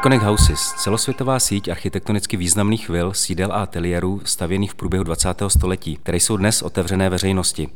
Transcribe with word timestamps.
Iconic 0.00 0.22
Houses, 0.22 0.60
celosvětová 0.60 1.40
síť 1.40 1.68
architektonicky 1.68 2.36
významných 2.36 2.88
vil, 2.88 3.12
sídel 3.12 3.52
a 3.52 3.62
ateliérů 3.62 4.20
stavěných 4.24 4.70
v 4.70 4.74
průběhu 4.74 5.04
20. 5.04 5.42
století, 5.48 5.96
které 5.96 6.16
jsou 6.16 6.36
dnes 6.36 6.62
otevřené 6.62 7.10
veřejnosti. 7.10 7.68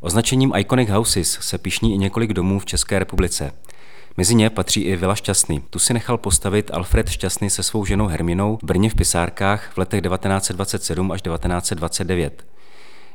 Označením 0.00 0.52
Iconic 0.56 0.90
Houses 0.90 1.38
se 1.40 1.58
pišní 1.58 1.94
i 1.94 1.98
několik 1.98 2.32
domů 2.32 2.58
v 2.58 2.66
České 2.66 2.98
republice. 2.98 3.52
Mezi 4.16 4.34
ně 4.34 4.50
patří 4.50 4.82
i 4.82 4.96
Vila 4.96 5.14
Šťastný. 5.14 5.60
Tu 5.70 5.78
si 5.78 5.94
nechal 5.94 6.18
postavit 6.18 6.70
Alfred 6.74 7.08
Šťastný 7.08 7.50
se 7.50 7.62
svou 7.62 7.84
ženou 7.84 8.06
Herminou 8.06 8.58
v 8.62 8.66
Brně 8.66 8.90
v 8.90 8.94
Pisárkách 8.94 9.70
v 9.72 9.78
letech 9.78 10.02
1927 10.02 11.12
až 11.12 11.22
1929. 11.22 12.44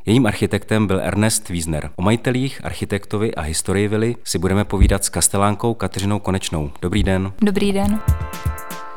Jejím 0.05 0.25
architektem 0.25 0.87
byl 0.87 0.99
Ernest 0.99 1.49
Wiesner. 1.49 1.89
O 1.95 2.01
majitelích, 2.01 2.65
architektovi 2.65 3.35
a 3.35 3.41
historii 3.41 3.87
vily 3.87 4.15
si 4.23 4.37
budeme 4.37 4.65
povídat 4.65 5.03
s 5.03 5.09
kastelánkou 5.09 5.73
Kateřinou 5.73 6.19
Konečnou. 6.19 6.71
Dobrý 6.81 7.03
den. 7.03 7.33
Dobrý 7.41 7.71
den. 7.71 7.99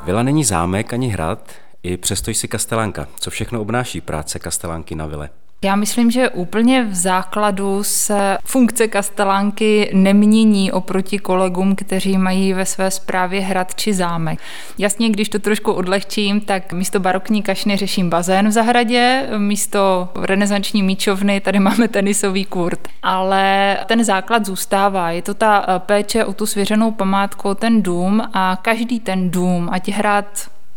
Vila 0.05 0.23
není 0.23 0.43
zámek 0.43 0.93
ani 0.93 1.07
hrad, 1.07 1.51
i 1.83 1.97
přesto 1.97 2.31
jsi 2.31 2.47
kastelánka. 2.47 3.07
Co 3.19 3.29
všechno 3.29 3.61
obnáší 3.61 4.01
práce 4.01 4.39
kastelánky 4.39 4.95
na 4.95 5.05
vile? 5.05 5.29
Já 5.63 5.75
myslím, 5.75 6.11
že 6.11 6.29
úplně 6.29 6.83
v 6.83 6.95
základu 6.95 7.83
se 7.83 8.37
funkce 8.45 8.87
kastelánky 8.87 9.91
nemění 9.93 10.71
oproti 10.71 11.19
kolegům, 11.19 11.75
kteří 11.75 12.17
mají 12.17 12.53
ve 12.53 12.65
své 12.65 12.91
správě 12.91 13.41
hrad 13.41 13.75
či 13.75 13.93
zámek. 13.93 14.39
Jasně, 14.77 15.09
když 15.09 15.29
to 15.29 15.39
trošku 15.39 15.71
odlehčím, 15.71 16.41
tak 16.41 16.73
místo 16.73 16.99
barokní 16.99 17.41
kašny 17.41 17.77
řeším 17.77 18.09
bazén 18.09 18.47
v 18.47 18.51
zahradě, 18.51 19.29
místo 19.37 20.09
renesanční 20.21 20.83
míčovny 20.83 21.39
tady 21.39 21.59
máme 21.59 21.87
tenisový 21.87 22.45
kurt. 22.45 22.87
Ale 23.03 23.77
ten 23.85 24.03
základ 24.03 24.45
zůstává. 24.45 25.11
Je 25.11 25.21
to 25.21 25.33
ta 25.33 25.79
péče 25.79 26.25
o 26.25 26.33
tu 26.33 26.45
svěřenou 26.45 26.91
památku, 26.91 27.53
ten 27.53 27.81
dům 27.81 28.23
a 28.33 28.57
každý 28.61 28.99
ten 28.99 29.31
dům, 29.31 29.69
ať 29.71 29.89
hrad, 29.89 30.25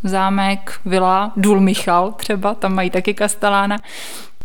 zámek, 0.04 0.80
vila, 0.84 1.32
důl 1.36 1.60
Michal 1.60 2.12
třeba, 2.12 2.54
tam 2.54 2.74
mají 2.74 2.90
taky 2.90 3.14
kastelána, 3.14 3.76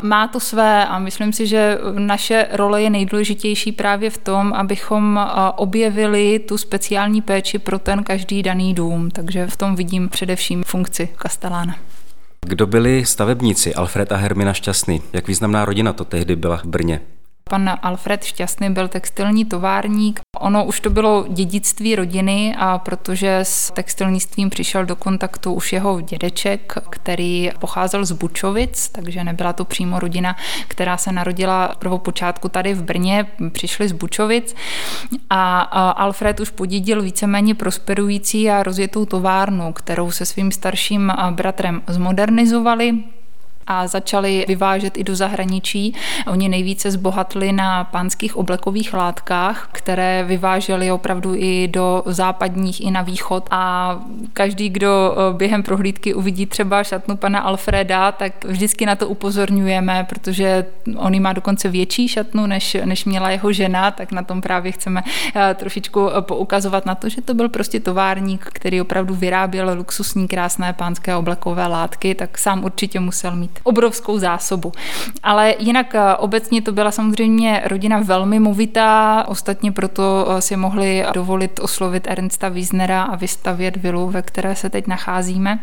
má 0.03 0.27
to 0.27 0.39
své 0.39 0.85
a 0.85 0.99
myslím 0.99 1.33
si, 1.33 1.47
že 1.47 1.77
naše 1.93 2.47
role 2.51 2.81
je 2.81 2.89
nejdůležitější 2.89 3.71
právě 3.71 4.09
v 4.09 4.17
tom, 4.17 4.53
abychom 4.53 5.19
objevili 5.55 6.39
tu 6.39 6.57
speciální 6.57 7.21
péči 7.21 7.59
pro 7.59 7.79
ten 7.79 8.03
každý 8.03 8.43
daný 8.43 8.73
dům. 8.73 9.11
Takže 9.11 9.47
v 9.47 9.57
tom 9.57 9.75
vidím 9.75 10.09
především 10.09 10.63
funkci 10.63 11.09
Kastelána. 11.15 11.75
Kdo 12.45 12.67
byli 12.67 13.05
stavebníci 13.05 13.75
Alfred 13.75 14.11
a 14.11 14.15
Hermina 14.15 14.53
Šťastný? 14.53 15.01
Jak 15.13 15.27
významná 15.27 15.65
rodina 15.65 15.93
to 15.93 16.05
tehdy 16.05 16.35
byla 16.35 16.57
v 16.57 16.65
Brně? 16.65 17.01
Pan 17.49 17.77
Alfred 17.81 18.23
Šťastný 18.23 18.69
byl 18.69 18.87
textilní 18.87 19.45
továrník. 19.45 20.19
Ono 20.39 20.65
už 20.65 20.79
to 20.79 20.89
bylo 20.89 21.25
dědictví 21.29 21.95
rodiny 21.95 22.55
a 22.57 22.77
protože 22.77 23.37
s 23.37 23.71
textilnictvím 23.71 24.49
přišel 24.49 24.85
do 24.85 24.95
kontaktu 24.95 25.53
už 25.53 25.73
jeho 25.73 26.01
dědeček, 26.01 26.73
který 26.89 27.51
pocházel 27.59 28.05
z 28.05 28.11
Bučovic, 28.11 28.89
takže 28.89 29.23
nebyla 29.23 29.53
to 29.53 29.65
přímo 29.65 29.99
rodina, 29.99 30.35
která 30.67 30.97
se 30.97 31.11
narodila 31.11 31.75
prvopočátku 31.79 32.49
tady 32.49 32.73
v 32.73 32.83
Brně, 32.83 33.25
přišli 33.51 33.87
z 33.87 33.91
Bučovic 33.91 34.55
a 35.29 35.61
Alfred 35.91 36.39
už 36.39 36.49
podědil 36.49 37.01
víceméně 37.01 37.55
prosperující 37.55 38.49
a 38.49 38.63
rozjetou 38.63 39.05
továrnu, 39.05 39.73
kterou 39.73 40.11
se 40.11 40.25
svým 40.25 40.51
starším 40.51 41.13
bratrem 41.31 41.81
zmodernizovali, 41.87 42.93
a 43.67 43.87
začali 43.87 44.45
vyvážet 44.47 44.97
i 44.97 45.03
do 45.03 45.15
zahraničí. 45.15 45.95
Oni 46.27 46.49
nejvíce 46.49 46.91
zbohatli 46.91 47.51
na 47.51 47.83
pánských 47.83 48.35
oblekových 48.35 48.93
látkách, 48.93 49.69
které 49.71 50.23
vyváželi 50.23 50.91
opravdu 50.91 51.35
i 51.35 51.67
do 51.67 52.03
západních, 52.05 52.81
i 52.81 52.91
na 52.91 53.01
východ. 53.01 53.47
A 53.51 53.95
každý, 54.33 54.69
kdo 54.69 55.15
eh, 55.17 55.33
během 55.37 55.63
prohlídky 55.63 56.13
uvidí 56.13 56.45
třeba 56.45 56.83
šatnu 56.83 57.17
pana 57.17 57.39
Alfreda, 57.39 58.11
tak 58.11 58.45
vždycky 58.45 58.85
na 58.85 58.95
to 58.95 59.07
upozorňujeme, 59.07 60.05
protože 60.09 60.65
on 60.95 61.21
má 61.21 61.33
dokonce 61.33 61.69
větší 61.69 62.07
šatnu, 62.07 62.45
než, 62.45 62.77
než 62.85 63.05
měla 63.05 63.29
jeho 63.29 63.51
žena, 63.51 63.91
tak 63.91 64.11
na 64.11 64.23
tom 64.23 64.41
právě 64.41 64.71
chceme 64.71 65.03
eh, 65.35 65.53
trošičku 65.53 66.09
eh, 66.09 66.21
poukazovat 66.21 66.85
na 66.85 66.95
to, 66.95 67.09
že 67.09 67.21
to 67.21 67.33
byl 67.33 67.49
prostě 67.49 67.79
továrník, 67.79 68.49
který 68.53 68.81
opravdu 68.81 69.15
vyráběl 69.15 69.73
luxusní 69.77 70.27
krásné 70.27 70.73
pánské 70.73 71.15
oblekové 71.15 71.67
látky, 71.67 72.15
tak 72.15 72.37
sám 72.37 72.63
určitě 72.63 72.99
musel 72.99 73.35
mít 73.35 73.54
obrovskou 73.63 74.19
zásobu. 74.19 74.71
Ale 75.23 75.55
jinak 75.59 75.95
eh, 75.95 76.15
obecně 76.15 76.61
to 76.61 76.71
byla 76.71 76.91
samozřejmě 76.91 77.61
rodina 77.65 77.99
velmi 77.99 78.39
movitá, 78.39 79.23
ostatně 79.27 79.71
proto 79.71 80.27
eh, 80.29 80.41
si 80.41 80.55
mohli 80.55 81.05
dovolit 81.13 81.59
oslovit 81.59 82.07
Ernsta 82.07 82.49
Wiesnera 82.49 83.03
a 83.03 83.15
vystavět 83.15 83.77
vilu, 83.77 84.09
ve 84.09 84.21
které 84.21 84.55
se 84.55 84.69
teď 84.69 84.87
nacházíme. 84.87 85.59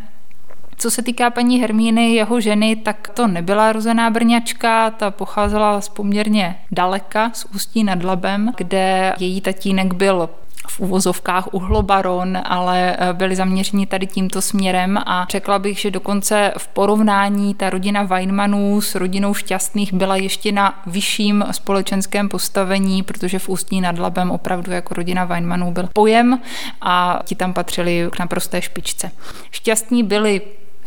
Co 0.77 0.91
se 0.91 1.03
týká 1.03 1.31
paní 1.31 1.61
Hermíny, 1.61 2.15
jeho 2.15 2.41
ženy, 2.41 2.77
tak 2.77 3.09
to 3.09 3.27
nebyla 3.27 3.73
rozená 3.73 4.11
brňačka, 4.11 4.91
ta 4.91 5.11
pocházela 5.11 5.81
z 5.81 5.89
poměrně 5.89 6.59
daleka, 6.71 7.31
z 7.35 7.45
Ústí 7.45 7.85
nad 7.85 8.05
Labem, 8.05 8.53
kde 8.57 9.15
její 9.19 9.41
tatínek 9.41 9.95
byl 9.95 10.29
v 10.69 10.81
uvozovkách 10.81 11.55
uhlobaron, 11.55 12.39
ale 12.45 12.97
eh, 12.99 13.13
byli 13.13 13.37
zaměřeni 13.37 13.87
tady 13.87 14.07
tímto 14.07 14.43
směrem 14.43 14.99
a 15.07 15.27
řekla 15.31 15.59
bych, 15.59 15.79
že 15.79 15.91
dokonce 15.91 16.53
v 16.59 16.69
porovnání 16.69 17.55
ta 17.55 17.71
rodina 17.71 18.03
Weinmanů 18.03 18.81
s 18.81 18.95
rodinou 18.95 19.35
Šťastných 19.35 19.93
byla 19.93 20.17
ještě 20.17 20.53
na 20.53 20.83
vyšším 20.87 21.45
společenském 21.51 22.29
postavení, 22.29 23.03
protože 23.03 23.39
v 23.39 23.49
Ústí 23.49 23.81
nad 23.81 23.99
Labem 23.99 24.31
opravdu 24.31 24.73
jako 24.73 24.95
rodina 24.95 25.25
Weinmanů 25.25 25.73
byl 25.73 25.89
pojem 25.93 26.41
a 26.81 27.21
ti 27.25 27.35
tam 27.35 27.53
patřili 27.53 28.09
k 28.13 28.19
naprosté 28.19 28.63
špičce. 28.63 29.11
Šťastní 29.51 30.03
byli 30.03 30.41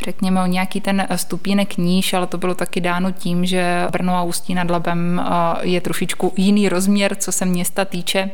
řekněme, 0.06 0.44
o 0.44 0.46
nějaký 0.46 0.82
ten 0.82 1.08
stupínek 1.16 1.78
níž, 1.78 2.14
ale 2.14 2.28
to 2.28 2.38
bylo 2.38 2.56
taky 2.56 2.82
dáno 2.82 3.12
tím, 3.12 3.46
že 3.46 3.88
Brno 3.92 4.16
a 4.16 4.24
Ústí 4.24 4.54
nad 4.54 4.70
Labem 4.70 5.20
eh, 5.20 5.68
je 5.68 5.82
trošičku 5.82 6.34
jiný 6.38 6.70
rozměr, 6.70 7.16
co 7.16 7.32
se 7.32 7.46
města 7.46 7.86
týče, 7.86 8.30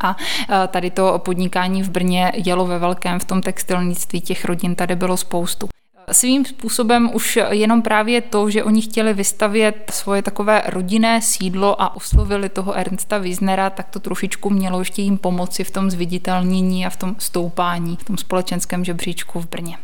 a 0.00 0.16
e, 0.64 0.68
tady 0.68 0.90
to 0.90 1.18
podnikání 1.18 1.82
v 1.82 1.90
Brně 1.90 2.32
jelo 2.34 2.66
ve 2.66 2.78
velkém 2.78 3.20
v 3.20 3.24
tom 3.24 3.42
textilnictví, 3.42 4.20
těch 4.20 4.44
rodin 4.44 4.74
tady 4.74 4.96
bylo 4.96 5.16
spoustu. 5.16 5.68
Svým 6.12 6.44
způsobem 6.44 7.10
už 7.14 7.38
jenom 7.50 7.82
právě 7.82 8.20
to, 8.20 8.50
že 8.50 8.64
oni 8.64 8.82
chtěli 8.82 9.14
vystavět 9.14 9.90
svoje 9.94 10.22
takové 10.22 10.62
rodinné 10.66 11.22
sídlo 11.22 11.82
a 11.82 11.96
oslovili 11.96 12.48
toho 12.48 12.72
Ernsta 12.72 13.18
Wiesnera, 13.18 13.70
tak 13.70 13.88
to 13.90 14.00
trošičku 14.00 14.50
mělo 14.50 14.78
ještě 14.78 15.02
jim 15.02 15.18
pomoci 15.18 15.64
v 15.64 15.70
tom 15.70 15.90
zviditelnění 15.90 16.86
a 16.86 16.90
v 16.90 16.96
tom 16.96 17.16
stoupání, 17.18 17.96
v 17.96 18.04
tom 18.04 18.16
společenském 18.16 18.84
žebříčku 18.84 19.40
v 19.40 19.48
Brně. 19.48 19.76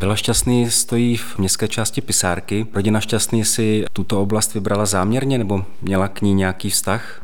Byla 0.00 0.16
Šťastný 0.16 0.70
stojí 0.70 1.16
v 1.16 1.38
městské 1.38 1.68
části 1.68 2.00
Pisárky. 2.00 2.66
Rodina 2.74 3.00
Šťastný 3.00 3.44
si 3.44 3.84
tuto 3.92 4.22
oblast 4.22 4.54
vybrala 4.54 4.86
záměrně 4.86 5.38
nebo 5.38 5.64
měla 5.82 6.08
k 6.08 6.22
ní 6.22 6.34
nějaký 6.34 6.70
vztah? 6.70 7.20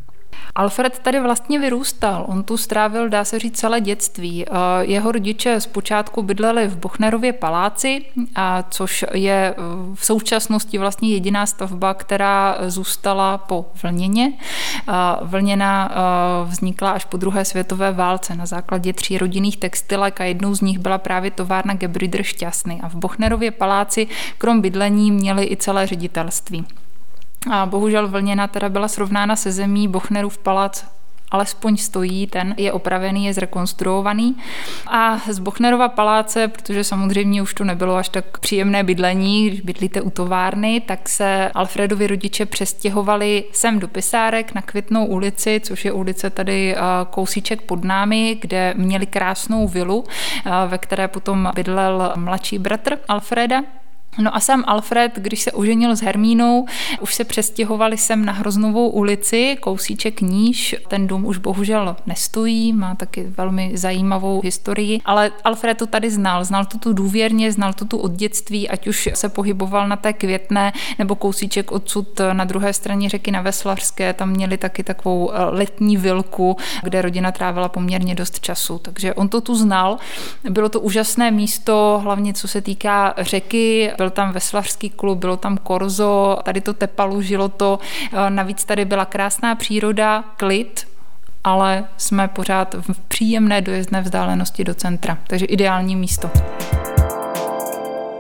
Alfred 0.55 0.99
tady 0.99 1.21
vlastně 1.21 1.59
vyrůstal. 1.59 2.25
On 2.29 2.43
tu 2.43 2.57
strávil, 2.57 3.09
dá 3.09 3.25
se 3.25 3.39
říct, 3.39 3.59
celé 3.59 3.81
dětství. 3.81 4.45
Jeho 4.81 5.13
rodiče 5.13 5.61
zpočátku 5.61 6.23
bydleli 6.23 6.69
v 6.69 6.77
Bochnerově 6.77 7.33
paláci, 7.33 8.05
a 8.35 8.65
což 8.71 9.05
je 9.13 9.55
v 9.95 10.07
současnosti 10.07 10.79
vlastně 10.79 11.09
jediná 11.09 11.47
stavba, 11.47 11.95
která 11.95 12.57
zůstala 12.67 13.39
po 13.39 13.67
vlněně. 13.83 14.33
Vlněna 15.23 15.91
vznikla 16.45 16.91
až 16.91 17.05
po 17.05 17.17
druhé 17.17 17.45
světové 17.45 17.93
válce 17.93 18.35
na 18.35 18.47
základě 18.47 18.93
tří 18.93 19.19
rodinných 19.19 19.57
textilek 19.57 20.21
a 20.21 20.25
jednou 20.25 20.55
z 20.55 20.61
nich 20.61 20.79
byla 20.79 20.99
právě 20.99 21.31
továrna 21.31 21.75
Gebrüder 21.75 22.23
Šťastný. 22.23 22.81
A 22.83 22.89
v 22.89 22.95
Bochnerově 22.95 23.51
paláci 23.51 24.07
krom 24.39 24.61
bydlení 24.61 25.11
měli 25.11 25.45
i 25.45 25.57
celé 25.57 25.87
ředitelství. 25.87 26.67
A 27.51 27.67
bohužel 27.67 28.09
vlněna 28.09 28.47
teda 28.47 28.69
byla 28.69 28.89
srovnána 28.89 29.37
se 29.37 29.53
zemí 29.53 29.89
Bochnerův 29.89 30.39
palác 30.39 30.85
alespoň 31.31 31.77
stojí, 31.77 32.27
ten 32.27 32.55
je 32.59 32.73
opravený, 32.73 33.27
je 33.27 33.35
zrekonstruovaný. 33.35 34.37
A 34.87 35.19
z 35.19 35.39
Bochnerova 35.39 35.89
paláce, 35.89 36.49
protože 36.49 36.85
samozřejmě 36.85 37.43
už 37.43 37.55
to 37.55 37.65
nebylo 37.65 37.97
až 37.97 38.09
tak 38.09 38.39
příjemné 38.39 38.85
bydlení, 38.85 39.51
když 39.51 39.61
bydlíte 39.61 40.01
u 40.01 40.11
továrny, 40.11 40.81
tak 40.81 41.09
se 41.09 41.51
Alfredovi 41.55 42.07
rodiče 42.07 42.47
přestěhovali 42.47 43.45
sem 43.53 43.79
do 43.79 43.89
Pisárek 43.89 44.55
na 44.55 44.63
Květnou 44.63 45.07
ulici, 45.07 45.61
což 45.65 45.85
je 45.85 45.93
ulice 45.93 46.31
tady 46.31 46.77
kousíček 47.11 47.63
pod 47.63 47.85
námi, 47.85 48.39
kde 48.41 48.75
měli 48.77 49.07
krásnou 49.07 49.69
vilu, 49.69 50.05
ve 50.67 50.79
které 50.79 51.09
potom 51.09 51.51
bydlel 51.55 52.13
mladší 52.17 52.59
bratr 52.59 52.99
Alfreda, 53.09 53.63
No 54.19 54.37
a 54.37 54.41
sám 54.41 54.65
Alfred, 54.67 55.13
když 55.17 55.41
se 55.41 55.53
oženil 55.53 55.97
s 55.97 56.03
Hermínou, 56.03 56.67
už 57.01 57.15
se 57.15 57.25
přestěhovali 57.25 57.97
sem 57.97 58.25
na 58.25 58.33
Hroznovou 58.33 58.89
ulici, 58.89 59.57
kousíček 59.61 60.21
níž. 60.21 60.77
Ten 60.89 61.07
dům 61.07 61.25
už 61.27 61.39
bohužel 61.39 61.97
nestojí, 62.07 62.73
má 62.73 62.95
taky 62.95 63.27
velmi 63.37 63.71
zajímavou 63.75 64.41
historii, 64.45 65.01
ale 65.05 65.33
Alfred 65.45 65.79
to 65.79 65.87
tady 65.87 66.11
znal. 66.11 66.45
Znal 66.45 66.65
to 66.65 66.79
tu 66.79 66.93
důvěrně, 66.93 67.53
znal 67.53 67.73
to 67.73 67.85
tu 67.85 67.99
od 67.99 68.13
dětství, 68.13 68.69
ať 68.69 68.87
už 68.87 69.09
se 69.15 69.29
pohyboval 69.29 69.89
na 69.89 69.97
té 69.97 70.13
květné 70.13 70.73
nebo 70.99 71.15
kousíček 71.15 71.73
odsud 71.73 72.21
na 72.33 72.45
druhé 72.45 72.73
straně 72.73 73.09
řeky 73.09 73.31
na 73.31 73.43
Veslařské. 73.43 74.13
Tam 74.13 74.31
měli 74.31 74.57
taky 74.57 74.83
takovou 74.83 75.33
eh, 75.33 75.45
letní 75.45 75.97
vilku, 75.97 76.57
kde 76.83 77.03
rodina 77.03 77.33
trávila 77.33 77.69
poměrně 77.69 78.15
dost 78.15 78.41
času. 78.41 78.79
Takže 78.79 79.15
on 79.15 79.29
to 79.29 79.41
tu 79.41 79.55
znal. 79.55 79.99
Bylo 80.51 80.69
to 80.69 80.81
úžasné 80.81 81.31
místo, 81.31 82.01
hlavně 82.03 82.35
co 82.35 82.49
se 82.49 82.61
týká 82.61 83.15
řeky 83.19 83.91
byl 84.05 84.11
tam 84.11 84.33
veslařský 84.33 84.91
klub, 84.91 85.19
bylo 85.19 85.37
tam 85.37 85.57
korzo, 85.57 86.39
tady 86.45 86.61
to 86.61 86.75
tepalo, 86.75 87.23
žilo 87.23 87.49
to, 87.49 87.79
eh, 88.13 88.31
navíc 88.31 88.65
tady 88.65 88.85
byla 88.85 89.05
krásná 89.05 89.55
příroda, 89.55 90.25
klid, 90.37 90.89
ale 91.45 91.85
jsme 91.97 92.29
pořád 92.29 92.75
v 92.75 93.01
příjemné 93.09 93.61
dojezdné 93.61 94.01
vzdálenosti 94.01 94.65
do 94.65 94.75
centra, 94.75 95.19
takže 95.27 95.47
ideální 95.47 95.97
místo. 95.97 96.31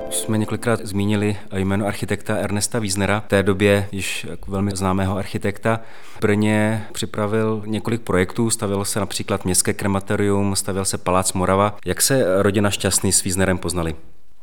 Už 0.08 0.14
jsme 0.14 0.38
několikrát 0.38 0.80
zmínili 0.82 1.36
jméno 1.56 1.86
architekta 1.86 2.36
Ernesta 2.36 2.78
Wiesnera, 2.78 3.20
v 3.20 3.28
té 3.28 3.42
době 3.42 3.88
již 3.92 4.26
velmi 4.46 4.70
známého 4.74 5.16
architekta. 5.16 5.80
Brně 6.20 6.84
připravil 6.92 7.62
několik 7.66 8.00
projektů, 8.00 8.50
stavilo 8.50 8.84
se 8.84 9.00
například 9.00 9.44
městské 9.44 9.72
krematorium, 9.72 10.56
stavil 10.56 10.84
se 10.84 10.98
Palác 10.98 11.32
Morava. 11.32 11.76
Jak 11.84 12.02
se 12.02 12.42
rodina 12.42 12.70
Šťastný 12.70 13.12
s 13.12 13.22
Wiesnerem 13.24 13.58
poznali? 13.58 13.94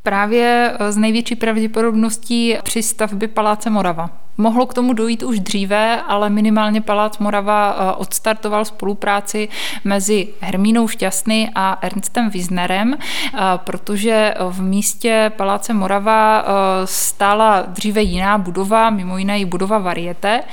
Právě 0.04 0.74
z 0.90 0.98
eh, 0.98 1.00
největší 1.00 1.36
pravděpodobností 1.36 2.58
při 2.64 2.84
stavbě 2.84 3.28
Paláce 3.28 3.70
Morava. 3.70 4.10
Mohlo 4.38 4.66
k 4.66 4.74
tomu 4.74 4.94
dojít 4.94 5.24
už 5.24 5.40
dříve, 5.40 6.02
ale 6.02 6.30
minimálně 6.30 6.82
Palác 6.82 7.18
Morava 7.18 7.76
eh, 7.76 7.96
odstartoval 7.96 8.66
spolupráci 8.66 9.50
mezi 9.84 10.28
Hermínou 10.40 10.88
Šťastný 10.88 11.50
a 11.56 11.78
Ernstem 11.82 12.30
Wiesnerem, 12.30 12.94
eh, 12.94 13.40
protože 13.58 14.34
v 14.50 14.62
místě 14.62 15.32
Paláce 15.36 15.74
Morava 15.74 16.46
stála 16.86 17.62
dříve 17.62 18.02
jiná 18.02 18.38
budova, 18.38 18.90
mimo 18.90 19.18
jiné 19.18 19.40
i 19.40 19.46
budova 19.46 19.78
Varieté 19.78 20.44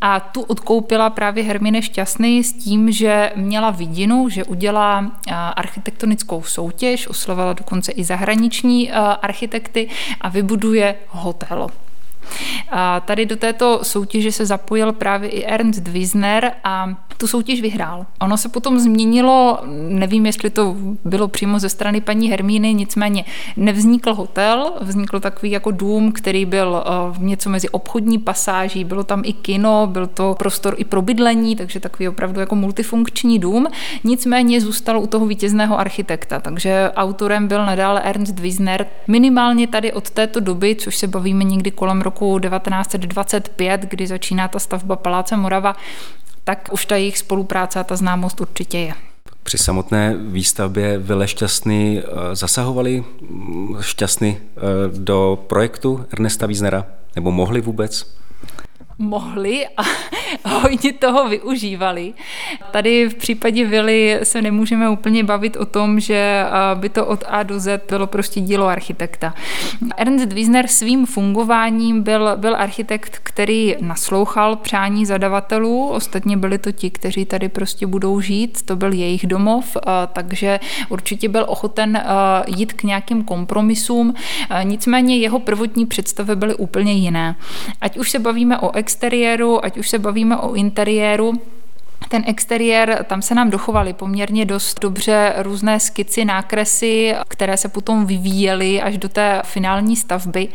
a 0.00 0.20
tu 0.20 0.40
odkoupila 0.42 1.10
právě 1.10 1.44
Hermíne 1.44 1.82
Šťastný 1.82 2.44
s 2.44 2.52
tím, 2.52 2.92
že 2.92 3.32
měla 3.36 3.70
vidinu, 3.70 4.28
že 4.28 4.44
udělá 4.44 5.12
architektonickou 5.56 6.42
soutěž, 6.42 7.08
oslovala 7.08 7.52
dokonce 7.52 7.92
i 7.92 8.04
zahraniční 8.04 8.83
architekty 8.92 9.88
a 10.20 10.28
vybuduje 10.28 10.94
hotel. 11.08 11.68
A 12.70 13.00
tady 13.00 13.26
do 13.26 13.36
této 13.36 13.80
soutěže 13.82 14.32
se 14.32 14.46
zapojil 14.46 14.92
právě 14.92 15.30
i 15.30 15.44
Ernst 15.44 15.88
Wiesner 15.88 16.52
a 16.64 16.88
tu 17.16 17.26
soutěž 17.26 17.60
vyhrál. 17.60 18.06
Ono 18.20 18.36
se 18.36 18.48
potom 18.48 18.78
změnilo, 18.78 19.58
nevím, 19.88 20.26
jestli 20.26 20.50
to 20.50 20.76
bylo 21.04 21.28
přímo 21.28 21.58
ze 21.58 21.68
strany 21.68 22.00
paní 22.00 22.30
Hermíny, 22.30 22.74
nicméně 22.74 23.24
nevznikl 23.56 24.14
hotel, 24.14 24.72
vznikl 24.80 25.20
takový 25.20 25.50
jako 25.50 25.70
dům, 25.70 26.12
který 26.12 26.46
byl 26.46 26.84
uh, 27.10 27.22
něco 27.22 27.50
mezi 27.50 27.68
obchodní 27.68 28.18
pasáží, 28.18 28.84
bylo 28.84 29.04
tam 29.04 29.22
i 29.24 29.32
kino, 29.32 29.86
byl 29.86 30.06
to 30.06 30.34
prostor 30.38 30.74
i 30.78 30.84
pro 30.84 31.02
bydlení, 31.02 31.56
takže 31.56 31.80
takový 31.80 32.08
opravdu 32.08 32.40
jako 32.40 32.54
multifunkční 32.54 33.38
dům. 33.38 33.66
Nicméně 34.04 34.60
zůstal 34.60 34.98
u 34.98 35.06
toho 35.06 35.26
vítězného 35.26 35.78
architekta, 35.78 36.40
takže 36.40 36.90
autorem 36.96 37.48
byl 37.48 37.66
nadále 37.66 38.02
Ernst 38.02 38.38
Wiesner. 38.38 38.86
Minimálně 39.08 39.66
tady 39.66 39.92
od 39.92 40.10
této 40.10 40.40
doby, 40.40 40.74
což 40.74 40.96
se 40.96 41.06
bavíme 41.06 41.44
někdy 41.44 41.70
kolem 41.70 42.00
roku 42.00 42.13
1925, 42.20 43.80
kdy 43.80 44.06
začíná 44.06 44.48
ta 44.48 44.58
stavba 44.58 44.96
Paláce 44.96 45.36
Morava, 45.36 45.76
tak 46.44 46.68
už 46.72 46.86
ta 46.86 46.96
jejich 46.96 47.18
spolupráce 47.18 47.80
a 47.80 47.84
ta 47.84 47.96
známost 47.96 48.40
určitě 48.40 48.78
je. 48.78 48.94
Při 49.42 49.58
samotné 49.58 50.16
výstavbě 50.16 50.98
Vile 50.98 51.28
Šťastný 51.28 51.98
eh, 51.98 52.36
zasahovali 52.36 53.04
mm, 53.20 53.76
Šťastný 53.80 54.38
eh, 54.38 54.60
do 54.98 55.44
projektu 55.46 56.06
Ernesta 56.12 56.46
Wiesnera? 56.46 56.86
Nebo 57.16 57.30
mohli 57.30 57.60
vůbec? 57.60 58.14
mohli 58.98 59.66
a 59.76 59.82
hodně 60.44 60.92
toho 60.92 61.28
využívali. 61.28 62.12
Tady 62.70 63.08
v 63.08 63.14
případě 63.14 63.66
vily 63.66 64.20
se 64.22 64.42
nemůžeme 64.42 64.88
úplně 64.88 65.24
bavit 65.24 65.56
o 65.56 65.66
tom, 65.66 66.00
že 66.00 66.44
by 66.74 66.88
to 66.88 67.06
od 67.06 67.24
A 67.28 67.42
do 67.42 67.60
Z 67.60 67.82
bylo 67.88 68.06
prostě 68.06 68.40
dílo 68.40 68.66
architekta. 68.66 69.34
Ernst 69.96 70.32
Wiesner 70.32 70.66
svým 70.66 71.06
fungováním 71.06 72.02
byl, 72.02 72.36
byl 72.36 72.56
architekt, 72.56 73.18
který 73.22 73.76
naslouchal 73.80 74.56
přání 74.56 75.06
zadavatelů, 75.06 75.88
ostatně 75.88 76.36
byli 76.36 76.58
to 76.58 76.72
ti, 76.72 76.90
kteří 76.90 77.24
tady 77.24 77.48
prostě 77.48 77.86
budou 77.86 78.20
žít, 78.20 78.62
to 78.62 78.76
byl 78.76 78.92
jejich 78.92 79.26
domov, 79.26 79.76
takže 80.12 80.60
určitě 80.88 81.28
byl 81.28 81.44
ochoten 81.48 82.02
jít 82.46 82.72
k 82.72 82.82
nějakým 82.82 83.24
kompromisům, 83.24 84.14
nicméně 84.62 85.16
jeho 85.18 85.38
prvotní 85.38 85.86
představy 85.86 86.36
byly 86.36 86.54
úplně 86.54 86.92
jiné. 86.92 87.36
Ať 87.80 87.96
už 87.98 88.10
se 88.10 88.18
bavíme 88.18 88.58
o 88.58 88.74
exteriéru, 88.74 89.64
ať 89.64 89.78
už 89.78 89.88
se 89.88 89.98
bavíme 89.98 90.23
o 90.32 90.56
interiéru, 90.56 91.32
ten 92.08 92.24
exteriér, 92.26 93.04
tam 93.08 93.22
se 93.22 93.34
nám 93.34 93.50
dochovaly 93.50 93.92
poměrně 93.92 94.44
dost 94.44 94.80
dobře 94.80 95.34
různé 95.36 95.80
skici, 95.80 96.24
nákresy, 96.24 97.14
které 97.28 97.56
se 97.56 97.68
potom 97.68 98.06
vyvíjely 98.06 98.82
až 98.82 98.98
do 98.98 99.08
té 99.08 99.42
finální 99.44 99.96
stavby. 99.96 100.48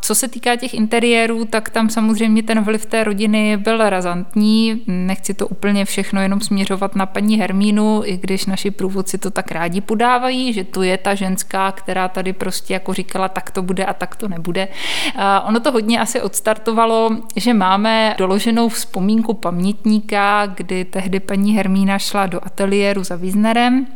Co 0.00 0.14
se 0.14 0.28
týká 0.28 0.56
těch 0.56 0.74
interiérů, 0.74 1.44
tak 1.44 1.70
tam 1.70 1.90
samozřejmě 1.90 2.42
ten 2.42 2.60
vliv 2.60 2.86
té 2.86 3.04
rodiny 3.04 3.56
byl 3.56 3.90
razantní. 3.90 4.82
Nechci 4.86 5.34
to 5.34 5.48
úplně 5.48 5.84
všechno 5.84 6.20
jenom 6.20 6.40
směřovat 6.40 6.96
na 6.96 7.06
paní 7.06 7.38
Hermínu, 7.38 8.02
i 8.04 8.16
když 8.16 8.46
naši 8.46 8.70
průvodci 8.70 9.18
to 9.18 9.30
tak 9.30 9.50
rádi 9.50 9.80
podávají, 9.80 10.52
že 10.52 10.64
tu 10.64 10.82
je 10.82 10.98
ta 10.98 11.14
ženská, 11.14 11.72
která 11.72 12.08
tady 12.08 12.32
prostě 12.32 12.74
jako 12.74 12.94
říkala, 12.94 13.28
tak 13.28 13.50
to 13.50 13.62
bude 13.62 13.84
a 13.84 13.92
tak 13.92 14.16
to 14.16 14.28
nebude. 14.28 14.68
Ono 15.44 15.60
to 15.60 15.72
hodně 15.72 16.00
asi 16.00 16.20
odstartovalo, 16.20 17.10
že 17.36 17.54
máme 17.54 18.14
doloženou 18.18 18.68
vzpomínku 18.68 19.34
pamětníka, 19.34 20.46
kdy 20.46 20.77
tehdy 20.84 21.20
paní 21.20 21.52
Hermína 21.52 21.98
šla 21.98 22.26
do 22.26 22.46
ateliéru 22.46 23.04
za 23.04 23.16
Wiesnerem 23.16 23.86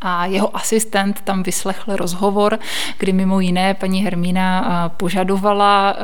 a 0.00 0.26
jeho 0.26 0.56
asistent 0.56 1.20
tam 1.20 1.42
vyslechl 1.42 1.96
rozhovor, 1.96 2.58
kdy 2.98 3.12
mimo 3.12 3.40
jiné 3.40 3.74
paní 3.74 4.04
Hermína 4.04 4.88
požadovala 4.96 5.96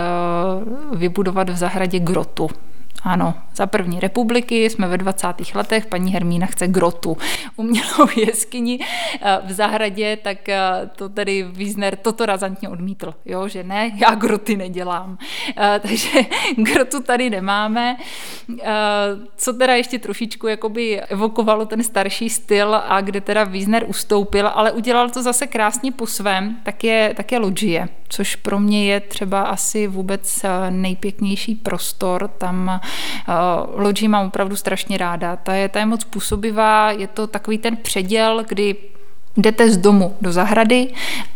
vybudovat 0.94 1.50
v 1.50 1.56
zahradě 1.56 1.98
grotu. 1.98 2.50
Ano, 3.02 3.34
za 3.56 3.66
první 3.66 4.00
republiky 4.00 4.70
jsme 4.70 4.88
ve 4.88 4.98
20. 4.98 5.26
letech, 5.54 5.86
paní 5.86 6.12
Hermína 6.12 6.46
chce 6.46 6.68
grotu, 6.68 7.16
umělou 7.56 8.08
jeskyni 8.16 8.78
eh, 9.22 9.38
v 9.44 9.52
zahradě, 9.52 10.18
tak 10.22 10.48
eh, 10.48 10.60
to 10.96 11.08
tedy 11.08 11.42
Wiesner 11.42 11.96
toto 11.96 12.26
razantně 12.26 12.68
odmítl, 12.68 13.14
jo, 13.24 13.48
že 13.48 13.64
ne, 13.64 13.92
já 13.96 14.14
groty 14.14 14.56
nedělám. 14.56 15.18
Eh, 15.56 15.80
takže 15.88 16.20
grotu 16.56 17.02
tady 17.02 17.30
nemáme. 17.30 17.96
Co 19.36 19.52
teda 19.52 19.74
ještě 19.74 19.98
trošičku 19.98 20.46
jakoby 20.46 21.00
evokovalo 21.00 21.66
ten 21.66 21.82
starší 21.82 22.30
styl 22.30 22.74
a 22.74 23.00
kde 23.00 23.20
teda 23.20 23.44
Wiesner 23.44 23.84
ustoupil, 23.86 24.48
ale 24.48 24.72
udělal 24.72 25.10
to 25.10 25.22
zase 25.22 25.46
krásně 25.46 25.92
po 25.92 26.06
svém, 26.06 26.56
tak 26.62 26.84
je, 26.84 27.14
tak 27.16 27.32
je 27.32 27.38
loďie, 27.38 27.88
což 28.08 28.36
pro 28.36 28.58
mě 28.58 28.92
je 28.92 29.00
třeba 29.00 29.42
asi 29.42 29.86
vůbec 29.86 30.44
nejpěknější 30.70 31.54
prostor, 31.54 32.28
tam 32.28 32.80
Uh, 33.28 33.82
Lodži 33.82 34.08
mám 34.08 34.26
opravdu 34.26 34.56
strašně 34.56 34.98
ráda. 34.98 35.36
Ta 35.36 35.54
je, 35.54 35.68
ta 35.68 35.78
je 35.78 35.86
moc 35.86 36.04
působivá, 36.04 36.90
je 36.90 37.06
to 37.06 37.26
takový 37.26 37.58
ten 37.58 37.76
předěl, 37.76 38.44
kdy 38.48 38.76
jdete 39.36 39.70
z 39.70 39.76
domu 39.76 40.16
do 40.20 40.32
zahrady 40.32 40.88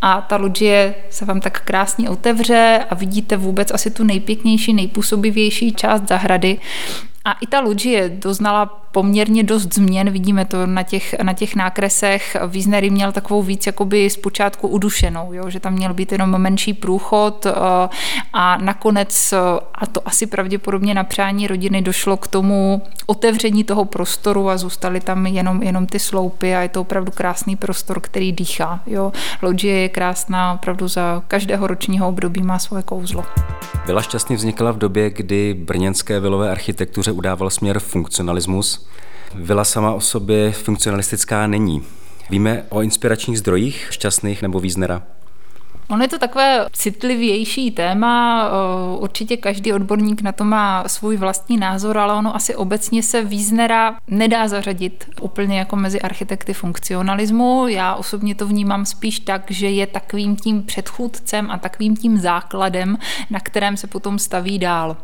a 0.03 0.21
ta 0.21 0.37
loďie 0.37 0.95
se 1.11 1.25
vám 1.25 1.41
tak 1.41 1.61
krásně 1.65 2.11
otevře 2.11 2.85
a 2.91 2.95
vidíte 2.95 3.37
vůbec 3.37 3.71
asi 3.71 3.91
tu 3.91 4.05
nejpěknější, 4.05 4.73
nejpůsobivější 4.73 5.73
část 5.73 6.09
zahrady. 6.09 6.59
A 7.25 7.33
i 7.33 7.47
ta 7.47 7.61
loďie 7.61 8.09
doznala 8.09 8.81
poměrně 8.93 9.45
dost 9.45 9.75
změn, 9.75 10.11
vidíme 10.11 10.45
to 10.45 10.67
na 10.67 10.83
těch, 10.83 11.15
na 11.23 11.33
těch 11.33 11.57
nákresech. 11.57 12.37
Wiesnery 12.47 12.91
měl 12.91 13.13
takovou 13.13 13.43
víc 13.43 13.67
jakoby 13.67 14.11
zpočátku 14.11 14.69
udušenou, 14.69 15.33
jo? 15.33 15.51
že 15.51 15.61
tam 15.61 15.73
měl 15.73 15.95
být 15.95 16.13
jenom 16.13 16.39
menší 16.39 16.75
průchod 16.75 17.47
eh, 17.47 17.53
a 18.33 18.57
nakonec, 18.57 19.33
eh, 19.33 19.39
a 19.75 19.87
to 19.87 20.09
asi 20.09 20.27
pravděpodobně 20.27 20.95
na 20.95 21.05
přání 21.05 21.47
rodiny, 21.47 21.83
došlo 21.83 22.17
k 22.17 22.27
tomu 22.27 22.83
otevření 23.07 23.65
toho 23.65 23.85
prostoru 23.85 24.49
a 24.49 24.57
zůstaly 24.57 25.01
tam 25.01 25.27
jenom, 25.27 25.63
jenom 25.63 25.87
ty 25.87 25.99
sloupy 25.99 26.55
a 26.55 26.61
je 26.61 26.69
to 26.69 26.81
opravdu 26.81 27.13
krásný 27.13 27.57
prostor, 27.57 28.01
který 28.01 28.33
dýchá. 28.33 28.81
Jo? 28.87 29.13
Lodže 29.43 29.69
je 29.69 29.89
krásná, 29.89 30.53
opravdu 30.53 30.89
za 30.89 31.23
každého 31.29 31.67
ročního 31.67 32.09
období 32.09 32.43
má 32.43 32.59
svoje 32.59 32.83
kouzlo. 32.83 33.25
Byla 33.87 34.03
šťastný 34.03 34.37
vznikla 34.37 34.73
v 34.73 34.79
době, 34.79 35.11
kdy 35.11 35.55
brněnské 35.55 36.21
vilové 36.21 36.51
architektuře 36.51 37.10
udával 37.13 37.51
směr 37.51 37.79
funkcionalismus 37.79 38.91
Vila 39.35 39.65
sama 39.65 39.93
o 39.93 40.01
sobě 40.01 40.53
funkcionalistická 40.53 41.47
není. 41.47 41.83
Víme 42.31 42.65
o 42.69 42.83
inspiračních 42.83 43.39
zdrojích 43.39 43.89
šťastných 43.91 44.43
nebo 44.43 44.61
Wiesnera? 44.61 45.03
Ono 45.89 46.05
je 46.05 46.09
to 46.09 46.19
takové 46.19 46.67
citlivější 46.73 47.71
téma, 47.71 48.51
určitě 48.99 49.37
každý 49.37 49.73
odborník 49.73 50.23
na 50.23 50.33
to 50.33 50.45
má 50.45 50.85
svůj 50.87 51.17
vlastní 51.17 51.57
názor, 51.57 51.99
ale 51.99 52.15
ono 52.15 52.37
asi 52.37 52.55
obecně 52.55 53.03
se 53.03 53.25
Wiesnera 53.25 53.97
nedá 54.09 54.49
zařadit 54.49 55.05
úplně 55.21 55.59
jako 55.59 55.77
mezi 55.77 56.01
architekty 56.01 56.55
funkcionalismu. 56.55 57.69
Já 57.69 57.95
osobně 57.95 58.35
to 58.35 58.47
vnímám 58.47 58.87
spíš 58.87 59.21
tak, 59.21 59.51
že 59.51 59.71
je 59.71 59.87
takovým 59.87 60.37
tím 60.37 60.63
předchůdcem 60.63 61.51
a 61.51 61.59
takovým 61.59 61.97
tím 61.97 62.19
základem, 62.19 62.99
na 63.31 63.41
kterém 63.41 63.77
se 63.77 63.87
potom 63.87 64.19
staví 64.19 64.59
dál. 64.59 64.97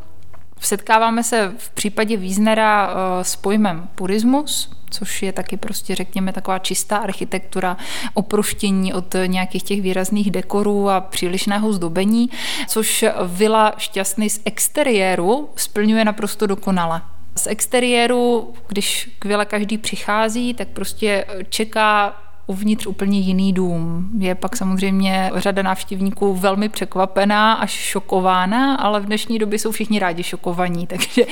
Setkáváme 0.61 1.23
se 1.23 1.55
v 1.59 1.71
případě 1.71 2.17
Wiesnera 2.17 2.91
eh, 2.91 3.25
s 3.25 3.37
pojmem 3.37 3.89
purismus, 3.95 4.71
což 4.91 5.23
je 5.23 5.33
taky 5.33 5.57
prostě, 5.57 5.95
řekněme, 5.95 6.33
taková 6.33 6.59
čistá 6.59 6.97
architektura, 6.97 7.77
oproštění 8.15 8.95
od 8.95 9.15
nějakých 9.27 9.63
těch 9.63 9.83
výrazných 9.83 10.31
dekorů 10.31 10.91
a 10.91 11.01
přílišného 11.01 11.73
zdobení, 11.73 12.31
což 12.69 13.05
vila 13.27 13.75
šťastný 13.79 14.31
z 14.31 14.41
exteriéru 14.45 15.49
splňuje 15.57 16.05
naprosto 16.05 16.47
dokonale. 16.47 17.03
Z 17.37 17.47
exteriéru, 17.47 18.55
když 18.69 19.11
k 19.19 19.25
vile 19.25 19.47
každý 19.47 19.79
přichází, 19.79 20.55
tak 20.55 20.69
prostě 20.69 21.27
čeká 21.49 22.15
uvnitř 22.47 22.87
úplně 22.87 23.19
jiný 23.19 23.53
dům. 23.53 24.09
Je 24.19 24.35
pak 24.35 24.57
samozřejmě 24.57 25.31
řada 25.35 25.63
návštěvníků 25.63 26.35
velmi 26.35 26.69
překvapená 26.69 27.53
až 27.53 27.71
šokována, 27.71 28.75
ale 28.75 29.01
v 29.01 29.07
dnešní 29.07 29.39
době 29.39 29.59
jsou 29.59 29.71
všichni 29.71 29.99
rádi 29.99 30.23
šokovaní, 30.23 30.87
takže 30.97 31.23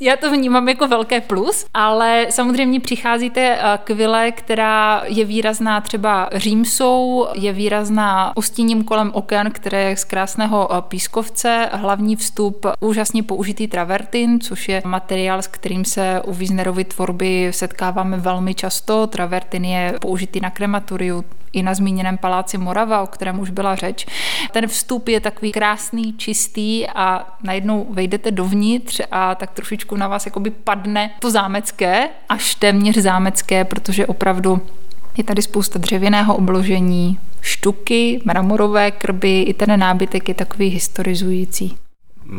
já 0.00 0.16
to 0.16 0.30
vnímám 0.30 0.68
jako 0.68 0.88
velké 0.88 1.20
plus, 1.20 1.66
ale 1.74 2.26
samozřejmě 2.30 2.80
přicházíte 2.80 3.40
eh, 3.40 3.78
k 3.84 3.90
vile, 3.90 4.32
která 4.32 5.02
je 5.06 5.24
výrazná 5.24 5.80
třeba 5.80 6.28
římsou, 6.34 7.26
je 7.34 7.52
výrazná 7.52 8.36
ostíním 8.36 8.84
kolem 8.84 9.10
oken, 9.14 9.50
které 9.50 9.82
je 9.82 9.96
z 9.96 10.04
krásného 10.04 10.68
eh, 10.72 10.82
pískovce, 10.88 11.68
hlavní 11.72 12.16
vstup 12.16 12.66
úžasně 12.80 13.22
použitý 13.22 13.68
travertin, 13.68 14.40
což 14.40 14.68
je 14.68 14.82
materiál, 14.84 15.42
s 15.42 15.46
kterým 15.46 15.84
se 15.84 16.20
u 16.24 16.32
Wiesnerovy 16.32 16.84
tvorby 16.84 17.48
setkáváme 17.50 18.16
velmi 18.16 18.54
často. 18.54 19.06
Travertin 19.06 19.64
je 19.64 19.94
použitý 20.00 20.40
na 20.40 20.50
krematoriu, 20.52 21.24
i 21.52 21.62
na 21.62 21.74
zmíněném 21.74 22.18
paláci 22.18 22.58
Morava, 22.58 23.02
o 23.02 23.06
kterém 23.06 23.40
už 23.40 23.50
byla 23.50 23.74
řeč. 23.74 24.06
Ten 24.52 24.66
vstup 24.66 25.08
je 25.08 25.20
takový 25.20 25.52
krásný, 25.52 26.12
čistý 26.12 26.86
a 26.88 27.36
najednou 27.42 27.86
vejdete 27.90 28.30
dovnitř 28.30 29.00
a 29.10 29.34
tak 29.34 29.50
trošičku 29.50 29.96
na 29.96 30.08
vás 30.08 30.26
jakoby 30.26 30.50
padne 30.50 31.10
to 31.20 31.30
zámecké, 31.30 32.08
až 32.28 32.54
téměř 32.54 32.96
zámecké, 32.96 33.64
protože 33.64 34.06
opravdu 34.06 34.60
je 35.16 35.24
tady 35.24 35.42
spousta 35.42 35.78
dřevěného 35.78 36.36
obložení, 36.36 37.18
štuky, 37.40 38.20
mramorové 38.24 38.90
krby, 38.90 39.42
i 39.42 39.54
ten 39.54 39.80
nábytek 39.80 40.28
je 40.28 40.34
takový 40.34 40.68
historizující. 40.68 41.76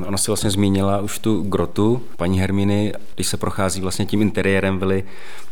Ona 0.07 0.17
si 0.17 0.27
vlastně 0.27 0.49
zmínila 0.49 1.01
už 1.01 1.19
tu 1.19 1.43
grotu 1.43 2.01
paní 2.17 2.39
Herminy, 2.39 2.93
když 3.15 3.27
se 3.27 3.37
prochází 3.37 3.81
vlastně 3.81 4.05
tím 4.05 4.21
interiérem 4.21 4.79
vily, 4.79 5.03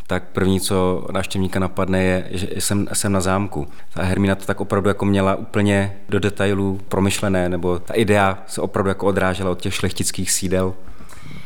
tak 0.08 0.24
první, 0.34 0.60
co 0.60 1.08
návštěvníka 1.12 1.60
napadne, 1.60 2.04
je, 2.04 2.30
že 2.32 2.48
jsem, 2.60 2.88
jsem 2.94 3.12
na 3.12 3.22
zámku. 3.22 3.68
Ta 3.94 4.04
Hermína 4.04 4.36
to 4.36 4.46
tak 4.46 4.62
opravdu 4.62 4.90
jako 4.90 5.06
měla 5.06 5.36
úplně 5.36 5.98
do 6.10 6.20
detailů 6.20 6.80
promyšlené, 6.90 7.50
nebo 7.50 7.80
ta 7.80 7.94
idea 7.94 8.44
se 8.48 8.62
opravdu 8.62 8.90
jako 8.90 9.06
odrážela 9.06 9.52
od 9.52 9.62
těch 9.62 9.74
šlechtických 9.74 10.32
sídel. 10.32 10.74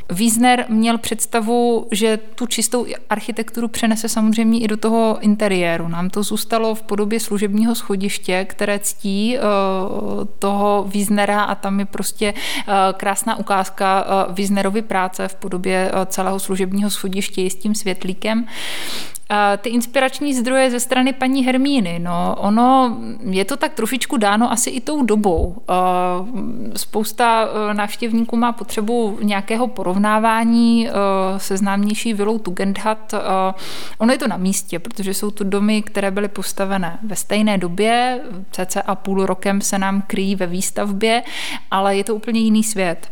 Wiesner 0.10 0.66
měl 0.70 0.98
představu, 0.98 1.88
že 1.92 2.18
tu 2.18 2.46
čistou 2.46 2.86
architekturu 3.10 3.68
přenese 3.68 4.10
samozřejmě 4.10 4.60
i 4.60 4.68
do 4.68 4.78
toho 4.78 5.18
interiéru. 5.22 5.88
Nám 5.88 6.10
to 6.10 6.24
zůstalo 6.24 6.76
v 6.76 6.82
podobě 6.82 7.20
služebního 7.20 7.76
schodiště, 7.76 8.46
které 8.50 8.80
ctí 8.80 9.38
uh, 9.38 9.44
toho 10.40 10.86
Wiesnera 10.88 11.44
a 11.44 11.56
tam 11.56 11.80
je 11.80 11.86
prostě 11.86 12.34
uh, 12.34 12.74
krásná 12.98 13.36
ukázka 13.36 14.06
uh, 14.06 14.36
Wiesnerovy 14.36 14.82
práce 14.82 15.28
v 15.28 15.36
podobě 15.36 15.92
celého 16.06 16.40
služebního 16.40 16.90
schodiště 16.90 17.50
s 17.50 17.56
tím 17.56 17.76
světlíkem 17.76 18.46
ty 19.58 19.70
inspirační 19.70 20.34
zdroje 20.34 20.72
ze 20.72 20.80
strany 20.80 21.14
paní 21.14 21.46
Hermíny, 21.46 22.00
no 22.00 22.36
ono 22.40 22.98
je 23.30 23.46
to 23.46 23.58
tak 23.58 23.74
trošičku 23.74 24.18
dáno 24.18 24.52
asi 24.52 24.70
i 24.70 24.82
tou 24.82 25.04
dobou. 25.04 25.56
Spousta 26.76 27.48
e, 27.48 27.74
návštěvníků 27.74 28.38
má 28.38 28.52
potřebu 28.52 29.18
nějakého 29.22 29.68
porovnávání 29.68 30.88
e, 30.88 30.92
se 31.38 31.58
známější 31.58 32.14
vilou 32.14 32.40
Tugendhat. 32.40 33.14
Ono 33.98 34.12
je 34.12 34.18
to 34.18 34.28
na 34.28 34.38
místě, 34.38 34.80
protože 34.80 35.14
jsou 35.14 35.32
to 35.32 35.44
domy, 35.44 35.82
které 35.82 36.12
byly 36.12 36.28
postavené 36.28 37.00
ve 37.04 37.16
stejné 37.16 37.58
době, 37.58 38.22
cca 38.52 38.96
půl 38.96 39.26
rokem 39.26 39.62
se 39.62 39.78
nám 39.78 40.02
kryjí 40.08 40.36
ve 40.36 40.48
výstavbě, 40.48 41.24
ale 41.72 41.98
je 41.98 42.04
to 42.04 42.16
úplně 42.16 42.40
jiný 42.40 42.64
svět 42.64 43.10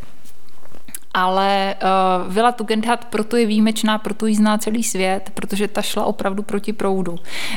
ale 1.13 1.75
uh, 1.84 2.34
Villa 2.34 2.51
Tugendhat 2.51 3.05
proto 3.05 3.38
je 3.38 3.46
výjimečná, 3.46 3.98
proto 3.98 4.25
ji 4.25 4.36
zná 4.36 4.58
celý 4.58 4.84
svět, 4.84 5.32
protože 5.34 5.67
ta 5.67 5.82
šla 5.82 6.05
opravdu 6.05 6.43
proti 6.43 6.74
proudu. 6.74 7.15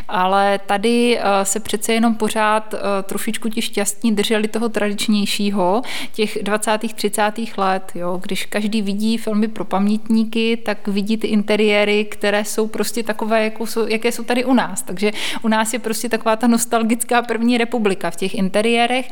Ale 0.08 0.60
tady 0.66 1.18
uh, 1.18 1.24
se 1.42 1.60
přece 1.60 1.92
jenom 1.92 2.14
pořád 2.14 2.74
uh, 2.74 2.80
trošičku 3.02 3.48
ti 3.48 3.62
šťastní 3.62 4.12
drželi 4.12 4.48
toho 4.48 4.68
tradičnějšího, 4.68 5.82
těch 6.12 6.38
20. 6.42 6.78
30. 6.94 7.32
let, 7.56 7.92
jo, 7.94 8.20
když 8.22 8.46
každý 8.46 8.82
vidí 8.82 9.18
filmy 9.18 9.48
pro 9.48 9.64
pamětníky, 9.64 10.56
tak 10.56 10.88
vidí 10.88 11.16
ty 11.16 11.26
interiéry, 11.26 12.04
které 12.04 12.44
jsou 12.44 12.66
prostě 12.66 13.02
takové, 13.02 13.44
jako 13.44 13.66
jsou, 13.66 13.86
jaké 13.88 14.12
jsou 14.12 14.24
tady 14.24 14.44
u 14.44 14.54
nás. 14.54 14.82
Takže 14.82 15.12
u 15.42 15.48
nás 15.48 15.72
je 15.72 15.78
prostě 15.78 16.08
taková 16.08 16.36
ta 16.36 16.46
nostalgická 16.46 17.22
první 17.22 17.58
republika 17.58 18.10
v 18.10 18.16
těch 18.16 18.34
interiérech 18.34 19.10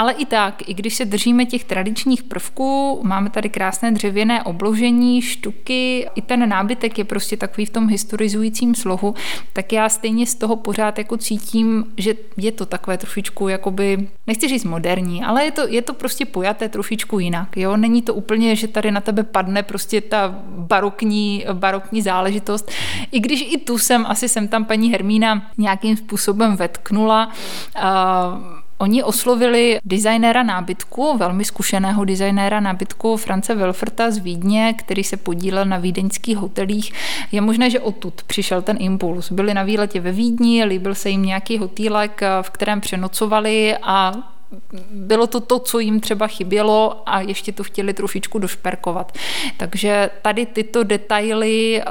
ale 0.00 0.12
i 0.12 0.26
tak, 0.26 0.68
i 0.68 0.74
když 0.74 0.94
se 0.94 1.04
držíme 1.04 1.44
těch 1.44 1.64
tradičních 1.64 2.22
prvků, 2.22 3.00
máme 3.02 3.30
tady 3.30 3.48
krásné 3.48 3.69
dřevěné 3.90 4.42
obložení, 4.42 5.22
štuky, 5.22 6.08
i 6.14 6.22
ten 6.22 6.48
nábytek 6.48 6.98
je 6.98 7.04
prostě 7.04 7.36
takový 7.36 7.66
v 7.66 7.70
tom 7.70 7.88
historizujícím 7.88 8.74
slohu, 8.74 9.14
tak 9.52 9.72
já 9.72 9.88
stejně 9.88 10.26
z 10.26 10.34
toho 10.34 10.56
pořád 10.56 10.98
jako 10.98 11.16
cítím, 11.16 11.84
že 11.96 12.14
je 12.36 12.52
to 12.52 12.66
takové 12.66 12.98
trošičku 12.98 13.48
jakoby, 13.48 14.08
nechci 14.26 14.48
říct 14.48 14.64
moderní, 14.64 15.24
ale 15.24 15.44
je 15.44 15.50
to, 15.50 15.68
je 15.68 15.82
to 15.82 15.94
prostě 15.94 16.26
pojaté 16.26 16.68
trošičku 16.68 17.18
jinak. 17.18 17.56
Jo? 17.56 17.76
Není 17.76 18.02
to 18.02 18.14
úplně, 18.14 18.56
že 18.56 18.68
tady 18.68 18.90
na 18.90 19.00
tebe 19.00 19.22
padne 19.22 19.62
prostě 19.62 20.00
ta 20.00 20.34
barokní, 20.46 21.44
barokní 21.52 22.02
záležitost. 22.02 22.70
I 23.12 23.20
když 23.20 23.40
i 23.40 23.58
tu 23.58 23.78
jsem, 23.78 24.06
asi 24.06 24.28
jsem 24.28 24.48
tam 24.48 24.64
paní 24.64 24.92
Hermína 24.92 25.50
nějakým 25.58 25.96
způsobem 25.96 26.56
vetknula. 26.56 27.32
Uh, 27.76 28.59
Oni 28.80 29.02
oslovili 29.02 29.78
designéra 29.84 30.42
nábytku, 30.42 31.16
velmi 31.18 31.44
zkušeného 31.44 32.04
designéra 32.04 32.60
nábytku 32.60 33.16
France 33.16 33.54
Wilferta 33.54 34.10
z 34.10 34.18
Vídně, 34.18 34.74
který 34.78 35.04
se 35.04 35.16
podílel 35.16 35.64
na 35.64 35.78
vídeňských 35.78 36.36
hotelích. 36.36 36.92
Je 37.32 37.40
možné, 37.40 37.70
že 37.70 37.80
odtud 37.80 38.22
přišel 38.22 38.62
ten 38.62 38.76
impuls. 38.80 39.32
Byli 39.32 39.54
na 39.54 39.62
výletě 39.62 40.00
ve 40.00 40.12
Vídni, 40.12 40.64
líbil 40.64 40.94
se 40.94 41.10
jim 41.10 41.22
nějaký 41.22 41.58
hotýlek, 41.58 42.20
v 42.42 42.50
kterém 42.50 42.80
přenocovali 42.80 43.76
a 43.82 44.12
bylo 44.90 45.26
to 45.26 45.40
to, 45.40 45.58
co 45.58 45.78
jim 45.78 46.00
třeba 46.00 46.26
chybělo 46.26 47.02
a 47.06 47.20
ještě 47.20 47.52
to 47.52 47.64
chtěli 47.64 47.94
trošičku 47.94 48.38
došperkovat. 48.38 49.12
Takže 49.56 50.10
tady 50.22 50.46
tyto 50.46 50.84
detaily, 50.84 51.82
eh, 51.82 51.84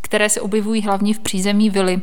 které 0.00 0.28
se 0.28 0.40
objevují 0.40 0.82
hlavně 0.82 1.14
v 1.14 1.18
přízemí 1.18 1.70
vily, 1.70 2.00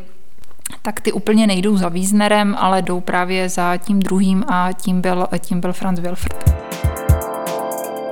tak 0.82 1.00
ty 1.00 1.12
úplně 1.12 1.48
nejdou 1.48 1.78
za 1.78 1.90
Wiesnerem, 1.90 2.56
ale 2.60 2.82
jdou 2.82 3.00
právě 3.00 3.50
za 3.50 3.78
tím 3.78 4.00
druhým 4.00 4.44
a 4.48 4.70
tím 4.74 5.02
byl, 5.02 5.28
tím 5.40 5.62
byl 5.62 5.74
Franz 5.74 6.00
Wilford. 6.00 6.50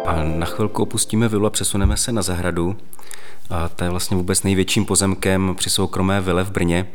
A 0.05 0.24
na 0.24 0.46
chvilku 0.46 0.84
opustíme 0.84 1.27
vilu 1.27 1.46
a 1.46 1.50
přesuneme 1.50 1.98
se 1.98 2.12
na 2.12 2.22
zahradu. 2.22 2.75
A 3.50 3.67
to 3.67 3.84
je 3.84 3.89
vlastně 3.89 4.17
vůbec 4.17 4.43
největším 4.43 4.86
pozemkem 4.86 5.55
při 5.58 5.70
soukromé 5.70 6.22
vile 6.22 6.43
v 6.43 6.51
Brně. 6.51 6.88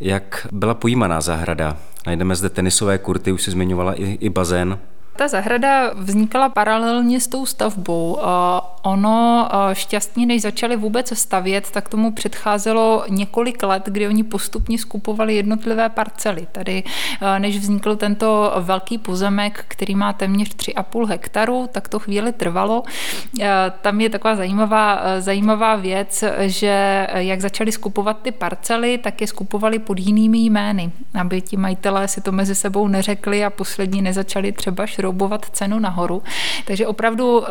Jak 0.00 0.46
byla 0.52 0.74
pojímaná 0.74 1.20
zahrada? 1.20 1.76
Najdeme 2.06 2.36
zde 2.36 2.48
tenisové 2.48 2.98
kurty, 2.98 3.32
už 3.32 3.42
si 3.42 3.50
zmiňovala 3.50 3.94
i, 3.94 4.04
i 4.04 4.28
bazén. 4.28 4.78
Ta 5.16 5.28
zahrada 5.28 5.92
vznikala 5.94 6.48
paralelně 6.48 7.20
s 7.20 7.26
tou 7.26 7.46
stavbou. 7.46 8.18
Ono 8.84 9.48
šťastně, 9.72 10.26
než 10.26 10.42
začali 10.42 10.76
vůbec 10.76 11.18
stavět, 11.18 11.70
tak 11.70 11.88
tomu 11.88 12.12
předcházelo 12.12 13.04
několik 13.08 13.62
let, 13.62 13.82
kdy 13.86 14.08
oni 14.08 14.24
postupně 14.24 14.78
skupovali 14.78 15.34
jednotlivé 15.34 15.88
parcely. 15.88 16.46
Tady, 16.52 16.82
než 17.38 17.58
vznikl 17.58 17.96
tento 17.96 18.52
velký 18.60 18.98
pozemek, 18.98 19.64
který 19.68 19.94
má 19.94 20.12
téměř 20.12 20.48
3,5 20.48 21.06
hektaru, 21.06 21.68
tak 21.72 21.88
to 21.88 21.98
chvíli 21.98 22.32
trvalo. 22.32 22.82
Tam 23.80 24.00
je 24.00 24.10
taková 24.10 24.36
zajímavá, 24.36 25.00
zajímavá 25.18 25.76
věc, 25.76 26.24
že 26.38 27.06
jak 27.14 27.40
začali 27.40 27.72
skupovat 27.72 28.22
ty 28.22 28.32
parcely, 28.32 28.98
tak 28.98 29.20
je 29.20 29.26
skupovali 29.26 29.78
pod 29.78 29.98
jinými 29.98 30.38
jmény, 30.38 30.92
aby 31.20 31.40
ti 31.40 31.56
majitelé 31.56 32.08
si 32.08 32.20
to 32.20 32.32
mezi 32.32 32.54
sebou 32.54 32.88
neřekli 32.88 33.44
a 33.44 33.50
poslední 33.50 34.02
nezačali 34.02 34.52
třeba 34.52 34.86
šroubovat 34.86 35.46
cenu 35.52 35.78
nahoru. 35.78 36.22
Takže 36.64 36.86
opravdu 36.86 37.44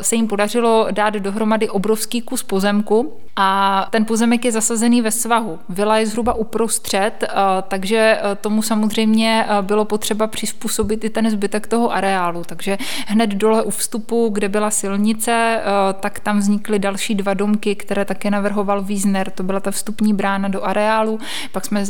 se 0.00 0.16
jim 0.16 0.28
podařilo 0.28 0.79
dát 0.90 1.14
dohromady 1.14 1.68
obrovský 1.68 2.22
kus 2.22 2.42
pozemku 2.42 3.16
a 3.36 3.86
ten 3.90 4.04
pozemek 4.04 4.44
je 4.44 4.52
zasazený 4.52 5.02
ve 5.02 5.10
svahu. 5.10 5.58
Vila 5.68 5.98
je 5.98 6.06
zhruba 6.06 6.34
uprostřed, 6.34 7.24
takže 7.68 8.20
tomu 8.40 8.62
samozřejmě 8.62 9.46
bylo 9.60 9.84
potřeba 9.84 10.26
přizpůsobit 10.26 11.04
i 11.04 11.10
ten 11.10 11.30
zbytek 11.30 11.66
toho 11.66 11.92
areálu. 11.92 12.42
Takže 12.46 12.78
hned 13.06 13.30
dole 13.30 13.62
u 13.62 13.70
vstupu, 13.70 14.28
kde 14.32 14.48
byla 14.48 14.70
silnice, 14.70 15.60
tak 16.00 16.20
tam 16.20 16.38
vznikly 16.38 16.78
další 16.78 17.14
dva 17.14 17.34
domky, 17.34 17.74
které 17.74 18.04
také 18.04 18.30
navrhoval 18.30 18.82
Wiesner. 18.82 19.30
To 19.30 19.42
byla 19.42 19.60
ta 19.60 19.70
vstupní 19.70 20.14
brána 20.14 20.48
do 20.48 20.64
areálu. 20.64 21.18
Pak 21.52 21.64
jsme 21.64 21.84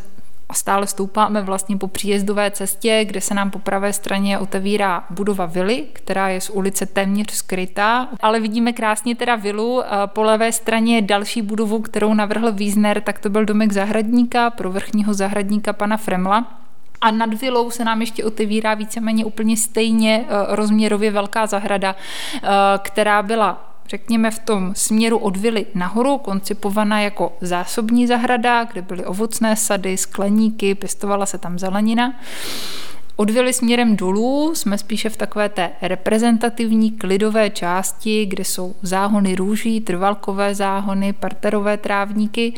a 0.50 0.54
stále 0.54 0.87
stoupáme 0.87 1.42
vlastně 1.42 1.76
po 1.76 1.88
příjezdové 1.88 2.50
cestě, 2.50 3.04
kde 3.04 3.21
se 3.21 3.35
nám 3.35 3.50
po 3.50 3.59
pravé 3.59 3.92
straně 3.92 4.38
otevírá 4.38 5.04
budova 5.11 5.47
vily, 5.47 5.85
která 5.92 6.28
je 6.28 6.40
z 6.40 6.50
ulice 6.50 6.87
téměř 6.87 7.33
skrytá, 7.33 8.09
ale 8.21 8.40
vidíme 8.40 8.73
krásně 8.73 9.14
teda 9.16 9.37
vilu. 9.37 9.83
Po 10.07 10.23
levé 10.23 10.52
straně 10.52 11.02
další 11.02 11.42
budovu, 11.42 11.80
kterou 11.80 12.14
navrhl 12.14 12.52
Wiesner, 12.52 13.00
tak 13.00 13.19
to 13.19 13.30
byl 13.30 13.45
domek 13.45 13.73
zahradníka, 13.73 14.50
pro 14.50 14.71
vrchního 14.71 15.14
zahradníka 15.14 15.73
pana 15.73 15.97
Fremla. 15.97 16.47
A 17.00 17.11
nad 17.11 17.35
vilou 17.35 17.71
se 17.71 17.85
nám 17.85 18.00
ještě 18.00 18.25
otevírá 18.25 18.75
víceméně 18.75 19.25
úplně 19.25 19.57
stejně 19.57 20.25
eh, 20.28 20.57
rozměrově 20.57 21.11
velká 21.11 21.47
zahrada, 21.47 21.97
eh, 22.42 22.49
která 22.83 23.23
byla 23.23 23.69
řekněme 23.90 24.30
v 24.30 24.38
tom 24.38 24.73
směru 24.76 25.18
od 25.18 25.37
vily 25.37 25.66
nahoru, 25.75 26.18
koncipovaná 26.18 27.00
jako 27.00 27.32
zásobní 27.40 28.06
zahrada, 28.06 28.64
kde 28.64 28.82
byly 28.82 29.04
ovocné 29.04 29.56
sady, 29.56 29.97
skleníky, 29.97 30.75
pěstovala 30.75 31.26
se 31.26 31.38
tam 31.38 31.59
zelenina. 31.59 32.14
Od 33.16 33.30
vily 33.30 33.52
směrem 33.52 33.97
dolů 33.97 34.54
jsme 34.54 34.78
spíše 34.78 35.09
v 35.11 35.16
takové 35.16 35.49
té 35.49 35.70
reprezentativní 35.82 36.90
klidové 36.90 37.50
části, 37.50 38.26
kde 38.26 38.44
jsou 38.44 38.75
záhony 38.82 39.35
růží, 39.35 39.80
trvalkové 39.80 40.54
záhony, 40.54 41.12
parterové 41.12 41.76
trávníky, 41.76 42.52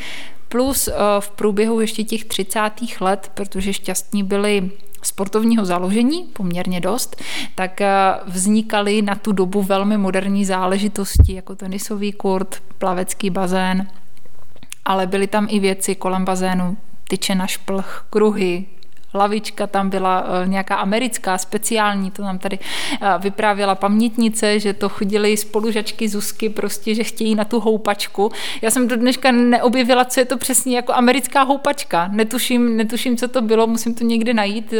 plus 0.52 0.88
eh, 0.88 0.94
v 1.20 1.30
průběhu 1.30 1.80
ještě 1.80 2.04
těch 2.04 2.24
30. 2.24 2.60
let, 3.00 3.30
protože 3.34 3.72
šťastní 3.72 4.22
byli 4.22 4.70
sportovního 5.02 5.64
založení, 5.64 6.24
poměrně 6.24 6.80
dost, 6.80 7.22
tak 7.54 7.80
eh, 7.80 7.90
vznikaly 8.26 9.02
na 9.02 9.14
tu 9.14 9.32
dobu 9.32 9.62
velmi 9.62 9.98
moderní 9.98 10.44
záležitosti, 10.44 11.34
jako 11.34 11.54
tenisový 11.54 12.12
kurt, 12.12 12.62
plavecký 12.78 13.30
bazén, 13.30 13.86
ale 14.84 15.06
byly 15.06 15.26
tam 15.26 15.46
i 15.50 15.60
věci 15.60 15.94
kolem 15.94 16.24
bazénu, 16.24 16.76
tyče 17.08 17.34
na 17.34 17.46
šplch, 17.46 18.06
kruhy, 18.10 18.64
lavička 19.14 19.66
tam 19.66 19.90
byla 19.90 20.24
eh, 20.42 20.48
nějaká 20.48 20.74
americká, 20.74 21.38
speciální, 21.38 22.10
to 22.10 22.22
nám 22.22 22.38
tady 22.38 22.58
eh, 22.58 23.08
vyprávěla 23.18 23.74
pamětnice, 23.74 24.60
že 24.60 24.72
to 24.72 24.88
chodili 24.88 25.36
spolužačky 25.36 26.08
Zuzky 26.08 26.48
prostě, 26.48 26.94
že 26.94 27.04
chtějí 27.04 27.34
na 27.34 27.44
tu 27.44 27.60
houpačku. 27.60 28.32
Já 28.62 28.70
jsem 28.70 28.88
do 28.88 28.96
dneška 28.96 29.32
neobjevila, 29.32 30.04
co 30.04 30.20
je 30.20 30.26
to 30.26 30.36
přesně 30.36 30.76
jako 30.76 30.92
americká 30.92 31.42
houpačka. 31.42 32.08
Netuším, 32.12 32.76
netuším, 32.76 33.16
co 33.16 33.28
to 33.28 33.40
bylo, 33.42 33.66
musím 33.66 33.94
to 33.94 34.04
někde 34.04 34.34
najít. 34.34 34.72
Eh, 34.72 34.78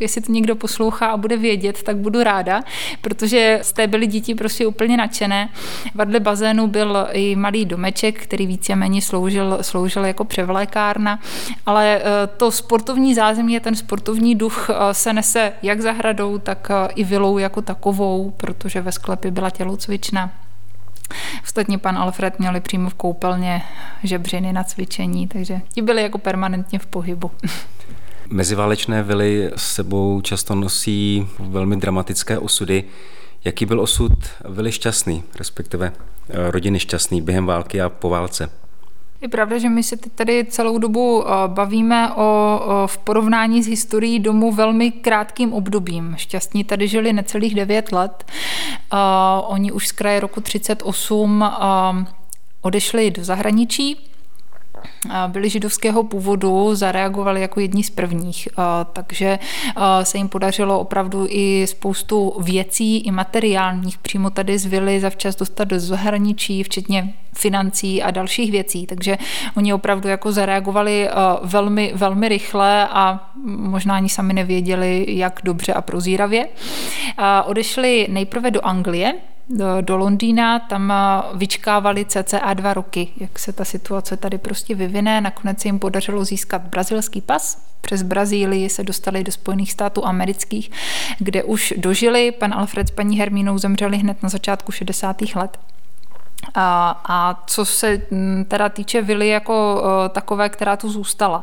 jestli 0.00 0.20
to 0.20 0.32
někdo 0.32 0.56
poslouchá 0.56 1.06
a 1.06 1.16
bude 1.16 1.36
vědět, 1.36 1.82
tak 1.82 1.96
budu 1.96 2.22
ráda, 2.22 2.62
protože 3.00 3.58
z 3.62 3.72
té 3.72 3.86
byly 3.86 4.06
děti 4.06 4.34
prostě 4.34 4.66
úplně 4.66 4.96
nadšené. 4.96 5.48
Vedle 5.94 6.20
bazénu 6.20 6.66
byl 6.66 7.08
i 7.12 7.36
malý 7.36 7.64
domeček, 7.64 8.22
který 8.22 8.46
víceméně 8.46 9.02
sloužil, 9.02 9.58
sloužil 9.60 10.04
jako 10.04 10.24
převlékárna, 10.24 11.18
ale 11.66 12.02
to 12.36 12.50
sportovní 12.50 13.14
zázemí 13.14 13.43
samozřejmě 13.44 13.60
ten 13.60 13.74
sportovní 13.74 14.34
duch 14.34 14.70
eh, 14.70 14.94
se 14.94 15.12
nese 15.12 15.52
jak 15.62 15.80
zahradou, 15.80 16.38
tak 16.38 16.70
eh, 16.70 16.88
i 16.94 17.04
vilou 17.04 17.38
jako 17.38 17.62
takovou, 17.62 18.30
protože 18.30 18.80
ve 18.80 18.92
sklepě 18.92 19.30
byla 19.30 19.50
tělocvična. 19.50 20.30
Ostatně 21.42 21.78
pan 21.78 21.98
Alfred 21.98 22.38
měli 22.38 22.60
přímo 22.60 22.90
v 22.90 22.94
koupelně 22.94 23.62
žebřiny 24.02 24.52
na 24.52 24.64
cvičení, 24.64 25.28
takže 25.28 25.60
ti 25.72 25.82
byli 25.82 26.02
jako 26.02 26.18
permanentně 26.18 26.78
v 26.78 26.86
pohybu. 26.86 27.30
Meziválečné 28.30 29.02
vily 29.02 29.50
s 29.56 29.74
sebou 29.74 30.20
často 30.20 30.54
nosí 30.54 31.28
velmi 31.38 31.76
dramatické 31.76 32.38
osudy. 32.38 32.84
Jaký 33.44 33.66
byl 33.66 33.80
osud 33.80 34.12
vily 34.48 34.72
šťastný, 34.72 35.22
respektive 35.38 35.92
eh, 35.92 36.50
rodiny 36.50 36.80
šťastný 36.80 37.22
během 37.22 37.46
války 37.46 37.82
a 37.82 37.88
po 37.88 38.08
válce? 38.08 38.63
Je 39.24 39.28
pravda, 39.28 39.58
že 39.58 39.68
my 39.68 39.82
se 39.82 39.96
tady 39.96 40.44
celou 40.44 40.78
dobu 40.78 41.24
eh, 41.24 41.32
bavíme 41.46 42.12
o, 42.14 42.60
v 42.86 42.98
porovnání 42.98 43.62
s 43.62 43.66
historií 43.66 44.18
domu 44.18 44.52
velmi 44.52 44.90
krátkým 44.90 45.52
obdobím. 45.52 46.14
Šťastní 46.18 46.64
tady 46.64 46.88
žili 46.88 47.12
necelých 47.12 47.54
devět 47.54 47.92
let. 47.92 48.24
Uh, 48.92 48.98
oni 49.46 49.72
už 49.72 49.88
z 49.88 49.92
kraje 49.92 50.20
roku 50.20 50.40
38 50.40 51.40
uh, 51.40 52.04
odešli 52.62 53.10
do 53.10 53.24
zahraničí 53.24 54.13
byli 55.26 55.50
židovského 55.50 56.04
původu, 56.04 56.74
zareagovali 56.74 57.40
jako 57.40 57.60
jedni 57.60 57.82
z 57.82 57.90
prvních, 57.90 58.48
takže 58.92 59.38
se 60.02 60.18
jim 60.18 60.28
podařilo 60.28 60.80
opravdu 60.80 61.26
i 61.30 61.66
spoustu 61.66 62.36
věcí, 62.40 62.98
i 62.98 63.10
materiálních. 63.10 63.98
Přímo 63.98 64.30
tady 64.30 64.58
z 64.58 64.66
vily 64.66 65.00
zavčas 65.00 65.36
dostat 65.36 65.64
do 65.64 65.80
zahraničí, 65.80 66.62
včetně 66.62 67.14
financí 67.36 68.02
a 68.02 68.10
dalších 68.10 68.50
věcí, 68.50 68.86
takže 68.86 69.18
oni 69.56 69.74
opravdu 69.74 70.08
jako 70.08 70.32
zareagovali 70.32 71.08
velmi, 71.42 71.92
velmi 71.94 72.28
rychle 72.28 72.88
a 72.88 73.30
možná 73.46 73.96
ani 73.96 74.08
sami 74.08 74.32
nevěděli, 74.32 75.06
jak 75.08 75.40
dobře 75.44 75.72
a 75.72 75.82
prozíravě. 75.82 76.48
Odešli 77.44 78.06
nejprve 78.10 78.50
do 78.50 78.66
Anglie, 78.66 79.14
do, 79.48 79.80
do 79.80 79.96
Londýna, 79.96 80.58
tam 80.58 80.92
vyčkávali 81.34 82.04
cca 82.04 82.54
dva 82.54 82.74
roky, 82.74 83.08
jak 83.16 83.38
se 83.38 83.52
ta 83.52 83.64
situace 83.64 84.16
tady 84.16 84.38
prostě 84.38 84.74
vyvine. 84.74 85.20
Nakonec 85.20 85.60
se 85.60 85.68
jim 85.68 85.78
podařilo 85.78 86.24
získat 86.24 86.62
brazilský 86.62 87.20
pas, 87.20 87.62
přes 87.80 88.02
Brazílii 88.02 88.68
se 88.68 88.84
dostali 88.84 89.24
do 89.24 89.32
Spojených 89.32 89.72
států 89.72 90.06
amerických, 90.06 90.70
kde 91.18 91.42
už 91.42 91.74
dožili. 91.76 92.32
Pan 92.32 92.54
Alfred 92.54 92.88
s 92.88 92.90
paní 92.90 93.18
Hermínou 93.18 93.58
zemřeli 93.58 93.96
hned 93.98 94.22
na 94.22 94.28
začátku 94.28 94.72
60. 94.72 95.22
let. 95.34 95.58
A, 96.54 97.00
a 97.08 97.42
co 97.46 97.64
se 97.64 98.00
mm, 98.10 98.44
teda 98.48 98.68
týče 98.68 99.02
vily 99.02 99.28
jako 99.28 99.82
takové, 100.08 100.48
která 100.48 100.76
tu 100.76 100.90
zůstala, 100.90 101.42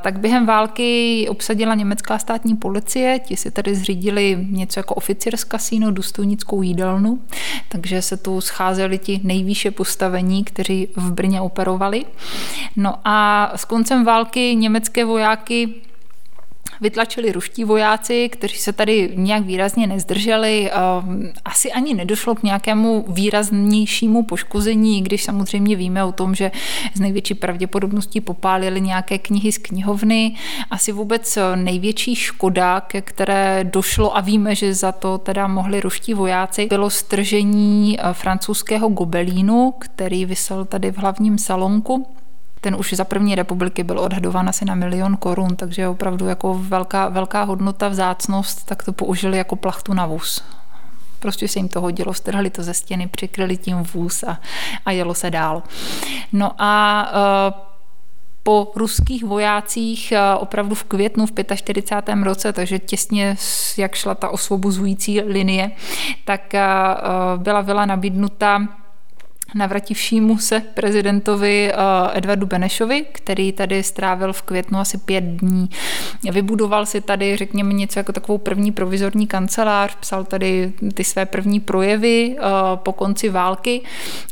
tak 0.00 0.18
během 0.18 0.46
války 0.46 1.26
obsadila 1.28 1.74
německá 1.74 2.18
státní 2.18 2.56
policie, 2.56 3.18
ti 3.18 3.36
si 3.36 3.50
tady 3.50 3.74
zřídili 3.74 4.46
něco 4.50 4.80
jako 4.80 4.94
oficierz 4.94 5.44
kasíno, 5.44 5.90
důstojnickou 5.90 6.62
jídelnu, 6.62 7.22
takže 7.68 8.02
se 8.02 8.16
tu 8.16 8.40
scházeli 8.40 8.98
ti 8.98 9.20
nejvýše 9.24 9.70
postavení, 9.70 10.44
kteří 10.44 10.88
v 10.96 11.12
Brně 11.12 11.40
operovali. 11.40 12.04
No 12.76 12.94
a 13.04 13.50
s 13.56 13.64
koncem 13.64 14.04
války 14.04 14.56
německé 14.56 15.04
vojáky 15.04 15.74
vytlačili 16.80 17.32
ruští 17.32 17.64
vojáci, 17.64 18.28
kteří 18.28 18.58
se 18.58 18.72
tady 18.72 19.12
nějak 19.14 19.44
výrazně 19.44 19.86
nezdrželi. 19.86 20.70
Asi 21.44 21.72
ani 21.72 21.94
nedošlo 21.94 22.34
k 22.34 22.42
nějakému 22.42 23.04
výraznějšímu 23.08 24.22
poškození, 24.22 25.02
když 25.02 25.24
samozřejmě 25.24 25.76
víme 25.76 26.04
o 26.04 26.12
tom, 26.12 26.34
že 26.34 26.50
z 26.94 27.00
největší 27.00 27.34
pravděpodobností 27.34 28.20
popálili 28.20 28.80
nějaké 28.80 29.18
knihy 29.18 29.52
z 29.52 29.58
knihovny. 29.58 30.34
Asi 30.70 30.92
vůbec 30.92 31.38
největší 31.54 32.14
škoda, 32.14 32.80
ke 32.80 33.00
které 33.02 33.64
došlo 33.64 34.16
a 34.16 34.20
víme, 34.20 34.54
že 34.54 34.74
za 34.74 34.92
to 34.92 35.18
teda 35.18 35.46
mohli 35.46 35.80
ruští 35.80 36.14
vojáci, 36.14 36.66
bylo 36.66 36.90
stržení 36.90 37.98
eh, 37.98 38.12
francouzského 38.12 38.88
gobelínu, 38.88 39.74
který 39.78 40.24
vysel 40.24 40.64
tady 40.64 40.92
v 40.92 40.98
hlavním 40.98 41.38
salonku 41.38 42.06
ten 42.60 42.74
už 42.74 42.92
za 42.92 43.04
první 43.04 43.34
republiky 43.34 43.84
byl 43.84 44.00
odhadován 44.00 44.48
asi 44.48 44.64
na 44.64 44.74
milion 44.74 45.16
korun, 45.16 45.56
takže 45.56 45.88
opravdu 45.88 46.26
jako 46.26 46.54
velká, 46.54 47.08
velká 47.08 47.42
hodnota, 47.42 47.88
vzácnost, 47.88 48.66
tak 48.66 48.82
to 48.82 48.92
použili 48.92 49.38
jako 49.38 49.56
plachtu 49.56 49.94
na 49.94 50.06
vůz. 50.06 50.44
Prostě 51.18 51.48
se 51.48 51.58
jim 51.58 51.68
to 51.68 51.80
hodilo, 51.80 52.14
strhli 52.14 52.50
to 52.50 52.62
ze 52.62 52.74
stěny, 52.74 53.06
přikryli 53.06 53.56
tím 53.56 53.76
vůz 53.76 54.22
a, 54.22 54.40
a 54.86 54.90
jelo 54.90 55.14
se 55.14 55.30
dál. 55.30 55.62
No 56.32 56.52
a 56.58 57.02
uh, 57.12 57.68
po 58.42 58.72
ruských 58.76 59.24
vojácích 59.24 60.12
opravdu 60.38 60.74
v 60.74 60.84
květnu 60.84 61.26
v 61.26 61.32
45. 61.54 62.22
roce, 62.22 62.52
takže 62.52 62.78
těsně 62.78 63.36
jak 63.76 63.94
šla 63.94 64.14
ta 64.14 64.28
osvobozující 64.28 65.20
linie, 65.20 65.70
tak 66.24 66.52
byla 67.36 67.60
vila 67.60 67.86
nabídnuta 67.86 68.68
navrativšímu 69.54 70.38
se 70.38 70.60
prezidentovi 70.60 71.72
uh, 71.72 71.80
Edvardu 72.16 72.46
Benešovi, 72.46 73.04
který 73.12 73.52
tady 73.52 73.82
strávil 73.82 74.32
v 74.32 74.42
květnu 74.42 74.78
asi 74.78 74.98
pět 74.98 75.24
dní. 75.24 75.68
Vybudoval 76.30 76.86
si 76.86 77.00
tady, 77.00 77.36
řekněme, 77.36 77.72
něco 77.72 77.98
jako 77.98 78.12
takovou 78.12 78.38
první 78.38 78.72
provizorní 78.72 79.26
kancelář, 79.26 79.94
psal 79.94 80.24
tady 80.24 80.72
ty 80.94 81.04
své 81.04 81.26
první 81.26 81.60
projevy 81.60 82.36
uh, 82.38 82.76
po 82.76 82.92
konci 82.92 83.28
války. 83.28 83.80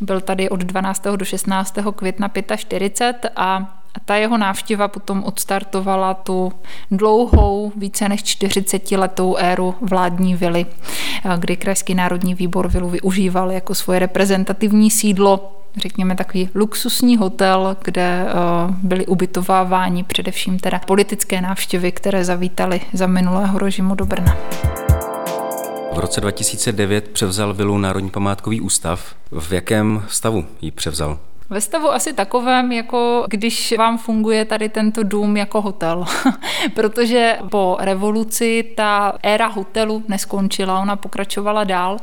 Byl 0.00 0.20
tady 0.20 0.48
od 0.48 0.60
12. 0.60 1.04
do 1.16 1.24
16. 1.24 1.74
května 1.96 2.30
45 2.56 3.32
a 3.36 3.76
ta 4.04 4.16
jeho 4.16 4.38
návštěva 4.38 4.88
potom 4.88 5.24
odstartovala 5.24 6.14
tu 6.14 6.52
dlouhou, 6.90 7.72
více 7.76 8.08
než 8.08 8.22
40 8.22 8.90
letou 8.90 9.36
éru 9.36 9.74
vládní 9.80 10.34
vily, 10.34 10.66
kdy 11.36 11.56
Krajský 11.56 11.94
národní 11.94 12.34
výbor 12.34 12.68
vilu 12.68 12.88
využíval 12.88 13.52
jako 13.52 13.74
svoje 13.74 13.98
reprezentativní 13.98 14.90
sídlo 14.90 15.52
řekněme, 15.76 16.16
takový 16.16 16.48
luxusní 16.54 17.16
hotel, 17.16 17.76
kde 17.84 18.26
byly 18.82 19.06
ubytováváni 19.06 20.04
především 20.04 20.58
teda 20.58 20.78
politické 20.78 21.40
návštěvy, 21.40 21.92
které 21.92 22.24
zavítali 22.24 22.80
za 22.92 23.06
minulého 23.06 23.58
režimu 23.58 23.94
do 23.94 24.06
Brna. 24.06 24.36
V 25.92 25.98
roce 25.98 26.20
2009 26.20 27.08
převzal 27.08 27.54
vilu 27.54 27.78
Národní 27.78 28.10
památkový 28.10 28.60
ústav. 28.60 29.14
V 29.30 29.52
jakém 29.52 30.04
stavu 30.08 30.44
ji 30.60 30.70
převzal? 30.70 31.18
Ve 31.50 31.60
stavu 31.60 31.90
asi 31.90 32.12
takovém, 32.12 32.72
jako 32.72 33.26
když 33.28 33.74
vám 33.78 33.98
funguje 33.98 34.44
tady 34.44 34.68
tento 34.68 35.02
dům 35.02 35.36
jako 35.36 35.60
hotel. 35.62 36.04
Protože 36.74 37.38
po 37.50 37.76
revoluci 37.80 38.72
ta 38.76 39.12
éra 39.22 39.46
hotelu 39.46 40.04
neskončila, 40.08 40.80
ona 40.80 40.96
pokračovala 40.96 41.64
dál, 41.64 41.96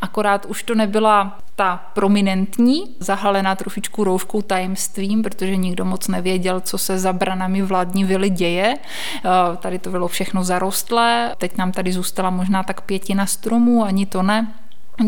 akorát 0.00 0.46
už 0.46 0.62
to 0.62 0.74
nebyla 0.74 1.38
ta 1.56 1.90
prominentní, 1.94 2.96
zahalená 3.00 3.54
trošičku 3.54 4.04
rouškou 4.04 4.42
tajemstvím, 4.42 5.22
protože 5.22 5.56
nikdo 5.56 5.84
moc 5.84 6.08
nevěděl, 6.08 6.60
co 6.60 6.78
se 6.78 6.98
za 6.98 7.12
branami 7.12 7.62
vládní 7.62 8.04
vily 8.04 8.30
děje. 8.30 8.74
Eh, 8.76 9.56
tady 9.56 9.78
to 9.78 9.90
bylo 9.90 10.08
všechno 10.08 10.44
zarostlé, 10.44 11.34
teď 11.38 11.56
nám 11.56 11.72
tady 11.72 11.92
zůstala 11.92 12.30
možná 12.30 12.62
tak 12.62 12.80
pětina 12.80 13.26
stromů, 13.26 13.84
ani 13.84 14.06
to 14.06 14.22
ne. 14.22 14.54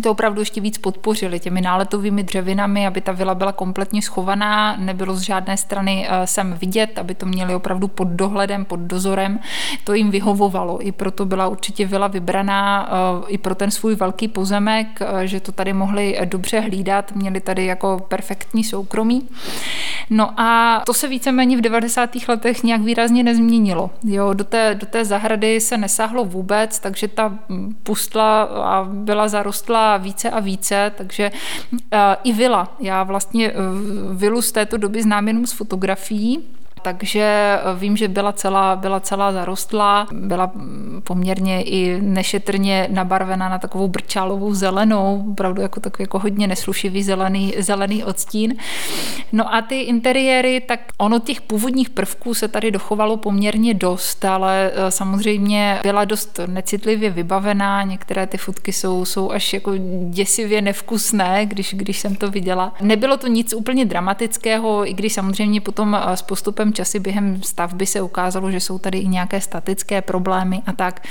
To 0.01 0.11
opravdu 0.11 0.41
ještě 0.41 0.61
víc 0.61 0.79
podpořili 0.79 1.41
těmi 1.41 1.61
náletovými 1.61 2.23
dřevinami, 2.23 2.87
aby 2.87 3.01
ta 3.01 3.13
vila 3.13 3.35
byla 3.35 3.53
kompletně 3.53 4.03
schovaná, 4.03 4.77
nebylo 4.77 5.17
z 5.17 5.21
žádné 5.21 5.57
strany 5.57 6.07
eh, 6.09 6.27
sem 6.27 6.53
vidět, 6.53 6.99
aby 6.99 7.15
to 7.15 7.27
měli 7.27 7.55
opravdu 7.55 7.89
pod 7.89 8.09
dohledem, 8.09 8.65
pod 8.65 8.81
dozorem. 8.81 9.39
To 9.85 9.95
jim 9.95 10.11
vyhovovalo. 10.11 10.87
I 10.87 10.93
proto 10.93 11.25
byla 11.27 11.49
určitě 11.49 11.87
vila 11.87 12.07
vybraná 12.07 12.89
eh, 12.89 13.25
i 13.29 13.39
pro 13.39 13.55
ten 13.55 13.71
svůj 13.71 13.95
velký 13.95 14.29
pozemek, 14.29 14.87
eh, 15.01 15.27
že 15.27 15.41
to 15.41 15.53
tady 15.53 15.73
mohli 15.73 16.19
dobře 16.25 16.61
hlídat, 16.61 17.13
měli 17.15 17.41
tady 17.41 17.67
jako 17.67 18.05
perfektní 18.09 18.65
soukromí. 18.65 19.29
No 20.11 20.41
a 20.41 20.83
to 20.87 20.95
se 20.95 21.09
víceméně 21.09 21.57
v 21.57 21.61
90. 21.61 22.11
letech 22.29 22.63
nějak 22.63 22.81
výrazně 22.81 23.23
nezměnilo. 23.23 23.91
Jo, 24.05 24.33
do, 24.33 24.45
té, 24.45 24.75
do 24.75 24.87
té 24.87 25.05
zahrady 25.05 25.61
se 25.61 25.77
nesáhlo 25.77 26.25
vůbec, 26.25 26.79
takže 26.79 27.09
ta 27.09 27.39
pustla 27.83 28.43
a 28.43 28.85
byla 28.85 29.29
zarostlá 29.29 29.82
více 29.97 30.31
a 30.31 30.41
více, 30.41 30.93
takže 30.97 31.31
uh, 31.73 31.79
i 32.25 32.33
vila. 32.33 32.77
Já 32.81 33.03
vlastně 33.03 33.53
uh, 33.53 33.59
vilu 34.17 34.43
z 34.43 34.53
této 34.53 34.77
doby 34.77 35.03
znám 35.03 35.29
jenom 35.29 35.47
z 35.47 35.53
fotografií, 35.53 36.39
takže 36.83 37.21
eh, 37.21 37.61
vím, 37.79 37.97
že 37.97 38.09
byla 38.09 38.33
celá, 38.33 38.77
byla 38.77 39.01
celá 39.01 39.33
zarostlá, 39.33 40.07
byla 40.13 40.53
poměrně 41.05 41.63
i 41.63 42.01
nešetrně 42.01 42.89
nabarvena 42.91 43.49
na 43.49 43.59
takovou 43.59 43.89
brčálovou 43.89 44.55
zelenou, 44.55 45.25
opravdu 45.31 45.63
jako 45.63 45.81
takový 45.81 46.03
jako 46.03 46.19
hodně 46.19 46.47
neslušivý 46.47 47.03
zelený, 47.03 47.55
zelený 47.59 48.05
odstín. 48.05 48.55
No 49.33 49.55
a 49.55 49.63
ty 49.63 49.81
interiéry, 49.81 50.61
tak 50.61 50.81
ono 50.99 51.19
těch 51.19 51.41
původních 51.41 51.91
prvků 51.91 52.35
se 52.35 52.49
tady 52.49 52.71
dochovalo 52.71 53.17
poměrně 53.17 53.75
dost, 53.75 54.25
ale 54.25 54.71
eh, 54.75 54.91
samozřejmě 54.91 55.81
byla 55.83 56.05
dost 56.05 56.41
necitlivě 56.47 57.11
vybavená, 57.11 57.83
některé 57.83 58.27
ty 58.27 58.39
fotky 58.39 58.73
jsou, 58.73 59.05
jsou 59.05 59.31
až 59.31 59.53
jako 59.53 59.73
děsivě 60.11 60.63
nevkusné, 60.63 61.47
když, 61.47 61.75
když 61.75 61.99
jsem 61.99 62.15
to 62.17 62.31
viděla. 62.31 62.75
Nebylo 62.81 63.17
to 63.17 63.27
nic 63.27 63.55
úplně 63.55 63.85
dramatického, 63.85 64.89
i 64.91 64.95
když 64.95 65.13
samozřejmě 65.13 65.61
potom 65.61 65.95
eh, 65.95 66.17
s 66.17 66.23
postupem 66.23 66.72
časy 66.73 66.99
během 66.99 67.43
stavby 67.43 67.87
se 67.87 68.03
ukázalo, 68.03 68.51
že 68.51 68.61
jsou 68.61 68.79
tady 68.79 68.99
i 68.99 69.09
nějaké 69.09 69.41
statické 69.41 70.03
problémy 70.03 70.63
a 70.67 70.73
tak. 70.73 71.07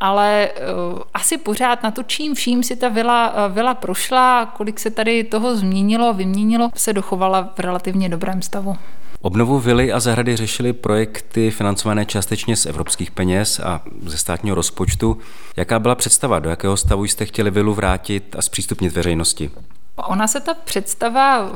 Ale 0.00 0.50
uh, 0.94 0.98
asi 1.14 1.38
pořád 1.38 1.82
na 1.82 1.90
to, 1.90 2.02
čím 2.02 2.34
vším 2.34 2.62
si 2.62 2.76
ta 2.76 2.88
vila, 2.88 3.46
uh, 3.46 3.54
vila 3.54 3.74
prošla, 3.74 4.46
kolik 4.46 4.80
se 4.80 4.90
tady 4.90 5.24
toho 5.24 5.56
změnilo, 5.56 6.14
vyměnilo, 6.14 6.70
se 6.74 6.92
dochovala 6.92 7.52
v 7.56 7.58
relativně 7.58 8.08
dobrém 8.08 8.42
stavu. 8.42 8.76
Obnovu 9.24 9.58
vily 9.58 9.92
a 9.92 10.00
zahrady 10.00 10.36
řešily 10.36 10.72
projekty 10.72 11.50
financované 11.50 12.06
částečně 12.06 12.56
z 12.56 12.66
evropských 12.66 13.10
peněz 13.10 13.60
a 13.60 13.82
ze 14.06 14.18
státního 14.18 14.54
rozpočtu. 14.54 15.18
Jaká 15.56 15.78
byla 15.78 15.94
představa, 15.94 16.38
do 16.38 16.50
jakého 16.50 16.76
stavu 16.76 17.04
jste 17.04 17.26
chtěli 17.26 17.50
vilu 17.50 17.74
vrátit 17.74 18.36
a 18.38 18.42
zpřístupnit 18.42 18.92
veřejnosti? 18.92 19.50
Ona 19.96 20.26
se 20.26 20.40
ta 20.40 20.54
představa 20.54 21.38
eh, 21.38 21.50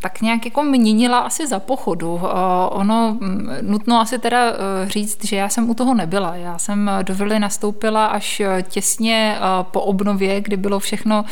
tak 0.00 0.20
nějak 0.20 0.44
jako 0.44 0.62
měnila 0.62 1.18
asi 1.18 1.46
za 1.46 1.58
pochodu. 1.60 2.20
Eh, 2.24 2.28
ono 2.70 3.16
mm, 3.20 3.48
nutno 3.60 4.00
asi 4.00 4.18
teda 4.18 4.38
eh, 4.50 4.54
říct, 4.88 5.24
že 5.24 5.36
já 5.36 5.48
jsem 5.48 5.70
u 5.70 5.74
toho 5.74 5.94
nebyla. 5.94 6.34
Já 6.34 6.58
jsem 6.58 6.90
do 7.02 7.14
vily 7.14 7.38
nastoupila 7.38 8.06
až 8.06 8.42
těsně 8.62 9.38
po 9.62 9.80
obnově, 9.80 10.40
kdy 10.40 10.56
bylo 10.56 10.78
všechno 10.78 11.24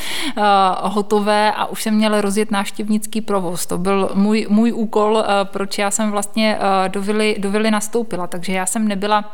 hotové 0.83 1.53
a 1.53 1.67
už 1.67 1.83
jsem 1.83 1.95
měla 1.95 2.21
rozjet 2.21 2.51
návštěvnický 2.51 3.21
provoz. 3.21 3.67
To 3.67 3.79
byl 3.79 4.11
můj, 4.15 4.47
můj 4.51 4.73
úkol, 4.73 5.25
proč 5.45 5.79
já 5.79 5.91
jsem 5.91 6.11
vlastně 6.11 6.59
do 6.89 7.03
vily, 7.03 7.37
do 7.39 7.71
nastoupila. 7.71 8.27
Takže 8.27 8.53
já 8.53 8.67
jsem 8.67 8.89
nebyla 8.89 9.25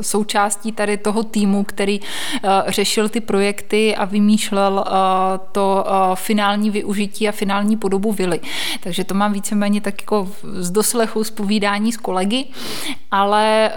součástí 0.00 0.72
tady 0.72 0.96
toho 0.96 1.22
týmu, 1.22 1.64
který 1.64 2.00
eh, 2.00 2.48
řešil 2.66 3.08
ty 3.08 3.20
projekty 3.20 3.96
a 3.96 4.04
vymýšlel 4.04 4.84
eh, 4.86 4.90
to 5.52 5.84
finální 6.14 6.70
využití 6.70 7.28
a 7.28 7.32
finální 7.32 7.76
podobu 7.76 8.12
vily. 8.12 8.40
Takže 8.82 9.04
to 9.04 9.14
mám 9.14 9.32
víceméně 9.32 9.80
tak 9.80 10.02
jako 10.02 10.28
z 10.42 10.70
doslechu, 10.70 11.24
z 11.24 11.30
povídání 11.30 11.92
s 11.92 11.96
kolegy, 11.96 12.44
ale 13.10 13.70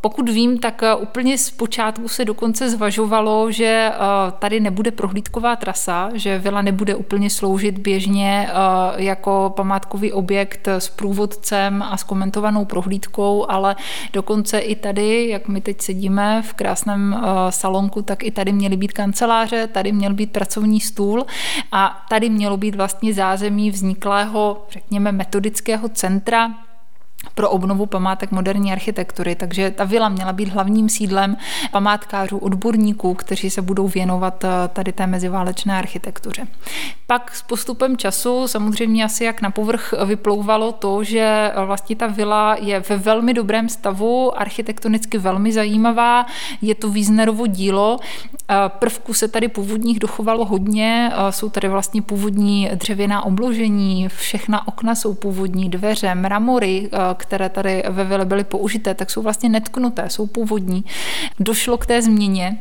pokud 0.00 0.28
vím, 0.28 0.58
tak 0.58 0.82
úplně 0.98 1.38
z 1.38 1.50
počátku 1.50 2.08
se 2.08 2.24
dokonce 2.24 2.70
zvažovalo, 2.70 3.50
že 3.52 3.92
tady 4.38 4.60
nebude 4.60 4.90
prohlídková 4.90 5.56
trasa, 5.56 6.10
že 6.14 6.38
vila 6.38 6.62
nebude 6.62 6.94
úplně 6.94 7.30
sloužit 7.30 7.78
běžně 7.78 8.48
jako 8.96 9.52
památkový 9.56 10.12
objekt 10.12 10.68
s 10.68 10.88
průvodcem 10.88 11.82
a 11.82 11.96
s 11.96 12.02
komentovanou 12.02 12.64
prohlídkou, 12.64 13.46
ale 13.48 13.76
dokonce 14.12 14.45
dokonce 14.46 14.58
i 14.58 14.76
tady, 14.76 15.28
jak 15.28 15.48
my 15.48 15.60
teď 15.60 15.80
sedíme 15.80 16.42
v 16.42 16.54
krásném 16.54 17.14
eh, 17.14 17.52
salonku, 17.52 18.02
tak 18.02 18.22
i 18.22 18.30
tady 18.30 18.52
měly 18.52 18.76
být 18.76 18.92
kanceláře, 18.92 19.66
tady 19.66 19.92
měl 19.92 20.14
být 20.14 20.32
pracovní 20.32 20.80
stůl 20.80 21.26
a 21.72 22.06
tady 22.10 22.30
mělo 22.30 22.56
být 22.56 22.74
vlastně 22.74 23.14
zázemí 23.14 23.70
vzniklého, 23.70 24.66
řekněme, 24.70 25.12
metodického 25.12 25.88
centra, 25.88 26.50
pro 27.34 27.50
obnovu 27.50 27.86
památek 27.86 28.30
moderní 28.30 28.72
architektury. 28.72 29.34
Takže 29.34 29.70
ta 29.70 29.84
vila 29.84 30.08
měla 30.08 30.32
být 30.32 30.48
hlavním 30.48 30.88
sídlem 30.88 31.36
památkářů, 31.72 32.38
odborníků, 32.38 33.14
kteří 33.14 33.50
se 33.50 33.62
budou 33.62 33.88
věnovat 33.88 34.44
eh, 34.44 34.48
tady 34.72 34.92
té 34.92 35.06
meziválečné 35.06 35.78
architektuře. 35.78 36.46
Pak 37.06 37.34
s 37.34 37.42
postupem 37.42 37.96
času 37.96 38.48
samozřejmě 38.48 39.04
asi 39.04 39.24
jak 39.24 39.42
na 39.42 39.50
povrch 39.50 39.94
vyplouvalo 40.04 40.72
to, 40.72 41.04
že 41.04 41.52
vlastně 41.66 41.96
ta 41.96 42.06
vila 42.06 42.56
je 42.60 42.80
ve 42.80 42.96
velmi 42.96 43.34
dobrém 43.34 43.68
stavu, 43.68 44.40
architektonicky 44.40 45.18
velmi 45.18 45.52
zajímavá, 45.52 46.26
je 46.62 46.74
to 46.74 46.90
Wiesnerovo 46.90 47.46
dílo, 47.46 47.98
eh, 48.50 48.54
prvků 48.68 49.14
se 49.14 49.28
tady 49.28 49.48
původních 49.48 49.98
dochovalo 49.98 50.44
hodně, 50.44 51.12
eh, 51.12 51.32
jsou 51.32 51.48
tady 51.48 51.68
vlastně 51.68 52.02
původní 52.02 52.70
dřevěná 52.74 53.24
obložení, 53.24 54.08
všechna 54.08 54.68
okna 54.68 54.94
jsou 54.94 55.14
původní, 55.14 55.68
dveře, 55.68 56.14
mramory, 56.14 56.90
které 57.16 57.48
tady 57.48 57.82
ve 57.88 58.04
vile 58.04 58.24
byly 58.24 58.44
použité, 58.44 58.94
tak 58.94 59.10
jsou 59.10 59.22
vlastně 59.22 59.48
netknuté, 59.48 60.10
jsou 60.10 60.26
původní. 60.26 60.84
Došlo 61.40 61.78
k 61.78 61.86
té 61.86 62.02
změně, 62.02 62.58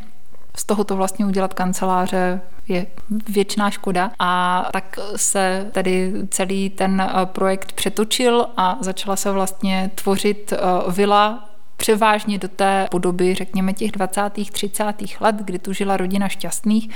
z 0.58 0.64
toho 0.64 0.84
to 0.84 0.96
vlastně 0.96 1.26
udělat 1.26 1.54
kanceláře 1.54 2.42
je 2.68 2.88
věčná 3.30 3.70
škoda. 3.70 4.12
A 4.20 4.66
tak 4.74 5.00
se 5.16 5.70
tedy 5.72 6.14
celý 6.30 6.70
ten 6.70 7.02
eh, 7.02 7.26
projekt 7.26 7.72
přetočil 7.72 8.48
a 8.58 8.78
začala 8.82 9.16
se 9.16 9.32
vlastně 9.32 9.92
tvořit 9.96 10.54
eh, 10.54 10.58
vila 10.92 11.50
převážně 11.78 12.38
do 12.38 12.48
té 12.48 12.88
podoby, 12.92 13.36
řekněme, 13.36 13.74
těch 13.74 13.92
20. 13.92 14.22
30. 14.52 14.84
let, 15.20 15.36
kdy 15.36 15.60
tu 15.60 15.74
žila 15.74 15.98
rodina 15.98 16.28
šťastných 16.28 16.90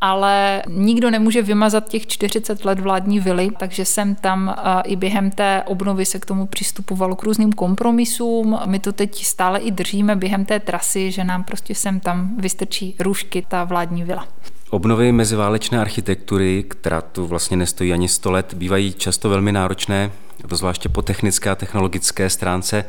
ale 0.00 0.62
nikdo 0.68 1.10
nemůže 1.10 1.42
vymazat 1.42 1.88
těch 1.88 2.06
40 2.06 2.64
let 2.64 2.80
vládní 2.80 3.20
vily, 3.20 3.50
takže 3.58 3.84
jsem 3.84 4.14
tam 4.14 4.56
i 4.84 4.96
během 4.96 5.30
té 5.30 5.62
obnovy 5.66 6.04
se 6.04 6.18
k 6.18 6.26
tomu 6.26 6.46
přistupovalo 6.46 7.16
k 7.16 7.22
různým 7.22 7.52
kompromisům. 7.52 8.58
My 8.66 8.78
to 8.78 8.92
teď 8.92 9.24
stále 9.24 9.58
i 9.58 9.70
držíme 9.70 10.16
během 10.16 10.44
té 10.44 10.60
trasy, 10.60 11.10
že 11.10 11.24
nám 11.24 11.44
prostě 11.44 11.74
sem 11.74 12.00
tam 12.00 12.36
vystrčí 12.38 12.96
růžky 13.00 13.46
ta 13.48 13.64
vládní 13.64 14.04
vila. 14.04 14.28
Obnovy 14.70 15.12
meziválečné 15.12 15.80
architektury, 15.80 16.64
která 16.68 17.00
tu 17.00 17.26
vlastně 17.26 17.56
nestojí 17.56 17.92
ani 17.92 18.08
100 18.08 18.30
let, 18.30 18.54
bývají 18.54 18.92
často 18.92 19.28
velmi 19.28 19.52
náročné, 19.52 20.10
zvláště 20.52 20.88
po 20.88 21.02
technické 21.02 21.50
a 21.50 21.54
technologické 21.54 22.30
stránce. 22.30 22.84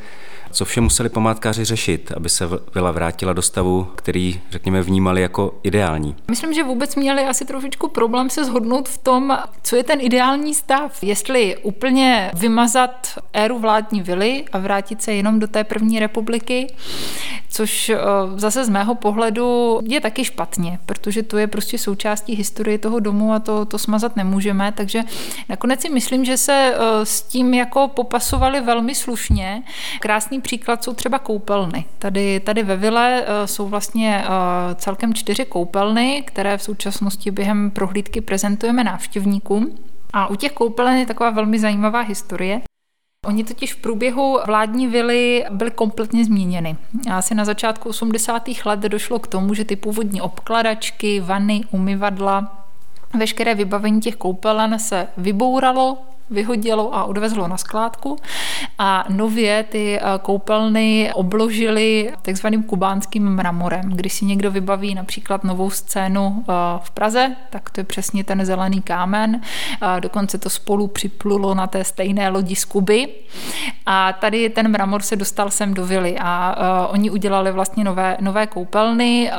Co 0.51 0.65
vše 0.65 0.81
museli 0.81 1.09
památkáři 1.09 1.65
řešit, 1.65 2.11
aby 2.15 2.29
se 2.29 2.49
vila 2.75 2.91
vrátila 2.91 3.33
do 3.33 3.41
stavu, 3.41 3.87
který, 3.95 4.41
řekněme, 4.51 4.81
vnímali 4.81 5.21
jako 5.21 5.59
ideální? 5.63 6.15
Myslím, 6.29 6.53
že 6.53 6.63
vůbec 6.63 6.95
měli 6.95 7.25
asi 7.25 7.45
trošičku 7.45 7.87
problém 7.87 8.29
se 8.29 8.45
shodnout 8.45 8.89
v 8.89 8.97
tom, 8.97 9.37
co 9.63 9.75
je 9.75 9.83
ten 9.83 10.01
ideální 10.01 10.53
stav. 10.53 11.03
Jestli 11.03 11.57
úplně 11.57 12.31
vymazat 12.33 13.07
éru 13.33 13.59
vládní 13.59 14.01
vily 14.01 14.45
a 14.51 14.57
vrátit 14.57 15.01
se 15.01 15.13
jenom 15.13 15.39
do 15.39 15.47
té 15.47 15.63
první 15.63 15.99
republiky, 15.99 16.73
což 17.49 17.89
eh, 17.89 17.97
zase 18.35 18.65
z 18.65 18.69
mého 18.69 18.95
pohledu 18.95 19.79
je 19.83 20.01
taky 20.01 20.25
špatně, 20.25 20.79
protože 20.85 21.23
to 21.23 21.37
je 21.37 21.47
prostě 21.47 21.77
součástí 21.77 22.35
historie 22.35 22.77
toho 22.77 22.99
domu 22.99 23.33
a 23.33 23.39
to, 23.39 23.65
to 23.65 23.77
smazat 23.77 24.15
nemůžeme, 24.15 24.71
takže 24.71 25.01
nakonec 25.49 25.81
si 25.81 25.89
myslím, 25.89 26.25
že 26.25 26.37
se 26.37 26.73
eh, 26.75 27.05
s 27.05 27.21
tím 27.21 27.53
jako 27.53 27.87
popasovali 27.87 28.61
velmi 28.61 28.95
slušně. 28.95 29.63
Krásný 29.99 30.36
příklad 30.41 30.83
jsou 30.83 30.93
třeba 30.93 31.19
koupelny. 31.19 31.85
Tady, 31.99 32.39
tady 32.39 32.63
ve 32.63 32.75
Vile 32.75 33.23
eh, 33.25 33.47
jsou 33.47 33.67
vlastně 33.67 34.23
celkem 34.75 35.13
čtyři 35.13 35.45
koupelny, 35.45 36.23
které 36.27 36.57
v 36.57 36.63
současnosti 36.63 37.31
během 37.31 37.71
prohlídky 37.71 38.21
prezentujeme 38.21 38.83
návštěvníkům. 38.83 39.77
A 40.13 40.27
u 40.27 40.35
těch 40.35 40.51
koupelen 40.51 40.97
je 40.97 41.05
taková 41.05 41.29
velmi 41.29 41.59
zajímavá 41.59 42.01
historie. 42.01 42.61
Oni 43.25 43.43
totiž 43.43 43.73
v 43.73 43.81
průběhu 43.81 44.39
vládní 44.45 44.87
vily 44.87 45.45
byly 45.49 45.71
kompletně 45.71 46.25
změněny. 46.25 46.77
Asi 47.11 47.35
na 47.35 47.45
začátku 47.45 47.89
80. 47.89 48.43
let 48.65 48.79
došlo 48.79 49.19
k 49.19 49.27
tomu, 49.27 49.53
že 49.53 49.65
ty 49.65 49.75
původní 49.75 50.21
obkladačky, 50.21 51.19
vany, 51.19 51.61
umyvadla, 51.71 52.65
veškeré 53.13 53.55
vybavení 53.55 54.01
těch 54.01 54.15
koupelen 54.15 54.79
se 54.79 55.07
vybouralo, 55.17 55.97
vyhodilo 56.29 56.95
a 56.95 57.03
odvezlo 57.03 57.47
na 57.47 57.57
skládku 57.57 58.17
a 58.77 59.05
nově 59.09 59.63
ty 59.63 59.99
eh, 59.99 60.03
koupelny 60.21 61.11
obložili 61.13 62.13
takzvaným 62.21 62.63
kubánským 62.63 63.29
mramorem. 63.29 63.89
Když 63.89 64.13
si 64.13 64.25
někdo 64.25 64.51
vybaví 64.51 64.95
například 64.95 65.43
novou 65.43 65.69
scénu 65.69 66.43
eh, 66.49 66.53
v 66.83 66.91
Praze, 66.91 67.35
tak 67.49 67.69
to 67.69 67.79
je 67.79 67.83
přesně 67.83 68.23
ten 68.23 68.45
zelený 68.45 68.81
kámen. 68.81 69.41
Dokonce 69.99 70.37
to 70.37 70.49
spolu 70.49 70.87
připlulo 70.87 71.53
na 71.55 71.67
té 71.67 71.83
stejné 71.83 72.29
lodi 72.29 72.55
z 72.55 72.65
Kuby. 72.65 73.07
A 73.85 74.13
tady 74.13 74.49
ten 74.49 74.67
mramor 74.67 75.01
se 75.01 75.15
dostal 75.15 75.51
sem 75.51 75.73
do 75.73 75.85
vily 75.85 76.17
a 76.19 76.55
eh, 76.57 76.87
oni 76.87 77.09
udělali 77.09 77.51
vlastně 77.51 77.83
nové, 77.83 78.17
nové 78.19 78.47
koupelny 78.47 79.31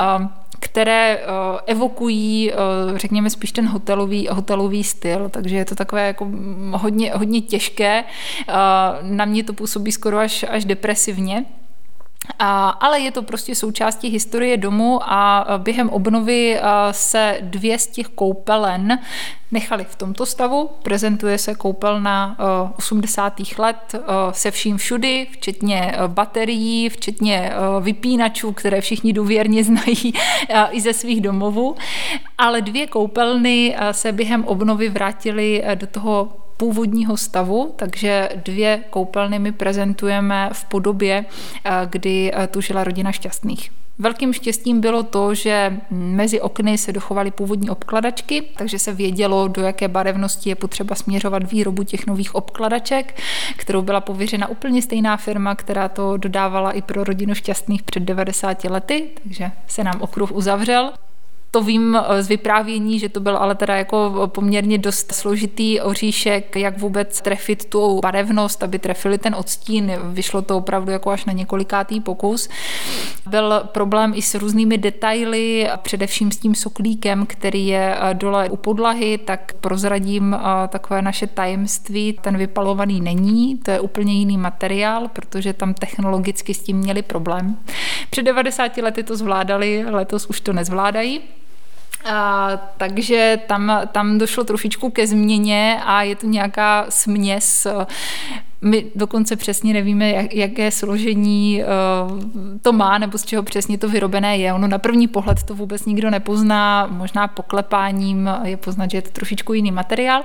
které 0.61 1.19
uh, 1.19 1.59
evokují, 1.67 2.53
uh, 2.53 2.97
řekněme, 2.97 3.31
spíš 3.31 3.53
ten 3.53 3.67
hotelový, 3.67 4.29
hotelový 4.31 4.85
styl, 4.85 5.29
takže 5.29 5.57
je 5.57 5.65
to 5.65 5.75
takové 5.75 6.07
jako 6.07 6.29
hodně, 6.73 7.13
hodně 7.13 7.41
těžké. 7.41 8.05
Uh, 8.49 8.55
na 9.03 9.25
mě 9.25 9.45
to 9.45 9.53
působí 9.53 9.93
skoro 9.93 10.19
až, 10.19 10.45
až 10.49 10.65
depresivně. 10.65 11.45
A, 12.39 12.69
ale 12.69 13.01
je 13.01 13.13
to 13.13 13.23
prostě 13.23 13.55
součástí 13.55 14.09
historie 14.09 14.57
domu 14.57 15.01
a 15.03 15.47
během 15.59 15.91
obnovy 15.91 16.61
se 16.91 17.39
dvě 17.41 17.79
z 17.79 17.87
těch 17.87 18.09
koupelen 18.09 18.99
nechali 19.53 19.85
v 19.85 19.97
tomto 19.97 20.27
stavu. 20.27 20.71
Prezentuje 20.83 21.39
se 21.39 21.55
koupelna 21.55 22.37
80. 22.77 23.41
let 23.59 23.95
se 24.31 24.51
vším 24.51 24.77
všudy, 24.77 25.27
včetně 25.33 25.95
baterií, 26.07 26.89
včetně 26.89 27.53
vypínačů, 27.81 28.53
které 28.53 28.81
všichni 28.81 29.13
důvěrně 29.13 29.65
znají 29.65 30.15
i 30.71 30.81
ze 30.81 30.93
svých 30.93 31.21
domovů. 31.21 31.77
Ale 32.39 32.63
dvě 32.63 32.87
koupelny 32.87 33.77
se 33.93 34.13
během 34.13 34.45
obnovy 34.45 34.89
vrátily 34.89 35.65
do 35.75 35.87
toho 35.87 36.29
původního 36.59 37.17
stavu, 37.17 37.75
takže 37.77 38.29
dvě 38.45 38.85
koupelny 38.91 39.39
my 39.39 39.53
prezentujeme 39.53 40.51
v 40.53 40.65
podobě, 40.65 41.25
eh, 41.65 41.71
kdy 41.91 42.33
eh, 42.35 42.47
tu 42.47 42.61
žila 42.61 42.85
rodina 42.85 43.13
šťastných. 43.13 43.71
Velkým 44.01 44.33
štěstím 44.33 44.81
bylo 44.81 45.03
to, 45.03 45.35
že 45.35 45.81
mezi 45.91 46.41
okny 46.41 46.79
se 46.79 46.93
dochovaly 46.93 47.31
původní 47.31 47.71
obkladačky, 47.71 48.43
takže 48.57 48.79
se 48.79 48.93
vědělo, 48.93 49.49
do 49.49 49.63
jaké 49.63 49.89
barevnosti 49.89 50.49
je 50.49 50.55
potřeba 50.55 50.95
směřovat 50.95 51.51
výrobu 51.51 51.83
těch 51.83 52.07
nových 52.07 52.35
obkladaček, 52.35 53.21
kterou 53.57 53.83
byla 53.83 54.01
pověřena 54.01 54.49
úplně 54.49 54.83
stejná 54.83 55.17
firma, 55.17 55.55
která 55.55 55.89
to 55.89 56.17
dodávala 56.17 56.73
i 56.73 56.83
pro 56.83 57.05
rodinu 57.05 57.35
šťastných 57.35 57.83
před 57.83 58.01
90 58.01 58.65
lety, 58.65 59.09
takže 59.23 59.51
se 59.67 59.85
nám 59.85 60.01
okruh 60.01 60.33
uzavřel. 60.33 60.93
To 61.51 61.63
vím 61.63 61.97
eh, 61.97 62.23
z 62.23 62.29
vyprávění, 62.29 62.99
že 62.99 63.09
to 63.09 63.21
byl 63.21 63.37
ale 63.37 63.55
teda 63.55 63.77
jako 63.77 64.31
poměrně 64.35 64.79
dost 64.79 65.13
složitý 65.13 65.81
oříšek, 65.81 66.57
jak 66.57 66.79
vůbec 66.79 67.21
trefit 67.21 67.65
tu 67.65 68.01
barevnost, 68.01 68.63
aby 68.63 68.79
trefili 68.79 69.19
ten 69.19 69.35
odstín. 69.35 69.93
Vyšlo 70.03 70.43
to 70.43 70.57
opravdu 70.57 70.93
jako 70.93 71.11
až 71.11 71.25
na 71.25 71.33
několikátý 71.33 72.01
pokus. 72.01 72.49
Byl 73.27 73.63
problém 73.73 74.13
i 74.17 74.23
s 74.23 74.35
různými 74.35 74.79
detaily, 74.79 75.69
především 75.83 76.33
s 76.33 76.37
tím 76.37 76.55
soklíkem, 76.55 77.27
který 77.27 77.67
je 77.67 77.97
eh, 78.01 78.15
dole 78.15 78.49
u 78.51 78.57
podlahy, 78.57 79.19
tak 79.19 79.53
prozradím 79.61 80.35
eh, 80.35 80.69
takové 80.69 81.03
naše 81.03 81.27
tajemství. 81.27 82.19
Ten 82.21 82.37
vypalovaný 82.37 83.01
není, 83.01 83.59
to 83.59 83.71
je 83.71 83.81
úplně 83.81 84.13
jiný 84.13 84.39
materiál, 84.39 85.09
protože 85.09 85.53
tam 85.53 85.75
technologicky 85.75 86.55
s 86.55 86.63
tím 86.63 86.77
měli 86.77 87.03
problém. 87.03 87.57
Před 88.11 88.23
90 88.23 88.77
lety 88.77 89.03
to 89.03 89.17
zvládali, 89.17 89.85
letos 89.91 90.27
už 90.27 90.41
to 90.41 90.53
nezvládají. 90.53 91.21
A, 92.05 92.51
takže 92.77 93.41
tam, 93.47 93.81
tam 93.93 94.19
došlo 94.19 94.45
trošičku 94.45 94.91
ke 94.91 95.07
změně 95.07 95.81
a 95.85 96.03
je 96.03 96.17
to 96.17 96.27
nějaká 96.27 96.87
směs 96.89 97.67
my 98.63 98.87
dokonce 98.95 99.37
přesně 99.37 99.73
nevíme, 99.73 100.11
jak, 100.11 100.35
jaké 100.35 100.71
složení 100.71 101.63
uh, 101.63 102.59
to 102.63 102.73
má, 102.73 102.99
nebo 102.99 103.19
z 103.19 103.25
čeho 103.25 103.43
přesně 103.43 103.79
to 103.79 103.89
vyrobené 103.89 104.39
je. 104.39 104.53
Ono 104.53 104.69
na 104.69 104.79
první 104.79 105.09
pohled 105.09 105.43
to 105.43 105.55
vůbec 105.55 105.85
nikdo 105.85 106.11
nepozná, 106.11 106.87
možná 106.91 107.29
poklepáním 107.29 108.31
je 108.45 108.57
poznat, 108.57 108.91
že 108.91 108.99
je 108.99 109.03
to 109.03 109.11
trošičku 109.11 109.53
jiný 109.53 109.71
materiál, 109.71 110.23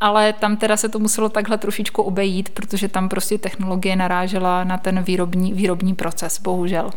ale 0.00 0.32
tam 0.32 0.56
teda 0.56 0.76
se 0.76 0.88
to 0.88 0.98
muselo 0.98 1.28
takhle 1.28 1.58
trošičku 1.58 2.02
obejít, 2.02 2.48
protože 2.48 2.88
tam 2.88 3.08
prostě 3.08 3.38
technologie 3.38 3.96
narážela 3.96 4.64
na 4.64 4.78
ten 4.78 5.02
výrobní, 5.02 5.52
výrobní 5.52 5.94
proces, 5.94 6.40
bohužel. 6.40 6.90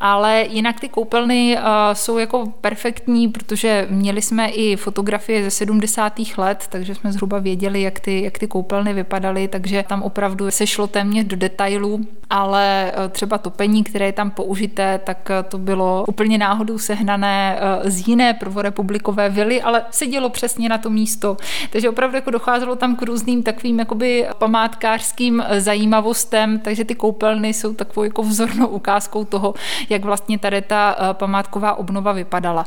Ale 0.00 0.46
jinak 0.50 0.80
ty 0.80 0.88
koupelny 0.88 1.58
uh, 1.58 1.64
jsou 1.92 2.18
jako 2.18 2.46
perfektní, 2.60 3.28
protože 3.28 3.86
měli 3.90 4.22
jsme 4.22 4.48
i 4.48 4.76
fotografie 4.76 5.42
ze 5.42 5.50
70. 5.50 6.12
let, 6.36 6.66
takže 6.68 6.94
jsme 6.94 7.12
zhruba 7.12 7.38
věděli, 7.38 7.82
jak 7.82 8.00
ty, 8.00 8.22
jak 8.22 8.38
ty 8.38 8.46
koupelny 8.46 8.94
vypadaly, 8.94 9.48
takže 9.48 9.82
tam 9.90 10.02
opravdu 10.02 10.50
se 10.50 10.66
šlo 10.66 10.86
téměř 10.86 11.26
do 11.26 11.36
detailů, 11.36 12.00
ale 12.30 12.92
eh, 12.92 13.08
třeba 13.08 13.38
topení, 13.38 13.84
které 13.84 14.06
je 14.06 14.12
tam 14.12 14.30
použité, 14.30 15.00
tak 15.04 15.30
eh, 15.30 15.42
to 15.42 15.58
bylo 15.58 16.04
úplně 16.08 16.38
náhodou 16.38 16.78
sehnané 16.78 17.58
eh, 17.58 17.90
z 17.90 18.08
jiné 18.08 18.34
prvorepublikové 18.34 19.28
vily, 19.28 19.62
ale 19.62 19.82
sedělo 19.90 20.30
přesně 20.30 20.68
na 20.68 20.78
to 20.78 20.90
místo. 20.90 21.36
Takže 21.70 21.90
opravdu 21.90 22.16
jako 22.16 22.30
docházelo 22.30 22.76
tam 22.76 22.96
k 22.96 23.02
různým 23.02 23.42
takovým 23.42 23.78
jakoby 23.78 24.26
památkářským 24.38 25.42
zajímavostem, 25.58 26.58
takže 26.58 26.84
ty 26.84 26.94
koupelny 26.94 27.48
jsou 27.48 27.74
takovou 27.74 28.04
jako 28.04 28.22
vzornou 28.22 28.66
ukázkou 28.66 29.24
toho, 29.24 29.54
jak 29.88 30.04
vlastně 30.04 30.38
tady 30.38 30.62
ta 30.62 30.96
památková 31.12 31.74
obnova 31.74 32.12
vypadala 32.12 32.64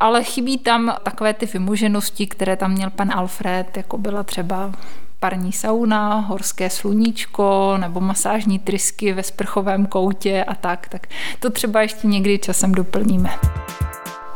ale 0.00 0.24
chybí 0.24 0.58
tam 0.58 0.94
takové 1.02 1.34
ty 1.34 1.46
vymoženosti, 1.46 2.26
které 2.26 2.56
tam 2.56 2.72
měl 2.72 2.90
pan 2.90 3.10
Alfred, 3.14 3.76
jako 3.76 3.98
byla 3.98 4.22
třeba 4.22 4.72
parní 5.24 5.52
sauna, 5.52 6.14
horské 6.20 6.70
sluníčko 6.70 7.76
nebo 7.80 8.00
masážní 8.00 8.58
trysky 8.58 9.12
ve 9.12 9.22
sprchovém 9.22 9.86
koutě 9.86 10.44
a 10.44 10.54
tak, 10.54 10.88
tak 10.88 11.06
to 11.40 11.50
třeba 11.50 11.82
ještě 11.82 12.06
někdy 12.06 12.38
časem 12.38 12.72
doplníme. 12.72 13.30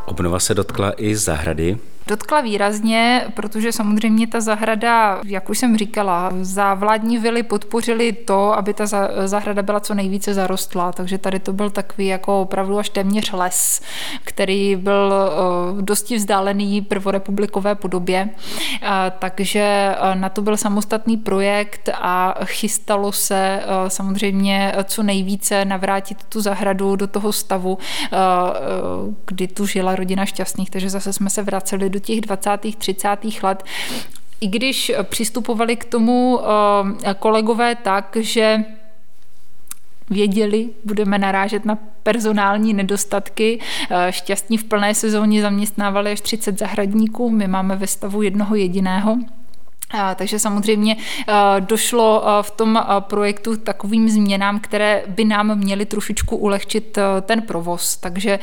Obnova 0.06 0.38
se 0.38 0.54
dotkla 0.54 0.92
i 0.96 1.16
zahrady. 1.16 1.78
Dotkla 2.08 2.40
výrazně, 2.40 3.24
protože 3.34 3.72
samozřejmě 3.72 4.26
ta 4.26 4.40
zahrada, 4.40 5.20
jak 5.26 5.50
už 5.50 5.58
jsem 5.58 5.76
říkala, 5.76 6.30
za 6.40 6.74
vládní 6.74 7.18
vily 7.18 7.42
podpořili 7.42 8.12
to, 8.12 8.52
aby 8.52 8.74
ta 8.74 8.86
zahrada 9.24 9.62
byla 9.62 9.80
co 9.80 9.94
nejvíce 9.94 10.34
zarostlá, 10.34 10.92
takže 10.92 11.18
tady 11.18 11.38
to 11.38 11.52
byl 11.52 11.70
takový 11.70 12.06
jako 12.06 12.40
opravdu 12.40 12.78
až 12.78 12.88
téměř 12.88 13.32
les, 13.32 13.80
který 14.24 14.76
byl 14.76 15.14
dosti 15.80 16.16
vzdálený 16.16 16.82
prvorepublikové 16.82 17.74
podobě, 17.74 18.28
takže 19.18 19.94
na 20.14 20.28
to 20.28 20.42
byl 20.42 20.56
samostatný 20.56 21.16
projekt 21.16 21.88
a 21.94 22.34
chystalo 22.44 23.12
se 23.12 23.62
samozřejmě 23.88 24.72
co 24.84 25.02
nejvíce 25.02 25.64
navrátit 25.64 26.24
tu 26.24 26.40
zahradu 26.40 26.96
do 26.96 27.06
toho 27.06 27.32
stavu, 27.32 27.78
kdy 29.26 29.48
tu 29.48 29.66
žila 29.66 29.96
rodina 29.96 30.26
šťastných, 30.26 30.70
takže 30.70 30.90
zase 30.90 31.12
jsme 31.12 31.30
se 31.30 31.42
vraceli 31.42 31.90
do 31.90 31.97
do 31.98 32.04
těch 32.04 32.20
20. 32.20 32.50
30. 32.78 33.08
let, 33.42 33.64
i 34.40 34.46
když 34.46 34.92
přistupovali 35.02 35.76
k 35.76 35.84
tomu 35.84 36.40
eh, 36.40 37.14
kolegové 37.14 37.74
tak, 37.74 38.16
že 38.20 38.64
věděli, 40.10 40.70
budeme 40.84 41.18
narážet 41.18 41.64
na 41.64 41.78
personální 42.02 42.74
nedostatky. 42.74 43.60
Eh, 43.90 44.12
šťastní 44.12 44.58
v 44.58 44.64
plné 44.64 44.94
sezóně 44.94 45.42
zaměstnávali 45.42 46.12
až 46.12 46.20
30 46.20 46.58
zahradníků, 46.58 47.30
my 47.30 47.48
máme 47.48 47.76
ve 47.76 47.86
stavu 47.86 48.22
jednoho 48.22 48.54
jediného 48.54 49.16
Takže 50.16 50.38
samozřejmě 50.38 50.96
došlo 51.60 52.24
v 52.42 52.50
tom 52.50 52.84
projektu 53.00 53.56
takovým 53.56 54.08
změnám, 54.08 54.60
které 54.60 55.02
by 55.08 55.24
nám 55.24 55.58
měly 55.58 55.86
trošičku 55.86 56.36
ulehčit 56.36 56.98
ten 57.22 57.42
provoz. 57.42 57.96
Takže 57.96 58.38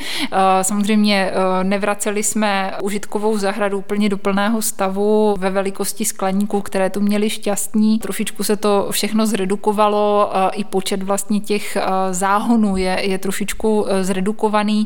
samozřejmě 0.62 1.32
nevraceli 1.62 2.22
jsme 2.22 2.72
užitkovou 2.82 3.38
zahradu 3.38 3.78
úplně 3.78 4.08
do 4.08 4.18
plného 4.18 4.62
stavu 4.62 5.36
ve 5.38 5.50
velikosti 5.50 6.04
skleníků, 6.04 6.60
které 6.60 6.90
tu 6.90 7.00
měli 7.00 7.30
šťastní. 7.30 7.98
Trošičku 7.98 8.44
se 8.44 8.56
to 8.56 8.88
všechno 8.90 9.26
zredukovalo, 9.26 10.32
i 10.52 10.64
počet 10.64 11.02
vlastně 11.02 11.40
těch 11.40 11.76
záhonů 12.10 12.76
je, 12.76 12.98
je 13.02 13.18
trošičku 13.18 13.86
e, 13.88 14.04
zredukovaný. 14.04 14.84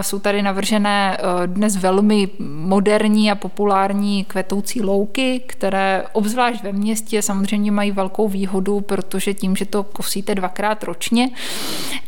Jsou 0.00 0.18
tady 0.18 0.42
navržené 0.42 1.16
e, 1.16 1.46
dnes 1.46 1.76
velmi 1.76 2.28
moderní 2.38 3.30
a 3.30 3.34
populární 3.34 4.24
kvetoucí 4.24 4.82
louky, 4.82 5.42
které 5.46 5.79
které 5.80 6.04
obzvlášť 6.12 6.62
ve 6.62 6.72
městě 6.72 7.22
samozřejmě 7.22 7.72
mají 7.72 7.90
velkou 7.90 8.28
výhodu, 8.28 8.80
protože 8.80 9.34
tím, 9.34 9.56
že 9.56 9.64
to 9.64 9.82
kosíte 9.82 10.34
dvakrát 10.34 10.82
ročně, 10.82 11.30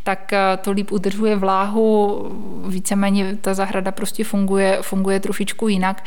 tak 0.05 0.33
eh, 0.33 0.57
to 0.57 0.71
líp 0.71 0.93
udržuje 0.93 1.37
vláhu, 1.37 2.27
víceméně 2.69 3.37
ta 3.41 3.55
zahrada 3.55 3.93
prostě 3.93 4.25
funguje, 4.25 4.79
funguje 4.83 5.21
trošičku 5.21 5.69
jinak. 5.69 6.05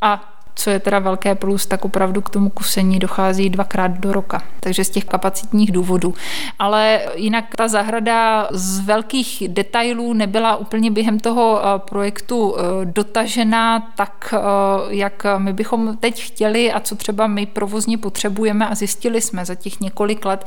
A 0.00 0.39
co 0.60 0.70
je 0.70 0.80
teda 0.80 0.98
velké 0.98 1.34
plus, 1.34 1.66
tak 1.66 1.84
opravdu 1.84 2.20
k 2.20 2.30
tomu 2.30 2.50
kusení 2.50 2.98
dochází 2.98 3.50
dvakrát 3.50 3.90
do 3.90 4.12
roka. 4.12 4.42
Takže 4.60 4.84
z 4.84 4.90
těch 4.90 5.04
kapacitních 5.04 5.72
důvodů. 5.72 6.14
Ale 6.58 7.00
jinak 7.14 7.44
ta 7.56 7.68
zahrada 7.68 8.48
z 8.50 8.80
velkých 8.80 9.42
detailů 9.48 10.12
nebyla 10.12 10.56
úplně 10.56 10.90
během 10.90 11.20
toho 11.20 11.60
eh, 11.60 11.78
projektu 11.78 12.56
eh, 12.56 12.84
dotažená 12.84 13.92
tak, 13.96 14.34
eh, 14.36 14.40
jak 14.88 15.26
my 15.38 15.52
bychom 15.52 15.96
teď 15.96 16.22
chtěli 16.22 16.72
a 16.72 16.80
co 16.80 16.96
třeba 16.96 17.26
my 17.26 17.46
provozně 17.46 17.98
potřebujeme 17.98 18.68
a 18.68 18.74
zjistili 18.74 19.20
jsme 19.20 19.44
za 19.44 19.54
těch 19.54 19.80
několik 19.80 20.24
let 20.24 20.44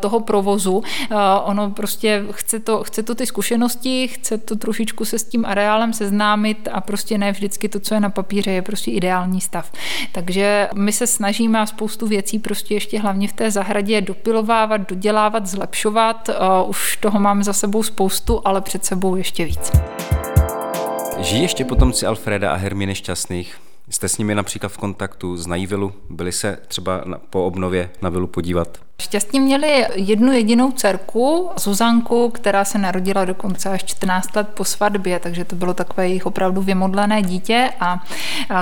toho 0.00 0.20
provozu. 0.20 0.82
Ono 1.44 1.70
prostě 1.70 2.24
chce 2.30 2.60
to, 2.60 2.84
chce 2.84 3.02
to 3.02 3.14
ty 3.14 3.26
zkušenosti, 3.26 4.08
chce 4.08 4.38
to 4.38 4.56
trošičku 4.56 5.04
se 5.04 5.18
s 5.18 5.24
tím 5.24 5.44
areálem 5.44 5.92
seznámit 5.92 6.68
a 6.72 6.80
prostě 6.80 7.18
ne 7.18 7.32
vždycky 7.32 7.68
to, 7.68 7.80
co 7.80 7.94
je 7.94 8.00
na 8.00 8.10
papíře, 8.10 8.50
je 8.50 8.62
prostě 8.62 8.90
ideální 8.90 9.41
stav. 9.42 9.72
Takže 10.12 10.68
my 10.74 10.92
se 10.92 11.06
snažíme 11.06 11.66
spoustu 11.66 12.06
věcí 12.06 12.38
prostě 12.38 12.74
ještě 12.74 12.98
hlavně 12.98 13.28
v 13.28 13.32
té 13.32 13.50
zahradě 13.50 14.00
dopilovávat, 14.00 14.88
dodělávat, 14.88 15.46
zlepšovat. 15.46 16.30
Už 16.66 16.96
toho 16.96 17.20
máme 17.20 17.44
za 17.44 17.52
sebou 17.52 17.82
spoustu, 17.82 18.40
ale 18.44 18.60
před 18.60 18.84
sebou 18.84 19.16
ještě 19.16 19.44
víc. 19.44 19.72
Žijí 21.18 21.42
ještě 21.42 21.64
potomci 21.64 22.06
Alfreda 22.06 22.52
a 22.52 22.56
Herminy 22.56 22.94
šťastných? 22.94 23.56
Jste 23.90 24.08
s 24.08 24.18
nimi 24.18 24.34
například 24.34 24.68
v 24.68 24.78
kontaktu, 24.78 25.36
znají 25.36 25.66
vilu? 25.66 25.92
Byli 26.10 26.32
se 26.32 26.58
třeba 26.68 27.04
po 27.30 27.46
obnově 27.46 27.90
na 28.02 28.10
vilu 28.10 28.26
podívat? 28.26 28.78
Šťastně 29.02 29.40
měli 29.40 29.86
jednu 29.94 30.32
jedinou 30.32 30.72
dcerku, 30.72 31.50
Zuzanku, 31.58 32.30
která 32.30 32.64
se 32.64 32.78
narodila 32.78 33.24
dokonce 33.24 33.68
až 33.70 33.84
14 33.84 34.36
let 34.36 34.48
po 34.48 34.64
svatbě, 34.64 35.18
takže 35.18 35.44
to 35.44 35.56
bylo 35.56 35.74
takové 35.74 36.08
jejich 36.08 36.26
opravdu 36.26 36.62
vymodlené 36.62 37.22
dítě. 37.22 37.70
A, 37.80 38.04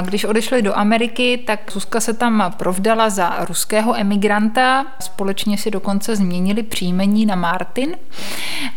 když 0.03 0.25
odešli 0.25 0.63
do 0.63 0.79
Ameriky, 0.79 1.43
tak 1.47 1.73
Zuzka 1.73 2.01
se 2.01 2.13
tam 2.15 2.55
provdala 2.57 3.11
za 3.11 3.45
ruského 3.45 3.97
emigranta. 3.97 4.87
Společně 5.01 5.59
si 5.59 5.71
dokonce 5.71 6.17
změnili 6.17 6.63
příjmení 6.63 7.27
na 7.27 7.35
Martin, 7.35 7.97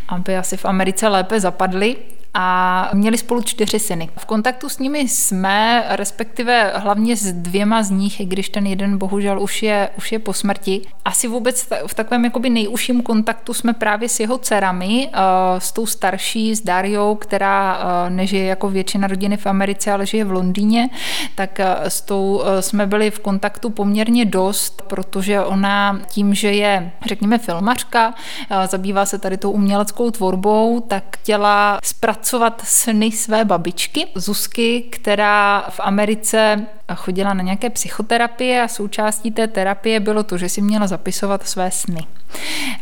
aby 0.08 0.38
asi 0.38 0.58
v 0.58 0.66
Americe 0.66 1.08
lépe 1.08 1.40
zapadli 1.40 1.96
a 2.34 2.90
měli 2.94 3.18
spolu 3.18 3.42
čtyři 3.42 3.80
syny. 3.80 4.10
V 4.18 4.26
kontaktu 4.26 4.70
s 4.70 4.80
nimi 4.80 5.00
jsme, 5.00 5.86
respektive 5.90 6.72
hlavně 6.76 7.16
s 7.16 7.34
dvěma 7.34 7.84
z 7.84 7.90
nich, 7.90 8.20
i 8.20 8.26
když 8.26 8.50
ten 8.50 8.68
jeden 8.68 8.98
bohužel 8.98 9.42
už 9.42 9.64
je, 9.64 9.90
už 9.98 10.12
je 10.12 10.20
po 10.20 10.34
smrti. 10.34 10.82
Asi 11.06 11.28
vůbec 11.28 11.68
v 11.88 11.94
takovém 11.94 12.26
jakoby 12.26 12.50
nejužším 12.50 13.02
kontaktu 13.02 13.54
jsme 13.54 13.74
právě 13.74 14.10
s 14.10 14.20
jeho 14.20 14.38
dcerami, 14.38 15.10
eh, 15.14 15.20
s 15.58 15.72
tou 15.72 15.86
starší, 15.86 16.56
s 16.56 16.62
Dariou, 16.62 17.16
která 17.16 17.80
eh, 17.80 18.10
nežije 18.10 18.46
jako 18.46 18.70
většina 18.70 19.08
rodiny 19.08 19.38
v 19.38 19.46
Americe, 19.46 19.92
ale 19.92 20.06
žije 20.06 20.26
v 20.26 20.32
Londýně, 20.32 20.90
tak 21.36 21.60
eh, 21.60 21.76
s 21.88 22.02
tou 22.02 22.44
jsme 22.60 22.88
byli 22.88 23.12
v 23.12 23.20
kontaktu 23.20 23.70
poměrně 23.70 24.26
dost, 24.26 24.82
protože 24.88 25.42
ona 25.42 26.00
tím, 26.08 26.34
že 26.34 26.52
je, 26.52 26.92
řekněme, 27.06 27.38
filmařka, 27.38 28.14
zabývá 28.70 29.06
se 29.06 29.20
tady 29.20 29.38
tou 29.38 29.52
uměleckou 29.52 30.12
tvorbou, 30.12 30.80
tak 30.80 31.04
chtěla 31.18 31.80
zpracovat 31.84 32.23
zpracovat 32.24 32.62
sny 32.66 33.12
své 33.12 33.46
babičky 33.46 34.08
Zuzky, 34.16 34.82
která 34.82 35.66
v 35.70 35.80
Americe 35.80 36.66
chodila 36.96 37.34
na 37.34 37.44
nějaké 37.44 37.70
psychoterapie 37.70 38.62
a 38.62 38.68
součástí 38.68 39.32
té 39.32 39.48
terapie 39.48 40.00
bylo 40.00 40.24
to, 40.24 40.38
že 40.38 40.50
si 40.50 40.62
měla 40.62 40.88
zapisovat 40.88 41.48
své 41.48 41.72
sny. 41.72 42.08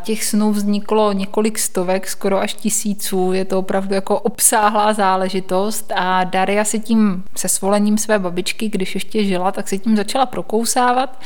Těch 0.03 0.23
snů 0.23 0.51
vzniklo 0.51 1.11
několik 1.11 1.59
stovek, 1.59 2.07
skoro 2.07 2.39
až 2.39 2.53
tisíců, 2.53 3.33
je 3.33 3.45
to 3.45 3.59
opravdu 3.59 3.95
jako 3.95 4.19
obsáhlá 4.19 4.93
záležitost 4.93 5.91
a 5.95 6.23
Daria 6.23 6.65
se 6.65 6.79
tím 6.79 7.23
se 7.35 7.47
svolením 7.47 7.97
své 7.97 8.19
babičky, 8.19 8.69
když 8.69 8.95
ještě 8.95 9.23
žila, 9.23 9.51
tak 9.51 9.67
se 9.67 9.77
tím 9.77 9.95
začala 9.95 10.25
prokousávat 10.25 11.19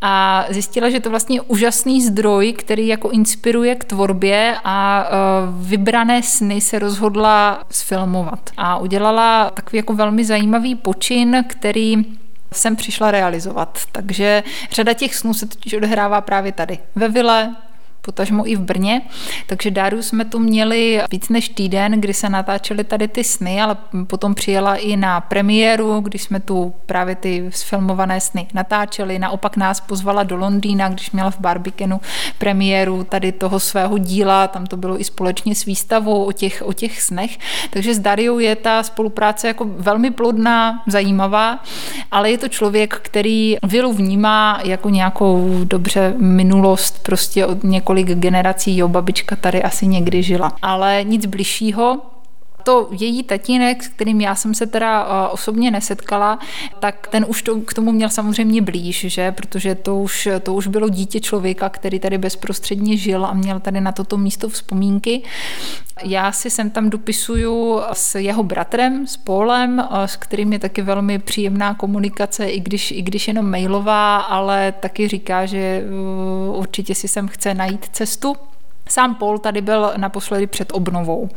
a 0.00 0.44
zjistila, 0.50 0.90
že 0.90 1.00
to 1.00 1.10
vlastně 1.10 1.36
je 1.36 1.40
úžasný 1.40 2.02
zdroj, 2.02 2.52
který 2.52 2.86
jako 2.86 3.10
inspiruje 3.10 3.74
k 3.74 3.84
tvorbě 3.84 4.56
a 4.64 5.04
e, 5.04 5.10
vybrané 5.50 6.22
sny 6.22 6.60
se 6.60 6.78
rozhodla 6.78 7.64
sfilmovat. 7.70 8.50
A 8.56 8.78
udělala 8.78 9.50
takový 9.50 9.76
jako 9.76 9.94
velmi 9.94 10.24
zajímavý 10.24 10.74
počin, 10.74 11.44
který 11.48 11.96
jsem 12.52 12.76
přišla 12.76 13.10
realizovat. 13.10 13.78
Takže 13.92 14.42
řada 14.70 14.92
těch 14.92 15.14
snů 15.14 15.34
se 15.34 15.46
totiž 15.46 15.74
odehrává 15.74 16.20
právě 16.20 16.52
tady 16.52 16.78
ve 16.94 17.08
vile, 17.08 17.56
potažmo 18.06 18.50
i 18.50 18.56
v 18.56 18.60
Brně. 18.60 19.02
Takže 19.46 19.70
Dáru 19.70 20.02
jsme 20.02 20.24
tu 20.24 20.38
měli 20.38 21.02
víc 21.10 21.28
než 21.28 21.48
týden, 21.48 22.00
kdy 22.00 22.14
se 22.14 22.28
natáčely 22.28 22.84
tady 22.84 23.08
ty 23.08 23.24
sny, 23.24 23.62
ale 23.62 23.76
potom 24.06 24.34
přijela 24.34 24.76
i 24.76 24.96
na 24.96 25.20
premiéru, 25.20 26.00
když 26.00 26.22
jsme 26.22 26.40
tu 26.40 26.74
právě 26.86 27.14
ty 27.14 27.50
sfilmované 27.50 28.20
sny 28.20 28.46
natáčeli. 28.54 29.18
Naopak 29.18 29.56
nás 29.56 29.80
pozvala 29.80 30.22
do 30.22 30.36
Londýna, 30.36 30.88
když 30.88 31.10
měla 31.10 31.30
v 31.30 31.40
Barbikenu 31.40 32.00
premiéru 32.38 33.04
tady 33.04 33.32
toho 33.32 33.60
svého 33.60 33.98
díla, 33.98 34.48
tam 34.48 34.66
to 34.66 34.76
bylo 34.76 35.00
i 35.00 35.04
společně 35.04 35.54
s 35.54 35.64
výstavou 35.64 36.24
o 36.24 36.32
těch, 36.32 36.62
o 36.66 36.72
těch 36.72 37.02
snech. 37.02 37.38
Takže 37.70 37.94
s 37.94 37.98
Dariou 37.98 38.38
je 38.38 38.56
ta 38.56 38.82
spolupráce 38.82 39.48
jako 39.48 39.64
velmi 39.64 40.10
plodná, 40.10 40.82
zajímavá, 40.86 41.58
ale 42.10 42.30
je 42.30 42.38
to 42.38 42.48
člověk, 42.48 42.94
který 43.02 43.56
vilu 43.62 43.92
vnímá 43.92 44.60
jako 44.64 44.90
nějakou 44.90 45.64
dobře 45.64 46.14
minulost, 46.18 47.02
prostě 47.02 47.46
od 47.46 47.64
několik 47.64 47.95
několik 47.96 48.18
generací, 48.18 48.76
jo, 48.76 48.88
babička 48.88 49.36
tady 49.36 49.62
asi 49.62 49.86
někdy 49.86 50.22
žila. 50.22 50.52
Ale 50.62 51.04
nic 51.04 51.26
bližšího, 51.26 52.00
to 52.66 52.88
její 52.90 53.22
tatínek, 53.22 53.82
s 53.82 53.88
kterým 53.88 54.20
já 54.20 54.34
jsem 54.34 54.54
se 54.54 54.66
teda 54.66 55.04
uh, 55.04 55.34
osobně 55.34 55.70
nesetkala, 55.70 56.38
tak 56.80 57.08
ten 57.10 57.26
už 57.28 57.42
to, 57.42 57.60
k 57.60 57.74
tomu 57.74 57.92
měl 57.92 58.08
samozřejmě 58.08 58.62
blíž, 58.62 59.06
že? 59.08 59.32
Protože 59.32 59.74
to 59.74 59.96
už, 59.96 60.28
to 60.42 60.54
už 60.54 60.66
bylo 60.66 60.88
dítě 60.88 61.20
člověka, 61.20 61.68
který 61.68 61.98
tady 61.98 62.18
bezprostředně 62.18 62.96
žil 62.96 63.26
a 63.26 63.32
měl 63.32 63.60
tady 63.60 63.80
na 63.80 63.92
toto 63.92 64.18
místo 64.18 64.48
vzpomínky. 64.48 65.22
Já 66.04 66.32
si 66.32 66.50
sem 66.50 66.70
tam 66.70 66.90
dopisuju 66.90 67.80
s 67.92 68.14
jeho 68.14 68.42
bratrem, 68.42 69.06
s 69.06 69.16
Polem, 69.16 69.78
uh, 69.78 70.04
s 70.04 70.16
kterým 70.16 70.52
je 70.52 70.58
taky 70.58 70.82
velmi 70.82 71.18
příjemná 71.18 71.74
komunikace, 71.74 72.46
i 72.46 72.60
když, 72.60 72.90
i 72.90 73.02
když 73.02 73.28
jenom 73.28 73.50
mailová, 73.50 74.16
ale 74.16 74.72
taky 74.72 75.08
říká, 75.08 75.46
že 75.46 75.84
uh, 76.50 76.58
určitě 76.58 76.94
si 76.94 77.08
sem 77.08 77.28
chce 77.28 77.54
najít 77.54 77.86
cestu. 77.92 78.36
Sám 78.88 79.14
Paul 79.14 79.38
tady 79.38 79.60
byl 79.60 79.92
naposledy 79.96 80.46
před 80.46 80.72
obnovou, 80.72 81.28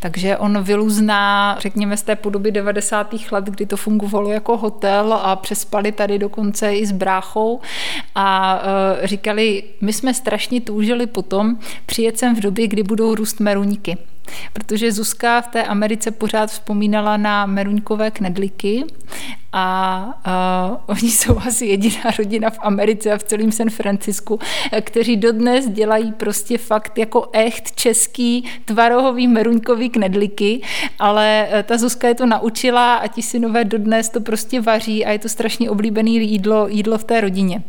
takže 0.00 0.36
on 0.36 0.62
vyluzná, 0.62 1.56
řekněme, 1.60 1.96
z 1.96 2.02
té 2.02 2.16
podoby 2.16 2.52
90. 2.52 3.14
let, 3.30 3.44
kdy 3.44 3.66
to 3.66 3.76
fungovalo 3.76 4.30
jako 4.30 4.56
hotel 4.56 5.12
a 5.12 5.36
přespali 5.36 5.92
tady 5.92 6.18
dokonce 6.18 6.74
i 6.74 6.86
s 6.86 6.92
bráchou 6.92 7.60
a 8.14 8.60
uh, 8.60 9.06
říkali, 9.06 9.62
my 9.80 9.92
jsme 9.92 10.14
strašně 10.14 10.60
toužili 10.60 11.06
potom 11.06 11.58
přijet 11.86 12.18
sem 12.18 12.36
v 12.36 12.40
době, 12.40 12.68
kdy 12.68 12.82
budou 12.82 13.14
růst 13.14 13.40
meruňky 13.40 13.96
protože 14.52 14.92
Zuzka 14.92 15.40
v 15.40 15.48
té 15.48 15.62
Americe 15.62 16.10
pořád 16.10 16.50
vzpomínala 16.50 17.16
na 17.16 17.46
meruňkové 17.46 18.10
knedliky 18.10 18.84
a 19.52 20.04
uh, 20.06 20.76
oni 20.86 21.10
jsou 21.10 21.38
asi 21.38 21.66
jediná 21.66 22.02
rodina 22.18 22.50
v 22.50 22.58
Americe 22.60 23.12
a 23.12 23.18
v 23.18 23.22
celém 23.22 23.52
San 23.52 23.70
Francisku, 23.70 24.38
kteří 24.80 25.16
dodnes 25.16 25.68
dělají 25.68 26.12
prostě 26.12 26.58
fakt 26.58 26.98
jako 26.98 27.28
echt 27.32 27.74
český 27.74 28.44
tvarohový 28.64 29.28
meruňkový 29.28 29.90
knedliky, 29.90 30.62
ale 30.98 31.48
ta 31.64 31.78
Zuzka 31.78 32.08
je 32.08 32.14
to 32.14 32.26
naučila 32.26 32.94
a 32.94 33.06
ti 33.06 33.22
synové 33.22 33.64
dodnes 33.64 34.08
to 34.08 34.20
prostě 34.20 34.60
vaří 34.60 35.04
a 35.04 35.10
je 35.10 35.18
to 35.18 35.28
strašně 35.28 35.70
oblíbený 35.70 36.30
jídlo, 36.30 36.68
jídlo 36.68 36.98
v 36.98 37.04
té 37.04 37.20
rodině. 37.20 37.62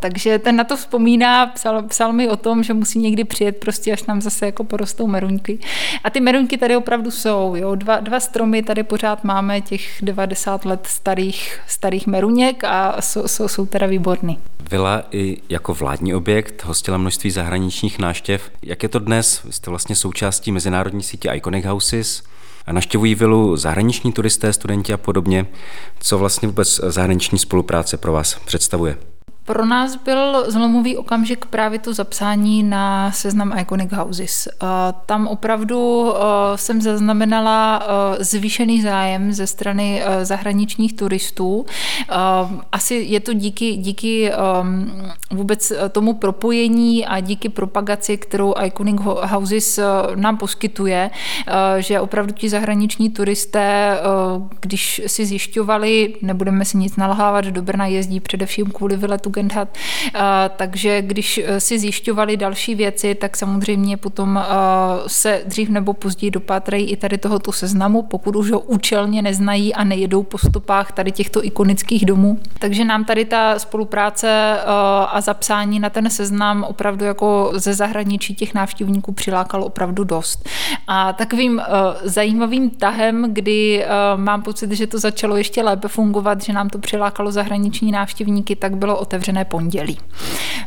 Takže 0.00 0.38
ten 0.38 0.56
na 0.56 0.64
to 0.64 0.76
vzpomíná, 0.76 1.46
psal, 1.46 1.82
psal 1.82 2.12
mi 2.12 2.28
o 2.28 2.36
tom, 2.36 2.62
že 2.62 2.74
musí 2.74 2.98
někdy 2.98 3.24
přijet 3.24 3.56
prostě, 3.56 3.92
až 3.92 4.04
nám 4.04 4.20
zase 4.20 4.46
jako 4.46 4.64
porostou 4.64 5.06
meruňky. 5.06 5.58
A 6.04 6.10
ty 6.10 6.20
meruňky 6.20 6.58
tady 6.58 6.76
opravdu 6.76 7.10
jsou, 7.10 7.54
jo. 7.56 7.74
Dva, 7.74 8.00
dva 8.00 8.20
stromy 8.20 8.62
tady 8.62 8.82
pořád 8.82 9.24
máme, 9.24 9.60
těch 9.60 9.98
90 10.02 10.64
let 10.64 10.86
starých, 10.86 11.60
starých 11.66 12.06
meruněk 12.06 12.64
a 12.64 13.02
jsou, 13.02 13.28
jsou, 13.28 13.48
jsou 13.48 13.66
teda 13.66 13.86
výborný. 13.86 14.38
Vila 14.70 15.02
i 15.10 15.36
jako 15.48 15.74
vládní 15.74 16.14
objekt 16.14 16.64
hostila 16.64 16.98
množství 16.98 17.30
zahraničních 17.30 17.98
náštěv. 17.98 18.50
Jak 18.62 18.82
je 18.82 18.88
to 18.88 18.98
dnes? 18.98 19.42
Vy 19.44 19.52
jste 19.52 19.70
vlastně 19.70 19.96
součástí 19.96 20.52
mezinárodní 20.52 21.02
sítě 21.02 21.30
Iconic 21.34 21.64
Houses. 21.64 22.22
A 22.66 22.72
naštěvují 22.72 23.14
vilu 23.14 23.56
zahraniční 23.56 24.12
turisté, 24.12 24.52
studenti 24.52 24.92
a 24.92 24.96
podobně. 24.96 25.46
Co 26.00 26.18
vlastně 26.18 26.48
vůbec 26.48 26.80
zahraniční 26.84 27.38
spolupráce 27.38 27.96
pro 27.96 28.12
vás 28.12 28.38
představuje? 28.44 28.96
Pro 29.46 29.66
nás 29.66 29.96
byl 29.96 30.50
zlomový 30.50 30.96
okamžik 30.96 31.46
právě 31.46 31.78
to 31.78 31.94
zapsání 31.94 32.62
na 32.62 33.12
seznam 33.12 33.58
Iconic 33.58 33.92
Houses. 33.92 34.48
Tam 35.06 35.28
opravdu 35.28 36.12
jsem 36.56 36.82
zaznamenala 36.82 37.82
zvýšený 38.20 38.82
zájem 38.82 39.32
ze 39.32 39.46
strany 39.46 40.02
zahraničních 40.22 40.92
turistů. 40.92 41.66
Asi 42.72 42.94
je 42.94 43.20
to 43.20 43.32
díky, 43.32 43.76
díky 43.76 44.32
vůbec 45.30 45.72
tomu 45.92 46.14
propojení 46.14 47.06
a 47.06 47.20
díky 47.20 47.48
propagaci, 47.48 48.16
kterou 48.16 48.54
Iconic 48.64 49.00
Houses 49.04 49.80
nám 50.14 50.36
poskytuje, 50.36 51.10
že 51.78 52.00
opravdu 52.00 52.32
ti 52.32 52.48
zahraniční 52.48 53.10
turisté, 53.10 53.98
když 54.60 55.02
si 55.06 55.26
zjišťovali, 55.26 56.14
nebudeme 56.22 56.64
si 56.64 56.76
nic 56.76 56.96
nalhávat, 56.96 57.44
do 57.44 57.62
Brna 57.62 57.86
jezdí 57.86 58.20
především 58.20 58.66
kvůli 58.66 58.96
vyletu 58.96 59.30
Tugendhat. 59.36 59.68
Takže 60.56 61.02
když 61.02 61.38
eh, 61.38 61.60
si 61.60 61.78
zjišťovali 61.78 62.36
další 62.36 62.74
věci, 62.74 63.14
tak 63.14 63.36
samozřejmě 63.36 63.96
potom 63.96 64.38
eh, 64.38 64.44
se 65.06 65.42
dřív 65.46 65.68
nebo 65.68 65.92
později 65.92 66.30
dopátrají 66.30 66.90
i 66.90 66.96
tady 66.96 67.18
tohoto 67.18 67.52
seznamu, 67.52 68.02
pokud 68.02 68.36
už 68.36 68.50
ho 68.50 68.60
účelně 68.60 69.22
neznají 69.22 69.74
a 69.74 69.84
nejedou 69.84 70.22
po 70.22 70.38
stopách 70.38 70.92
tady 70.92 71.12
těchto 71.12 71.44
ikonických 71.44 72.06
domů. 72.06 72.38
Takže 72.58 72.84
nám 72.84 73.04
tady 73.04 73.24
ta 73.24 73.58
spolupráce 73.58 74.28
eh, 74.28 74.64
a 75.08 75.20
zapsání 75.20 75.80
na 75.80 75.90
ten 75.90 76.10
seznam 76.10 76.64
opravdu 76.64 77.04
jako 77.04 77.52
ze 77.54 77.74
zahraničí 77.74 78.34
těch 78.34 78.54
návštěvníků 78.54 79.12
přilákalo 79.12 79.66
opravdu 79.66 80.04
dost. 80.04 80.48
A 80.86 81.12
takovým 81.12 81.62
zajímavým 82.02 82.70
tahem, 82.70 83.26
kdy 83.32 83.84
mám 84.16 84.42
pocit, 84.42 84.72
že 84.72 84.86
to 84.86 84.98
začalo 84.98 85.36
ještě 85.36 85.62
lépe 85.62 85.88
fungovat, 85.88 86.42
že 86.42 86.52
nám 86.52 86.68
to 86.68 86.78
přilákalo 86.78 87.32
zahraniční 87.32 87.92
návštěvníky, 87.92 88.56
tak 88.56 88.76
bylo 88.76 88.98
otevřené 88.98 89.25
otevřené 89.26 89.44
pondělí. 89.44 89.98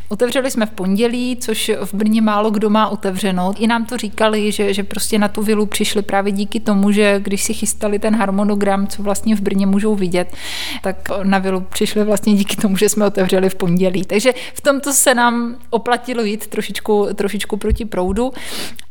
Otevřeli 0.10 0.52
jsme 0.52 0.66
v 0.66 0.72
pondělí, 0.72 1.38
což 1.42 1.72
v 1.84 1.94
Brně 1.94 2.22
málo 2.22 2.52
kdo 2.52 2.70
má 2.70 2.88
otevřeno. 2.90 3.54
I 3.58 3.68
nám 3.68 3.86
to 3.86 3.98
říkali, 3.98 4.52
že, 4.52 4.74
že 4.74 4.84
prostě 4.84 5.20
na 5.20 5.28
tu 5.28 5.42
vilu 5.44 5.66
přišli 5.66 6.02
právě 6.02 6.32
díky 6.32 6.60
tomu, 6.60 6.92
že 6.92 7.20
když 7.20 7.44
si 7.44 7.54
chystali 7.54 8.00
ten 8.00 8.16
harmonogram, 8.16 8.88
co 8.88 9.04
vlastně 9.04 9.36
v 9.36 9.42
Brně 9.42 9.66
můžou 9.66 9.96
vidět, 9.96 10.34
tak 10.82 11.10
na 11.24 11.38
vilu 11.38 11.62
přišli 11.62 12.04
vlastně 12.04 12.36
díky 12.36 12.56
tomu, 12.56 12.78
že 12.78 12.90
jsme 12.90 13.06
otevřeli 13.06 13.50
v 13.50 13.56
pondělí. 13.56 14.06
Takže 14.06 14.34
v 14.54 14.62
tomto 14.62 14.94
se 14.94 15.16
nám 15.16 15.56
oplatilo 15.70 16.24
jít 16.24 16.48
trošičku, 16.48 17.08
trošičku 17.16 17.58
proti 17.58 17.86
proudu 17.86 18.32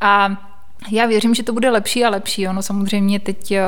a 0.01 0.48
já 0.91 1.07
věřím, 1.07 1.35
že 1.35 1.43
to 1.43 1.53
bude 1.53 1.71
lepší 1.71 2.05
a 2.05 2.11
lepší. 2.11 2.49
Ono 2.49 2.63
samozřejmě 2.63 3.21
teď 3.21 3.53
eh, 3.53 3.65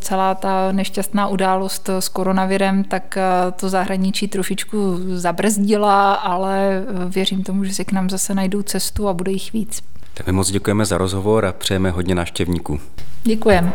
celá 0.00 0.34
ta 0.34 0.72
nešťastná 0.72 1.28
událost 1.28 1.88
s 1.88 2.08
koronavirem, 2.08 2.84
tak 2.84 3.16
eh, 3.16 3.22
to 3.60 3.68
zahraničí 3.68 4.28
trošičku 4.28 4.98
zabrzdila, 5.14 6.14
ale 6.14 6.58
eh, 6.76 7.08
věřím 7.08 7.42
tomu, 7.42 7.64
že 7.64 7.74
se 7.74 7.84
k 7.84 7.92
nám 7.92 8.10
zase 8.10 8.34
najdou 8.34 8.62
cestu 8.62 9.08
a 9.08 9.12
bude 9.12 9.32
jich 9.32 9.52
víc. 9.52 9.82
Tak 10.14 10.26
my 10.26 10.32
moc 10.32 10.50
děkujeme 10.50 10.84
za 10.84 10.98
rozhovor 10.98 11.46
a 11.46 11.52
přejeme 11.52 11.90
hodně 11.90 12.14
návštěvníků. 12.14 12.80
Děkujeme. 13.24 13.72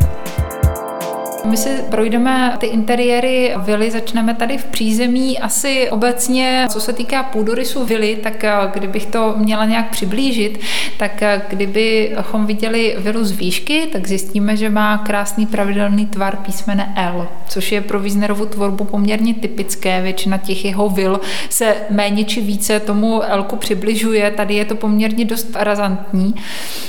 My 1.45 1.57
si 1.57 1.69
projdeme 1.89 2.57
ty 2.59 2.65
interiéry 2.65 3.53
vily, 3.57 3.91
začneme 3.91 4.33
tady 4.33 4.57
v 4.57 4.65
přízemí. 4.65 5.39
Asi 5.39 5.89
obecně, 5.89 6.67
co 6.69 6.81
se 6.81 6.93
týká 6.93 7.23
půdorysu 7.23 7.85
vily, 7.85 8.15
tak 8.23 8.43
eh, 8.43 8.53
kdybych 8.73 9.05
to 9.05 9.33
měla 9.37 9.65
nějak 9.65 9.89
přiblížit, 9.89 10.59
tak 10.97 11.23
eh, 11.23 11.41
kdybychom 11.49 12.45
viděli 12.45 12.95
vilu 12.99 13.23
z 13.23 13.31
výšky, 13.31 13.87
tak 13.91 14.07
zjistíme, 14.07 14.57
že 14.57 14.69
má 14.69 14.97
krásný 14.97 15.45
pravidelný 15.45 16.05
tvar 16.05 16.35
písmene 16.35 16.93
L, 16.97 17.27
což 17.49 17.71
je 17.71 17.81
pro 17.81 17.99
Wiesnerovu 17.99 18.45
tvorbu 18.45 18.83
poměrně 18.83 19.33
typické. 19.33 20.01
Většina 20.01 20.37
těch 20.37 20.65
jeho 20.65 20.89
vil 20.89 21.19
se 21.49 21.75
méně 21.89 22.23
či 22.23 22.41
více 22.41 22.79
tomu 22.79 23.23
L 23.23 23.43
přibližuje. 23.43 24.31
Tady 24.31 24.55
je 24.55 24.65
to 24.65 24.75
poměrně 24.75 25.25
dost 25.25 25.47
razantní. 25.55 26.35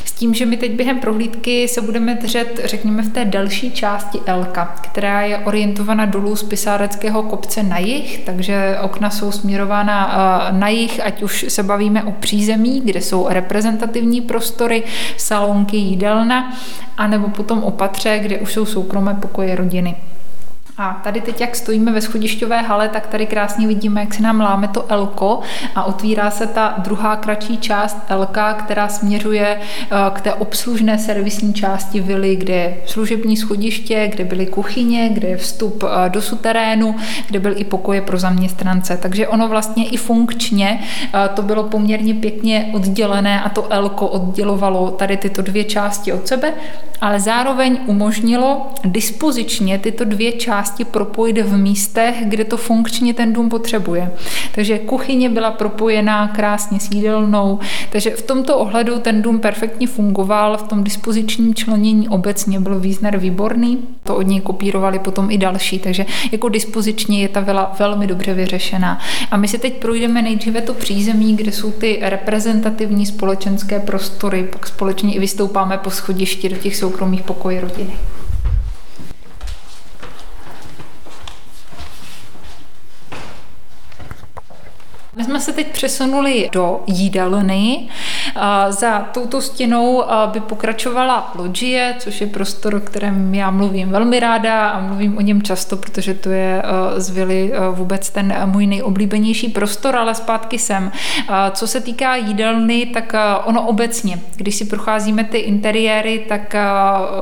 S 0.04 0.12
tím, 0.12 0.34
že 0.34 0.46
my 0.46 0.56
teď 0.56 0.72
během 0.72 0.98
prohlídky 0.98 1.68
se 1.68 1.80
budeme 1.80 2.14
držet, 2.14 2.60
řekněme, 2.64 3.02
v 3.02 3.12
té 3.12 3.24
delší 3.24 3.70
části 3.70 4.18
L 4.26 4.39
Elka, 4.40 4.74
která 4.80 5.22
je 5.22 5.38
orientovaná 5.38 6.06
dolů 6.06 6.36
z 6.36 6.42
Pisáreckého 6.42 7.22
kopce 7.22 7.62
na 7.62 7.78
jih, 7.78 8.22
takže 8.26 8.78
okna 8.82 9.10
jsou 9.10 9.32
směrována 9.32 10.12
eh, 10.12 10.52
na 10.58 10.68
jih, 10.68 11.00
ať 11.04 11.22
už 11.22 11.46
se 11.48 11.62
bavíme 11.62 12.02
o 12.02 12.12
přízemí, 12.12 12.80
kde 12.84 13.00
jsou 13.00 13.28
reprezentativní 13.28 14.20
prostory, 14.20 14.82
salonky, 15.16 15.76
jídelna, 15.76 16.52
anebo 16.96 17.28
potom 17.28 17.62
opatře, 17.64 18.18
kde 18.18 18.38
už 18.38 18.52
jsou 18.52 18.66
soukromé 18.66 19.14
pokoje 19.14 19.56
rodiny. 19.56 19.96
A 20.82 21.00
tady 21.04 21.20
teď, 21.20 21.40
jak 21.40 21.56
stojíme 21.56 21.92
ve 21.92 22.00
schodišťové 22.00 22.62
hale, 22.62 22.88
tak 22.88 23.06
tady 23.06 23.26
krásně 23.26 23.66
vidíme, 23.66 24.00
jak 24.00 24.14
se 24.14 24.22
nám 24.22 24.40
láme 24.40 24.68
to 24.68 24.84
Elko 24.88 25.40
a 25.74 25.84
otvírá 25.84 26.30
se 26.30 26.46
ta 26.46 26.74
druhá 26.78 27.16
kratší 27.16 27.58
část 27.58 27.96
Elka, 28.08 28.54
která 28.54 28.88
směřuje 28.88 29.60
eh, 29.60 29.96
k 30.12 30.20
té 30.20 30.34
obslužné 30.34 30.98
servisní 30.98 31.54
části 31.54 32.00
vily, 32.00 32.36
kde 32.36 32.54
je 32.54 32.76
služební 32.86 33.36
schodiště, 33.36 34.08
kde 34.14 34.24
byly 34.24 34.46
kuchyně, 34.46 35.08
kde 35.08 35.28
je 35.28 35.36
vstup 35.36 35.84
eh, 35.84 36.10
do 36.10 36.22
suterénu, 36.22 36.96
kde 37.26 37.40
byl 37.40 37.54
i 37.56 37.64
pokoje 37.64 38.00
pro 38.00 38.18
zaměstnance. 38.18 38.96
Takže 38.96 39.28
ono 39.28 39.48
vlastně 39.48 39.88
i 39.88 39.96
funkčně 39.96 40.80
eh, 41.14 41.28
to 41.34 41.42
bylo 41.42 41.64
poměrně 41.64 42.14
pěkně 42.14 42.70
oddělené 42.72 43.42
a 43.42 43.48
to 43.48 43.72
Elko 43.72 44.06
oddělovalo 44.06 44.90
tady 44.90 45.16
tyto 45.16 45.42
dvě 45.42 45.64
části 45.64 46.12
od 46.12 46.28
sebe, 46.28 46.52
ale 47.00 47.20
zároveň 47.20 47.78
umožnilo 47.86 48.66
dispozičně 48.84 49.78
tyto 49.78 50.04
dvě 50.04 50.32
části 50.32 50.69
části 50.70 50.84
propojit 50.84 51.38
v 51.38 51.56
místech, 51.56 52.14
kde 52.24 52.44
to 52.44 52.56
funkčně 52.56 53.14
ten 53.14 53.32
dům 53.32 53.48
potřebuje. 53.48 54.10
Takže 54.54 54.78
kuchyně 54.78 55.28
byla 55.28 55.50
propojená 55.50 56.28
krásně 56.28 56.80
s 56.80 56.90
jídelnou, 56.90 57.58
takže 57.92 58.10
v 58.10 58.22
tomto 58.22 58.58
ohledu 58.58 58.98
ten 58.98 59.22
dům 59.22 59.40
perfektně 59.40 59.86
fungoval, 59.86 60.56
v 60.56 60.62
tom 60.62 60.84
dispozičním 60.84 61.54
členění 61.54 62.08
obecně 62.08 62.60
byl 62.60 62.80
Wiesner 62.80 63.18
výborný, 63.18 63.78
to 64.02 64.16
od 64.16 64.22
něj 64.22 64.40
kopírovali 64.40 64.98
potom 64.98 65.30
i 65.30 65.38
další, 65.38 65.78
takže 65.78 66.06
jako 66.32 66.48
dispozičně 66.48 67.22
je 67.22 67.28
ta 67.28 67.40
vila 67.40 67.72
velmi 67.78 68.06
dobře 68.06 68.34
vyřešená. 68.34 68.98
A 69.30 69.36
my 69.36 69.48
si 69.48 69.58
teď 69.58 69.74
projdeme 69.74 70.22
nejdříve 70.22 70.60
to 70.60 70.74
přízemí, 70.74 71.36
kde 71.36 71.52
jsou 71.52 71.70
ty 71.70 71.98
reprezentativní 72.02 73.06
společenské 73.06 73.80
prostory, 73.80 74.48
pak 74.52 74.66
společně 74.66 75.14
i 75.14 75.20
vystoupáme 75.20 75.78
po 75.78 75.90
schodišti 75.90 76.48
do 76.48 76.56
těch 76.56 76.76
soukromých 76.76 77.22
pokojů 77.22 77.60
rodiny. 77.60 77.92
My 85.20 85.24
jsme 85.24 85.40
se 85.40 85.52
teď 85.52 85.66
přesunuli 85.66 86.48
do 86.52 86.80
jídelny. 86.86 87.88
Za 88.68 88.98
touto 89.00 89.40
stěnou 89.40 90.04
by 90.26 90.40
pokračovala 90.40 91.32
loďie, 91.34 91.94
což 91.98 92.20
je 92.20 92.26
prostor, 92.26 92.74
o 92.74 92.80
kterém 92.80 93.34
já 93.34 93.50
mluvím 93.50 93.88
velmi 93.88 94.20
ráda 94.20 94.68
a 94.68 94.80
mluvím 94.80 95.18
o 95.18 95.20
něm 95.20 95.42
často, 95.42 95.76
protože 95.76 96.14
to 96.14 96.30
je 96.30 96.62
z 96.96 97.10
vily 97.10 97.52
vůbec 97.72 98.10
ten 98.10 98.34
můj 98.44 98.66
nejoblíbenější 98.66 99.48
prostor, 99.48 99.96
ale 99.96 100.14
zpátky 100.14 100.58
sem. 100.58 100.92
Co 101.52 101.66
se 101.66 101.80
týká 101.80 102.16
jídelny, 102.16 102.86
tak 102.86 103.14
ono 103.44 103.62
obecně, 103.62 104.20
když 104.36 104.54
si 104.54 104.64
procházíme 104.64 105.24
ty 105.24 105.38
interiéry, 105.38 106.24
tak 106.28 106.54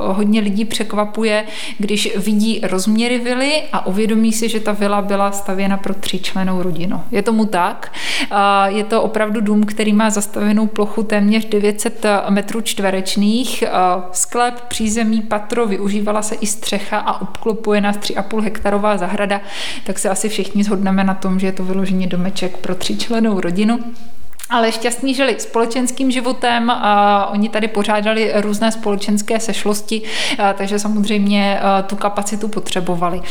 hodně 0.07 0.41
lidí 0.41 0.65
překvapuje, 0.65 1.43
když 1.77 2.17
vidí 2.17 2.59
rozměry 2.63 3.19
vily 3.19 3.63
a 3.73 3.85
uvědomí 3.85 4.33
si, 4.33 4.49
že 4.49 4.59
ta 4.59 4.71
vila 4.71 5.01
byla 5.01 5.31
stavěna 5.31 5.77
pro 5.77 5.93
tříčlenou 5.93 6.61
rodinu. 6.63 7.03
Je 7.11 7.23
tomu 7.23 7.45
tak? 7.45 7.88
Je 8.65 8.83
to 8.83 9.01
opravdu 9.01 9.41
dům, 9.41 9.63
který 9.63 9.93
má 9.93 10.09
zastavenou 10.09 10.67
plochu 10.67 11.03
téměř 11.03 11.45
900 11.45 12.05
metrů 12.29 12.61
čtverečných. 12.61 13.63
Sklep, 14.11 14.61
přízemí, 14.61 15.21
patro, 15.21 15.67
využívala 15.67 16.21
se 16.21 16.35
i 16.35 16.47
střecha 16.47 16.97
a 16.97 17.21
obklopuje 17.21 17.81
nás 17.81 17.97
3,5 17.97 18.41
hektarová 18.41 18.97
zahrada, 18.97 19.41
tak 19.85 19.99
se 19.99 20.09
asi 20.09 20.29
všichni 20.29 20.63
shodneme 20.63 21.03
na 21.03 21.13
tom, 21.13 21.39
že 21.39 21.47
je 21.47 21.51
to 21.51 21.63
vyloženě 21.63 22.07
domeček 22.07 22.57
pro 22.57 22.75
tříčlenou 22.75 23.39
rodinu. 23.39 23.79
Ale 24.49 24.71
šťastní 24.71 25.13
žili 25.13 25.35
společenským 25.39 26.11
životem. 26.11 26.69
A 26.69 27.25
oni 27.31 27.49
tady 27.49 27.67
pořádali 27.67 28.31
různé 28.35 28.71
společenské 28.71 29.39
sešlosti, 29.39 30.01
takže 30.57 30.79
samozřejmě 30.79 31.59
tu 31.87 31.95
kapacitu 31.95 32.47
potřebovali. 32.47 33.21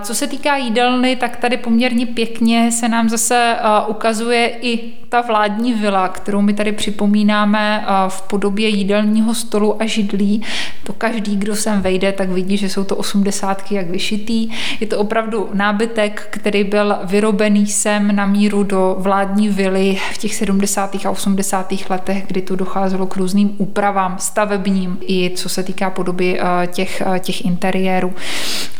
Co 0.00 0.14
se 0.14 0.26
týká 0.26 0.56
jídelny, 0.56 1.16
tak 1.16 1.36
tady 1.36 1.56
poměrně 1.56 2.06
pěkně 2.06 2.72
se 2.72 2.88
nám 2.88 3.08
zase 3.08 3.56
ukazuje 3.86 4.52
i 4.60 4.92
ta 5.08 5.20
vládní 5.20 5.74
vila, 5.74 6.08
kterou 6.08 6.40
my 6.40 6.52
tady 6.52 6.72
připomínáme 6.72 7.84
v 8.08 8.22
podobě 8.22 8.68
jídelního 8.68 9.34
stolu 9.34 9.82
a 9.82 9.86
židlí. 9.86 10.42
To 10.86 10.92
každý, 10.92 11.36
kdo 11.36 11.56
sem 11.56 11.82
vejde, 11.82 12.12
tak 12.12 12.28
vidí, 12.28 12.56
že 12.56 12.68
jsou 12.68 12.84
to 12.84 12.96
osmdesátky 12.96 13.74
jak 13.74 13.90
vyšitý. 13.90 14.50
Je 14.80 14.86
to 14.86 14.98
opravdu 14.98 15.48
nábytek, 15.52 16.26
který 16.30 16.64
byl 16.64 16.98
vyrobený 17.04 17.66
sem 17.66 18.16
na 18.16 18.26
míru 18.26 18.62
do 18.62 18.96
vládní 18.98 19.48
vily 19.48 19.98
v 20.12 20.18
těch 20.18 20.29
těch 20.30 20.36
70. 20.36 20.96
a 21.04 21.10
80. 21.10 21.72
letech, 21.90 22.24
kdy 22.26 22.42
tu 22.42 22.56
docházelo 22.56 23.06
k 23.06 23.16
různým 23.16 23.54
úpravám 23.58 24.16
stavebním 24.18 24.98
i 25.00 25.30
co 25.34 25.48
se 25.48 25.62
týká 25.62 25.90
podoby 25.90 26.40
eh, 26.40 26.66
těch, 26.66 27.02
eh, 27.06 27.18
těch 27.18 27.44
interiérů. 27.44 28.14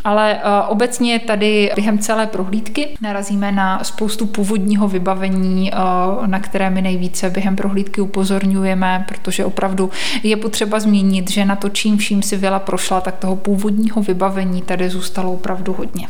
Ale 0.04 0.34
eh, 0.34 0.62
obecně 0.68 1.18
tady 1.18 1.70
během 1.74 1.98
celé 1.98 2.26
prohlídky 2.26 2.88
narazíme 3.00 3.52
na 3.52 3.84
spoustu 3.84 4.26
původního 4.26 4.88
vybavení, 4.88 5.70
na 6.26 6.40
které 6.40 6.70
my 6.70 6.82
nejvíce 6.82 7.30
během 7.30 7.56
prohlídky 7.56 8.00
upozorňujeme, 8.00 9.04
protože 9.08 9.44
opravdu 9.44 9.90
je 10.22 10.36
potřeba 10.36 10.80
zmínit, 10.80 11.30
že 11.30 11.44
na 11.44 11.56
to, 11.56 11.68
čím 11.68 11.96
vším 11.96 12.22
si 12.22 12.36
vila 12.36 12.58
prošla, 12.58 13.00
tak 13.00 13.16
toho 13.16 13.36
původního 13.36 14.02
vybavení 14.02 14.62
tady 14.62 14.90
zůstalo 14.90 15.32
opravdu 15.32 15.72
hodně. 15.72 16.08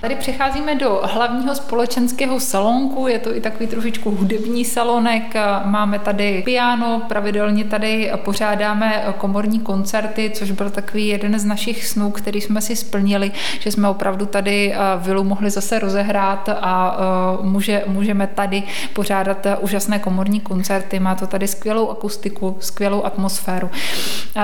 Tady 0.00 0.14
přecházíme 0.14 0.74
do 0.74 1.00
hlavního 1.04 1.54
společenského 1.54 2.40
salonku, 2.40 3.06
je 3.06 3.18
to 3.18 3.36
i 3.36 3.40
takový 3.40 3.66
trošičku 3.66 4.10
hudební 4.10 4.64
salonek, 4.64 5.34
máme 5.64 5.98
tady 5.98 6.42
piano, 6.44 7.02
pravidelně 7.08 7.64
tady 7.64 8.12
pořádáme 8.16 9.14
komorní 9.18 9.60
koncerty, 9.60 10.30
což 10.34 10.50
byl 10.50 10.70
takový 10.70 11.06
jeden 11.06 11.38
z 11.38 11.44
našich 11.44 11.86
snů, 11.86 12.10
který 12.10 12.40
jsme 12.40 12.60
si 12.60 12.76
splnili, 12.76 13.32
že 13.60 13.72
jsme 13.72 13.88
opravdu 13.88 14.26
tady 14.26 14.72
eh, 14.72 14.78
vilu 14.96 15.24
mohli 15.24 15.50
zase 15.50 15.78
rozehrát 15.78 16.48
a 16.48 16.98
eh, 16.98 17.46
může, 17.46 17.84
můžeme 17.86 18.26
tady 18.26 18.62
pořádat 18.92 19.46
úžasné 19.60 19.98
komorní 19.98 20.40
koncerty, 20.40 21.00
má 21.00 21.14
to 21.14 21.26
tady 21.26 21.48
skvělou 21.48 21.90
akustiku, 21.90 22.56
skvělou 22.60 23.04
atmosféru. 23.04 23.70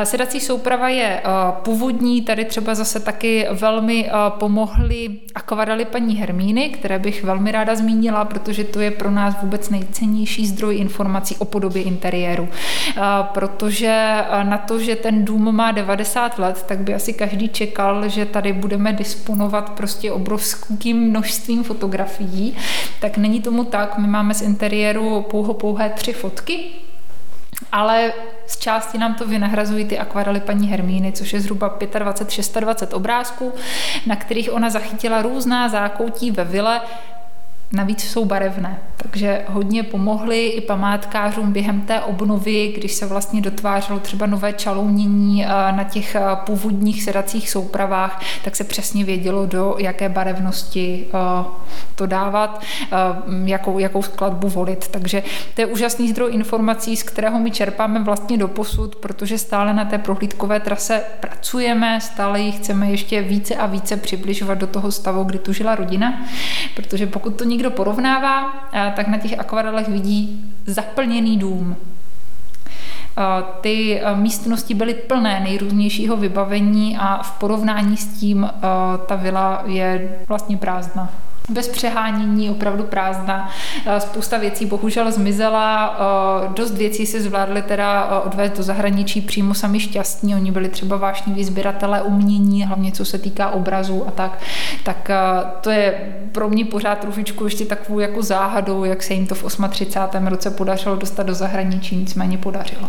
Sedací 0.04 0.40
souprava 0.40 0.88
je 0.88 1.06
eh, 1.06 1.22
původní, 1.62 2.22
tady 2.22 2.44
třeba 2.44 2.74
zase 2.74 3.00
taky 3.00 3.46
velmi 3.50 4.10
pomohly 4.28 5.10
akvarely 5.44 5.84
paní 5.84 6.16
Hermíny, 6.16 6.68
které 6.68 6.98
bych 6.98 7.24
velmi 7.24 7.52
ráda 7.52 7.74
zmínila, 7.74 8.24
protože 8.24 8.64
to 8.64 8.80
je 8.80 8.90
pro 8.90 9.10
nás 9.10 9.34
vůbec 9.42 9.70
nejcennější 9.70 10.46
zdroj 10.46 10.76
informací 10.76 11.36
o 11.36 11.44
podobě 11.44 11.82
interiéru. 11.82 12.48
Protože 13.22 14.24
na 14.42 14.58
to, 14.58 14.78
že 14.78 14.96
ten 14.96 15.24
dům 15.24 15.56
má 15.56 15.72
90 15.72 16.38
let, 16.38 16.64
tak 16.68 16.78
by 16.78 16.94
asi 16.94 17.12
každý 17.12 17.48
čekal, 17.48 18.08
že 18.08 18.26
tady 18.26 18.52
budeme 18.52 18.92
disponovat 18.92 19.70
prostě 19.70 20.12
obrovským 20.12 21.00
množstvím 21.00 21.64
fotografií. 21.64 22.56
Tak 23.00 23.16
není 23.16 23.40
tomu 23.40 23.64
tak. 23.64 23.98
My 23.98 24.06
máme 24.06 24.34
z 24.34 24.42
interiéru 24.42 25.22
pouho 25.30 25.54
pouhé 25.54 25.90
tři 25.90 26.12
fotky, 26.12 26.64
ale 27.72 28.12
z 28.46 28.56
části 28.58 28.98
nám 28.98 29.14
to 29.14 29.26
vynahrazují 29.26 29.84
ty 29.84 29.98
akvarely 29.98 30.40
paní 30.40 30.68
Hermíny, 30.68 31.12
což 31.12 31.32
je 31.32 31.40
zhruba 31.40 31.78
25-26 31.78 32.96
obrázků, 32.96 33.52
na 34.06 34.16
kterých 34.16 34.52
ona 34.52 34.70
zachytila 34.70 35.22
různá 35.22 35.68
zákoutí 35.68 36.30
ve 36.30 36.44
vile, 36.44 36.80
Navíc 37.74 38.02
jsou 38.02 38.24
barevné, 38.24 38.78
takže 38.96 39.44
hodně 39.48 39.82
pomohly 39.82 40.46
i 40.46 40.60
památkářům 40.60 41.52
během 41.52 41.80
té 41.80 42.00
obnovy, 42.00 42.72
když 42.76 42.92
se 42.92 43.06
vlastně 43.06 43.40
dotvářelo 43.40 44.00
třeba 44.00 44.26
nové 44.26 44.52
čalounění 44.52 45.44
eh, 45.44 45.48
na 45.48 45.84
těch 45.84 46.14
eh, 46.14 46.20
původních 46.46 47.02
sedacích 47.02 47.50
soupravách, 47.50 48.22
tak 48.44 48.56
se 48.56 48.64
přesně 48.64 49.04
vědělo, 49.04 49.46
do 49.46 49.76
jaké 49.78 50.08
barevnosti 50.08 51.06
eh, 51.08 51.44
to 51.94 52.06
dávat, 52.06 52.62
jakou, 53.44 53.78
jakou 53.78 54.02
skladbu 54.02 54.48
volit. 54.48 54.88
Takže 54.88 55.22
to 55.54 55.60
je 55.60 55.66
úžasný 55.66 56.08
zdroj 56.08 56.34
informací, 56.34 56.96
z 56.96 57.02
kterého 57.02 57.38
my 57.38 57.50
čerpáme 57.50 58.04
vlastně 58.04 58.38
do 58.38 58.48
posud, 58.48 58.96
protože 58.96 59.38
stále 59.38 59.74
na 59.74 59.84
té 59.84 59.98
prohlídkové 59.98 60.60
trase 60.60 61.02
pracujeme, 61.20 62.00
stále 62.00 62.40
ji 62.40 62.52
chceme 62.52 62.90
ještě 62.90 63.22
více 63.22 63.56
a 63.56 63.66
více 63.66 63.96
přibližovat 63.96 64.58
do 64.58 64.66
toho 64.66 64.92
stavu, 64.92 65.24
kdy 65.24 65.38
tu 65.38 65.52
žila 65.52 65.74
rodina, 65.74 66.26
protože 66.76 67.06
pokud 67.06 67.36
to 67.36 67.44
někdo 67.64 67.76
porovnává, 67.76 68.52
tak 68.96 69.08
na 69.08 69.18
těch 69.18 69.38
akvarelech 69.38 69.88
vidí 69.88 70.54
zaplněný 70.66 71.38
dům. 71.38 71.76
Ty 73.60 74.02
místnosti 74.14 74.74
byly 74.74 74.94
plné 74.94 75.40
nejrůznějšího 75.40 76.16
vybavení 76.16 76.96
a 77.00 77.22
v 77.22 77.38
porovnání 77.38 77.96
s 77.96 78.20
tím 78.20 78.50
ta 79.06 79.16
vila 79.16 79.62
je 79.66 80.18
vlastně 80.28 80.56
prázdná 80.56 81.10
bez 81.50 81.68
přehánění, 81.68 82.50
opravdu 82.50 82.84
prázdná. 82.84 83.50
Eh, 83.86 84.00
spousta 84.00 84.38
věcí 84.38 84.66
bohužel 84.66 85.12
zmizela, 85.12 85.98
eh, 86.44 86.48
dost 86.54 86.74
věcí 86.74 87.06
si 87.06 87.22
zvládli 87.22 87.62
teda 87.62 88.08
eh, 88.10 88.26
odvést 88.26 88.56
do 88.56 88.62
zahraničí 88.62 89.20
přímo 89.20 89.54
sami 89.54 89.80
šťastní, 89.80 90.34
oni 90.34 90.50
byli 90.50 90.68
třeba 90.68 90.96
vášniví 90.96 91.44
sběratelé 91.44 92.02
umění, 92.02 92.64
hlavně 92.64 92.92
co 92.92 93.04
se 93.04 93.18
týká 93.18 93.50
obrazů 93.50 94.08
a 94.08 94.10
tak, 94.10 94.38
tak 94.84 95.10
to 95.60 95.70
je 95.70 96.14
pro 96.32 96.48
mě 96.48 96.64
pořád 96.64 96.98
trošičku 96.98 97.44
ještě 97.44 97.64
takovou 97.64 97.98
jako 97.98 98.22
záhadou, 98.22 98.84
jak 98.84 99.02
se 99.02 99.14
jim 99.14 99.26
to 99.26 99.34
v 99.34 99.44
38. 99.70 100.26
roce 100.26 100.50
podařilo 100.50 100.96
dostat 100.96 101.22
do 101.22 101.34
zahraničí, 101.34 101.96
nicméně 101.96 102.38
podařilo. 102.38 102.88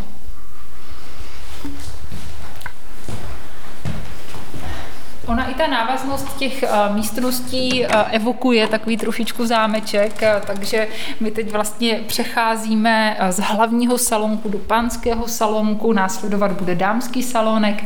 Ona 5.28 5.45
i 5.49 5.53
ta 5.53 5.67
návaznost 5.67 6.38
těch 6.38 6.63
eh, 6.63 6.69
místností 6.93 7.86
eh, 7.86 7.88
evokuje 8.11 8.67
takový 8.67 8.97
trošičku 8.97 9.45
zámeček, 9.45 10.23
eh, 10.23 10.41
takže 10.47 10.88
my 11.19 11.32
teď 11.32 11.51
vlastně 11.51 11.99
přecházíme 12.07 13.17
z 13.30 13.39
hlavního 13.39 13.97
salonku 13.97 14.49
do 14.49 14.57
pánského 14.57 15.28
salonku, 15.28 15.93
následovat 15.93 16.51
bude 16.51 16.76
dámský 16.76 17.23
salonek. 17.23 17.84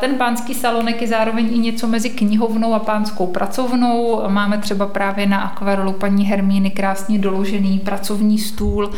Ten 0.00 0.14
pánský 0.14 0.54
salonek 0.54 1.02
je 1.02 1.08
zároveň 1.08 1.54
i 1.54 1.58
něco 1.58 1.86
mezi 1.86 2.10
knihovnou 2.10 2.74
a 2.74 2.78
pánskou 2.78 3.26
pracovnou. 3.26 4.22
Máme 4.28 4.58
třeba 4.58 4.86
právě 4.86 5.26
na 5.26 5.40
akvarelu 5.40 5.92
paní 5.92 6.24
Hermíny 6.24 6.70
krásně 6.70 7.18
doložený 7.18 7.78
pracovní 7.78 8.38
stůl. 8.38 8.90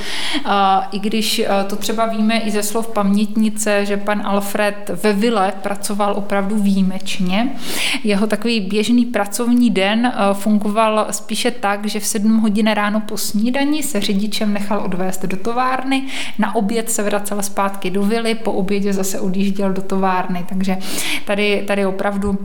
I 0.93 0.99
když 0.99 1.43
to 1.67 1.77
třeba 1.77 2.07
víme 2.07 2.39
i 2.39 2.51
ze 2.51 2.63
slov 2.63 2.87
pamětnice, 2.87 3.87
že 3.87 3.97
pan 3.97 4.23
Alfred 4.25 4.91
ve 5.03 5.13
vile 5.13 5.53
pracoval 5.63 6.15
opravdu 6.17 6.57
výjimečně, 6.59 7.57
jeho 8.05 8.27
takový 8.27 8.61
běžný 8.61 9.07
pracovní 9.07 9.71
den 9.71 10.07
eh, 10.07 10.35
fungoval 10.35 11.07
spíše 11.11 11.51
tak, 11.51 11.87
že 11.87 12.01
v 12.01 12.07
7 12.07 12.39
hodin 12.39 12.67
ráno 12.67 13.01
po 13.01 13.17
snídani 13.17 13.83
se 13.83 14.01
řidičem 14.01 14.53
nechal 14.53 14.81
odvést 14.85 15.25
do 15.25 15.37
továrny, 15.37 16.03
na 16.39 16.55
oběd 16.55 16.91
se 16.91 17.03
vracel 17.03 17.43
zpátky 17.43 17.91
do 17.91 18.03
vily, 18.03 18.35
po 18.35 18.53
obědě 18.53 18.93
zase 18.93 19.21
odjížděl 19.21 19.73
do 19.73 19.83
továrny, 19.83 20.47
takže 20.49 20.79
tady, 21.25 21.65
tady 21.67 21.87
opravdu 21.87 22.39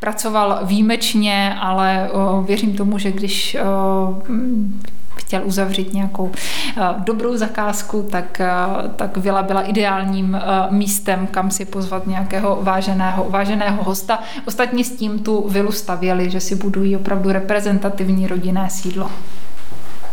pracoval 0.00 0.60
výjimečně, 0.62 1.54
ale 1.60 2.10
o, 2.12 2.40
eh, 2.42 2.46
věřím 2.46 2.76
tomu, 2.76 2.98
že 2.98 3.12
když 3.12 3.54
o, 3.54 4.22
eh, 4.30 5.05
chtěl 5.16 5.42
uzavřít 5.44 5.94
nějakou 5.94 6.32
eh, 6.76 6.80
dobrou 6.98 7.36
zakázku, 7.36 8.08
tak, 8.10 8.40
eh, 8.40 8.48
tak 8.96 9.16
vila 9.16 9.42
byla 9.42 9.62
ideálním 9.62 10.34
eh, 10.34 10.40
místem, 10.70 11.26
kam 11.26 11.50
si 11.50 11.64
pozvat 11.64 12.06
nějakého 12.06 12.58
váženého, 12.62 13.26
váženého 13.30 13.84
hosta. 13.84 14.18
Ostatně 14.44 14.84
s 14.84 14.96
tím 14.96 15.18
tu 15.18 15.48
vilu 15.48 15.72
stavěli, 15.72 16.30
že 16.30 16.40
si 16.40 16.54
budují 16.54 16.96
opravdu 16.96 17.32
reprezentativní 17.32 18.26
rodinné 18.26 18.70
sídlo. 18.70 19.10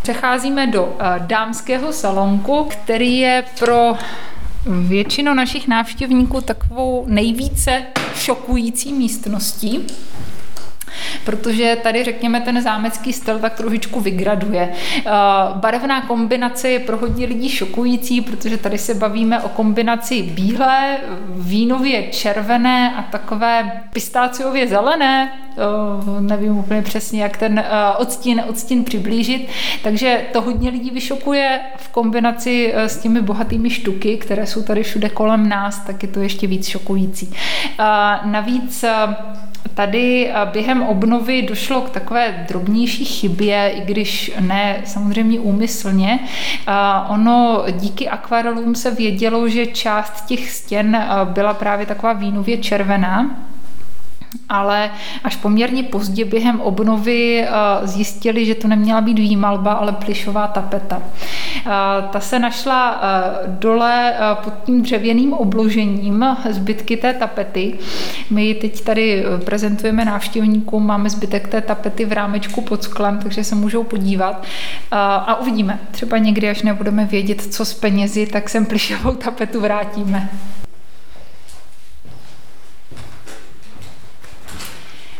Přecházíme 0.01 0.67
do 0.67 0.97
dámského 1.19 1.93
salonku, 1.93 2.63
který 2.63 3.17
je 3.17 3.43
pro 3.59 3.95
většinu 4.65 5.33
našich 5.33 5.67
návštěvníků 5.67 6.41
takovou 6.41 7.05
nejvíce 7.07 7.83
šokující 8.15 8.93
místností 8.93 9.87
protože 11.25 11.77
tady, 11.83 12.03
řekněme, 12.03 12.41
ten 12.41 12.61
zámecký 12.61 13.13
styl 13.13 13.39
tak 13.39 13.53
trošičku 13.53 13.99
vygraduje. 13.99 14.69
Eh, 14.71 15.11
barevná 15.53 16.01
kombinace 16.01 16.69
je 16.69 16.79
pro 16.79 16.97
hodně 16.97 17.25
lidí 17.25 17.49
šokující, 17.49 18.21
protože 18.21 18.57
tady 18.57 18.77
se 18.77 18.93
bavíme 18.93 19.41
o 19.41 19.49
kombinaci 19.49 20.21
bílé, 20.21 20.97
vínově 21.29 22.03
červené 22.03 22.93
a 22.95 23.01
takové 23.01 23.71
pistáciově 23.93 24.67
zelené, 24.67 25.31
eh, 25.51 26.21
nevím 26.21 26.57
úplně 26.57 26.81
přesně, 26.81 27.23
jak 27.23 27.37
ten 27.37 27.59
eh, 27.59 27.65
odstín, 27.97 28.43
odstín 28.47 28.83
přiblížit, 28.83 29.47
takže 29.83 30.21
to 30.33 30.41
hodně 30.41 30.69
lidí 30.69 30.89
vyšokuje 30.91 31.59
v 31.77 31.89
kombinaci 31.89 32.73
s 32.75 32.97
těmi 32.97 33.21
bohatými 33.21 33.69
štuky, 33.69 34.17
které 34.17 34.47
jsou 34.47 34.63
tady 34.63 34.83
všude 34.83 35.09
kolem 35.09 35.49
nás, 35.49 35.79
tak 35.79 36.03
je 36.03 36.09
to 36.09 36.19
ještě 36.19 36.47
víc 36.47 36.67
šokující. 36.67 37.33
Navíc 38.25 38.85
Tady 39.73 40.31
během 40.51 40.83
obnovy 40.83 41.41
došlo 41.41 41.81
k 41.81 41.89
takové 41.89 42.45
drobnější 42.47 43.05
chybě, 43.05 43.73
i 43.75 43.81
když 43.81 44.31
ne 44.39 44.81
samozřejmě 44.85 45.39
úmyslně. 45.39 46.19
Ono 47.09 47.63
díky 47.71 48.09
akvarelům 48.09 48.75
se 48.75 48.91
vědělo, 48.91 49.49
že 49.49 49.65
část 49.65 50.25
těch 50.25 50.51
stěn 50.51 51.05
byla 51.23 51.53
právě 51.53 51.85
taková 51.85 52.13
vínově 52.13 52.57
červená, 52.57 53.35
ale 54.49 54.91
až 55.23 55.35
poměrně 55.35 55.83
pozdě 55.83 56.25
během 56.25 56.61
obnovy 56.61 57.41
eh, 57.41 57.51
zjistili, 57.87 58.45
že 58.45 58.55
to 58.55 58.67
neměla 58.67 59.01
být 59.01 59.19
výmalba, 59.19 59.73
ale 59.73 59.91
plišová 59.91 60.47
tapeta. 60.47 61.01
Eh, 61.65 61.69
ta 62.11 62.19
se 62.19 62.39
našla 62.39 63.01
eh, 63.01 63.47
dole 63.47 64.13
pod 64.43 64.53
tím 64.65 64.81
dřevěným 64.81 65.33
obložením, 65.33 66.25
zbytky 66.49 66.97
té 66.97 67.13
tapety. 67.13 67.79
My 68.29 68.45
ji 68.45 68.55
teď 68.55 68.83
tady 68.83 69.23
prezentujeme 69.45 70.05
návštěvníkům, 70.05 70.87
máme 70.87 71.09
zbytek 71.09 71.47
té 71.47 71.61
tapety 71.61 72.05
v 72.05 72.11
rámečku 72.11 72.61
pod 72.61 72.83
sklem, 72.83 73.19
takže 73.19 73.43
se 73.43 73.55
můžou 73.55 73.83
podívat 73.83 74.43
a 74.91 75.39
uvidíme. 75.39 75.79
Třeba 75.91 76.17
někdy, 76.17 76.49
až 76.49 76.61
nebudeme 76.61 77.05
vědět, 77.05 77.41
co 77.53 77.65
s 77.65 77.73
penězi, 77.73 78.25
tak 78.25 78.49
sem 78.49 78.65
plišovou 78.65 79.11
tapetu 79.11 79.61
vrátíme. 79.61 80.29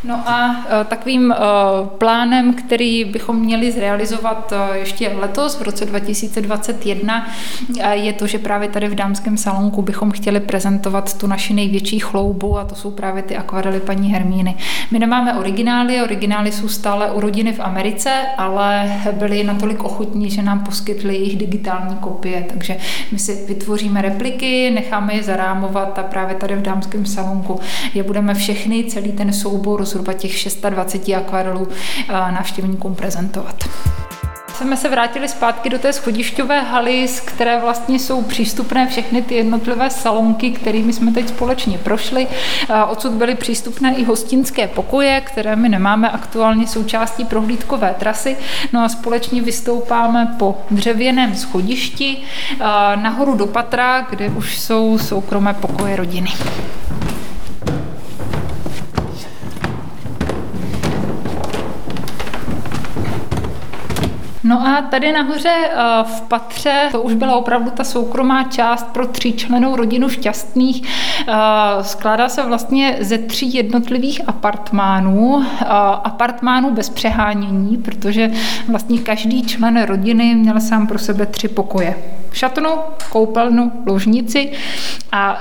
No 0.04 0.30
a 0.30 0.66
e, 0.82 0.86
takovým 0.86 1.32
e, 1.32 1.36
plánem, 1.97 2.54
který 2.54 3.06
bychom 3.06 3.39
měli 3.39 3.72
zrealizovat 3.72 4.54
e, 4.54 4.78
ještě 4.78 5.08
letos, 5.08 5.56
v 5.56 5.62
roce 5.62 5.86
2021, 5.86 7.28
je 7.91 8.14
to, 8.14 8.28
že 8.28 8.39
právě 8.39 8.70
tady 8.70 8.88
v 8.88 8.95
dámském 8.95 9.38
salonku 9.38 9.82
bychom 9.82 10.12
chtěli 10.12 10.39
prezentovat 10.39 11.18
tu 11.18 11.28
naši 11.28 11.54
největší 11.54 11.99
chloubu 11.99 12.58
a 12.58 12.66
to 12.66 12.76
jsou 12.76 12.91
právě 12.91 13.24
ty 13.24 13.38
akvarely 13.38 13.80
paní 13.80 14.12
Hermíny. 14.12 14.56
My 14.91 14.99
nemáme 14.99 15.34
originály, 15.34 16.01
originály 16.01 16.51
jsou 16.51 16.68
stále 16.68 17.12
u 17.12 17.20
rodiny 17.20 17.54
v 17.54 17.60
Americe, 17.60 18.12
ale 18.38 18.91
byli 19.12 19.43
natolik 19.43 19.84
ochotní, 19.84 20.30
že 20.30 20.41
nám 20.41 20.60
poskytli 20.60 21.16
jejich 21.16 21.38
digitální 21.38 21.95
kopie, 21.95 22.45
takže 22.54 22.78
my 23.12 23.20
si 23.20 23.45
vytvoříme 23.47 24.01
repliky, 24.01 24.72
necháme 24.72 25.14
je 25.14 25.24
zarámovat 25.24 25.99
a 25.99 26.04
právě 26.04 26.36
tady 26.36 26.56
v 26.56 26.62
dámském 26.62 27.06
salonku 27.06 27.60
je 27.93 28.04
budeme 28.04 28.34
všechny, 28.34 28.84
celý 28.84 29.12
ten 29.12 29.34
soubor 29.34 29.82
zhruba 29.94 30.14
těch 30.14 30.38
620 30.38 31.10
akvarelů 31.10 31.68
eh, 32.10 32.14
návštěvníkům 32.14 32.96
prezentovat 32.96 33.56
jsme 34.64 34.78
se 34.78 34.89
vrátili 34.89 35.28
zpátky 35.28 35.70
do 35.70 35.80
té 35.80 35.94
schodišťové 35.94 36.62
haly, 36.62 37.08
z 37.08 37.20
které 37.20 37.60
vlastně 37.60 38.00
jsou 38.00 38.22
přístupné 38.22 38.88
všechny 38.88 39.22
ty 39.22 39.36
jednotlivé 39.36 39.89
salonky, 39.89 40.52
kterými 40.52 40.94
jsme 40.94 41.12
teď 41.12 41.28
společně 41.28 41.78
prošli. 41.78 42.28
Odsud 42.89 43.12
byly 43.12 43.36
přístupné 43.36 43.96
i 43.96 44.04
hostinské 44.04 44.68
pokoje, 44.68 45.22
které 45.22 45.56
my 45.56 45.70
nemáme 45.70 46.10
aktuálně 46.10 46.68
součástí 46.68 47.26
prohlídkové 47.26 47.96
trasy. 48.00 48.38
No 48.74 48.84
a 48.84 48.89
společně 48.89 49.41
vystoupáme 49.41 50.36
po 50.39 50.58
dřevěném 50.72 51.36
schodišti 51.36 52.18
nahoru 52.96 53.36
do 53.36 53.48
patra, 53.48 54.02
kde 54.02 54.30
už 54.30 54.60
jsou 54.60 54.98
soukromé 54.98 55.54
pokoje 55.54 55.96
rodiny. 55.96 56.30
No 64.54 64.68
a 64.68 64.82
tady 64.82 65.12
nahoře 65.12 65.49
eh, 65.49 65.76
v 66.04 66.22
patře, 66.22 66.89
to 66.91 67.01
už 67.01 67.14
byla 67.14 67.36
opravdu 67.36 67.72
ta 67.72 67.84
soukromá 67.84 68.43
část 68.43 68.88
pro 68.88 69.08
tříčlenou 69.08 69.76
rodinu 69.76 70.10
šťastných. 70.10 70.84
Eh, 71.28 71.34
skládá 71.82 72.30
se 72.30 72.45
vlastně 72.45 72.97
ze 72.99 73.18
tří 73.18 73.54
jednotlivých 73.54 74.22
apartmánů, 74.28 75.43
eh, 75.62 75.66
apartmánů 76.04 76.72
bez 76.72 76.89
přehánění, 76.89 77.78
protože 77.78 78.32
vlastně 78.68 78.99
každý 78.99 79.43
člen 79.43 79.84
rodiny 79.84 80.36
měl 80.36 80.60
sám 80.60 80.88
pro 80.88 80.99
sebe 80.99 81.26
tři 81.26 81.47
pokoje. 81.47 81.95
Šatnu, 82.34 82.70
koupelnu, 83.10 83.72
ložnici 83.86 84.51
a 85.14 85.38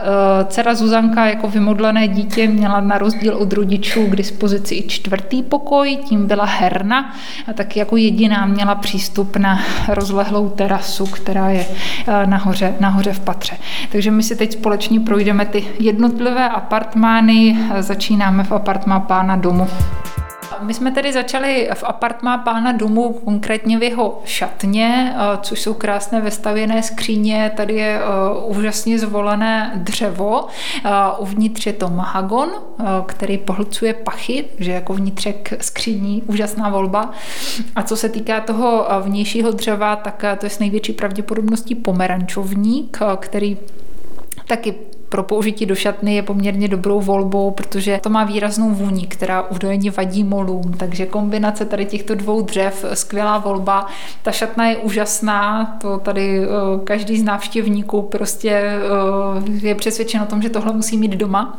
dcera 0.48 0.74
Zuzanka 0.74 1.26
jako 1.26 1.48
vymodlené 1.48 2.08
dítě 2.08 2.48
měla 2.48 2.80
na 2.80 2.98
rozdíl 2.98 3.36
od 3.36 3.52
rodičů 3.52 4.06
k 4.06 4.16
dispozici 4.16 4.74
i 4.74 4.88
čtvrtý 4.88 5.42
pokoj, 5.42 5.96
tím 5.96 6.26
byla 6.26 6.44
herna 6.44 7.14
a 7.48 7.52
taky 7.52 7.78
jako 7.78 7.96
jediná 7.96 8.46
měla 8.46 8.74
přístup 8.74 9.36
na 9.36 9.60
rozlehlou 9.88 10.48
terasu, 10.48 11.06
která 11.06 11.50
je 11.50 11.66
eh, 12.08 12.26
nahoře, 12.26 12.74
nahoře 12.80 13.12
v 13.12 13.20
patře. 13.20 13.56
Takže 13.92 14.10
my 14.10 14.22
si 14.22 14.36
teď 14.36 14.52
společně 14.52 15.00
projdeme 15.00 15.46
ty 15.46 15.64
jednotlivé 15.78 16.48
apartmány, 16.48 17.58
začínáme 17.80 18.44
v 18.44 18.52
apartmá 18.52 19.00
pána 19.00 19.36
domu. 19.36 19.68
My 20.60 20.74
jsme 20.74 20.90
tedy 20.90 21.12
začali 21.12 21.70
v 21.74 21.84
apartmá 21.84 22.38
pána 22.38 22.72
domu, 22.72 23.12
konkrétně 23.12 23.78
v 23.78 23.82
jeho 23.82 24.22
šatně, 24.24 25.14
eh, 25.16 25.38
což 25.42 25.60
jsou 25.60 25.74
krásné 25.74 26.20
vestavěné 26.20 26.82
skříně. 26.82 27.52
Tady 27.56 27.74
je 27.74 28.00
eh, 28.00 28.02
úžasně 28.44 28.98
zvolené 28.98 29.72
dřevo. 29.74 30.46
Eh, 30.84 30.90
uvnitř 31.18 31.66
je 31.66 31.72
to 31.72 31.88
mahagon, 31.88 32.50
který 33.06 33.38
pohlcuje 33.38 33.94
pachy, 33.94 34.44
že 34.58 34.72
jako 34.72 34.94
vnitřek 34.94 35.52
skříní 35.60 36.22
úžasná 36.26 36.68
volba. 36.68 37.10
A 37.76 37.82
co 37.82 37.96
se 37.96 38.08
týká 38.08 38.40
toho 38.40 38.86
vnějšího 39.00 39.50
dřeva, 39.50 39.96
tak 39.96 40.24
to 40.38 40.46
je 40.46 40.50
s 40.50 40.58
největší 40.58 40.92
pravděpodobností 40.92 41.74
pomerančovník, 41.74 42.98
který 43.20 43.56
taky 44.46 44.74
pro 45.12 45.22
použití 45.22 45.66
do 45.66 45.74
šatny 45.74 46.14
je 46.14 46.22
poměrně 46.22 46.68
dobrou 46.68 47.00
volbou, 47.00 47.50
protože 47.50 48.00
to 48.02 48.10
má 48.10 48.24
výraznou 48.24 48.70
vůni, 48.70 49.06
která 49.06 49.42
údajně 49.42 49.90
vadí 49.90 50.24
molům, 50.24 50.72
takže 50.78 51.06
kombinace 51.06 51.64
tady 51.64 51.84
těchto 51.84 52.14
dvou 52.14 52.42
dřev, 52.42 52.84
skvělá 52.94 53.38
volba. 53.38 53.86
Ta 54.22 54.32
šatna 54.32 54.66
je 54.66 54.76
úžasná, 54.76 55.64
to 55.80 55.98
tady 55.98 56.40
eh, 56.44 56.46
každý 56.84 57.18
z 57.18 57.22
návštěvníků 57.22 58.02
prostě 58.02 58.50
eh, 58.50 58.80
je 59.66 59.74
přesvědčen 59.74 60.22
o 60.22 60.26
tom, 60.26 60.42
že 60.42 60.48
tohle 60.48 60.72
musí 60.72 60.98
mít 60.98 61.12
doma. 61.12 61.56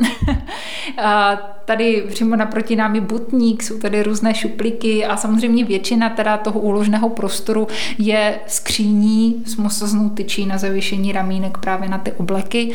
tady 1.66 2.04
přímo 2.10 2.36
naproti 2.36 2.76
námi 2.76 3.02
butník, 3.02 3.64
jsou 3.64 3.80
tady 3.80 4.04
různé 4.04 4.34
šuplíky 4.34 5.06
a 5.06 5.18
samozřejmě 5.18 5.66
většina 5.66 6.10
teda 6.10 6.38
toho 6.38 6.60
úložného 6.60 7.10
prostoru 7.10 7.68
je 7.98 8.40
skříní 8.48 9.44
s 9.46 9.56
mosaznou 9.56 10.10
tyčí 10.10 10.46
na 10.46 10.58
zavěšení 10.58 11.12
ramínek 11.12 11.58
právě 11.58 11.90
na 11.90 11.98
ty 11.98 12.12
obleky. 12.12 12.72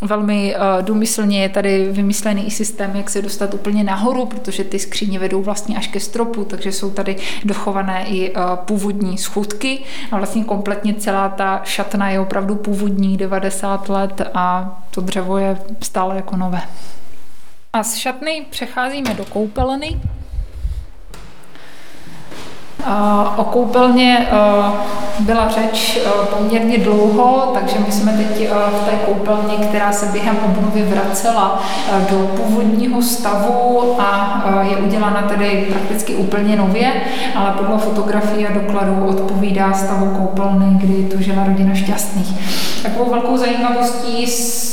Velmi 0.00 0.56
uh, 0.56 0.84
důmyslně 0.84 1.42
je 1.42 1.48
tady 1.48 1.88
vymyslený 1.92 2.46
i 2.46 2.50
systém, 2.50 2.96
jak 2.96 3.10
se 3.10 3.22
dostat 3.22 3.54
úplně 3.54 3.84
nahoru, 3.84 4.26
protože 4.26 4.64
ty 4.64 4.78
skříně 4.78 5.18
vedou 5.18 5.42
vlastně 5.42 5.76
až 5.76 5.86
ke 5.86 6.00
stropu, 6.00 6.44
takže 6.44 6.72
jsou 6.72 6.90
tady 6.90 7.16
dochované 7.44 8.04
i 8.06 8.30
uh, 8.30 8.42
původní 8.54 9.18
schůdky 9.18 9.78
a 10.12 10.16
vlastně 10.16 10.44
kompletně 10.44 10.94
celá 10.94 11.28
ta 11.28 11.60
šatna 11.64 12.10
je 12.10 12.20
opravdu 12.20 12.54
původní 12.54 13.16
90 13.16 13.88
let 13.88 14.22
a 14.34 14.78
to 14.90 15.00
dřevo 15.00 15.38
je 15.38 15.58
stále 15.82 16.16
jako 16.16 16.36
nové. 16.36 16.60
A 17.72 17.82
z 17.82 17.96
šatny 17.96 18.46
přecházíme 18.50 19.14
do 19.14 19.24
koupelny. 19.24 20.00
O 23.36 23.44
koupelně 23.44 24.26
byla 25.20 25.48
řeč 25.48 25.98
poměrně 26.38 26.78
dlouho, 26.78 27.50
takže 27.54 27.78
my 27.86 27.92
jsme 27.92 28.12
teď 28.12 28.50
v 28.50 28.84
té 28.84 28.96
koupelně, 29.06 29.66
která 29.66 29.92
se 29.92 30.06
během 30.06 30.36
obnovy 30.44 30.82
vracela 30.82 31.62
do 32.10 32.18
původního 32.18 33.02
stavu 33.02 33.96
a 34.00 34.42
je 34.70 34.76
udělána 34.76 35.22
tedy 35.22 35.66
prakticky 35.70 36.14
úplně 36.14 36.56
nově, 36.56 36.92
ale 37.36 37.50
podle 37.50 37.78
fotografií 37.78 38.46
a 38.46 38.52
dokladů 38.52 39.06
odpovídá 39.06 39.72
stavu 39.72 40.16
koupelny, 40.16 40.78
kdy 40.78 41.04
tu 41.04 41.22
žila 41.22 41.44
rodina 41.44 41.74
šťastných. 41.74 42.28
Takovou 42.82 43.10
velkou 43.10 43.36
zajímavostí 43.36 44.26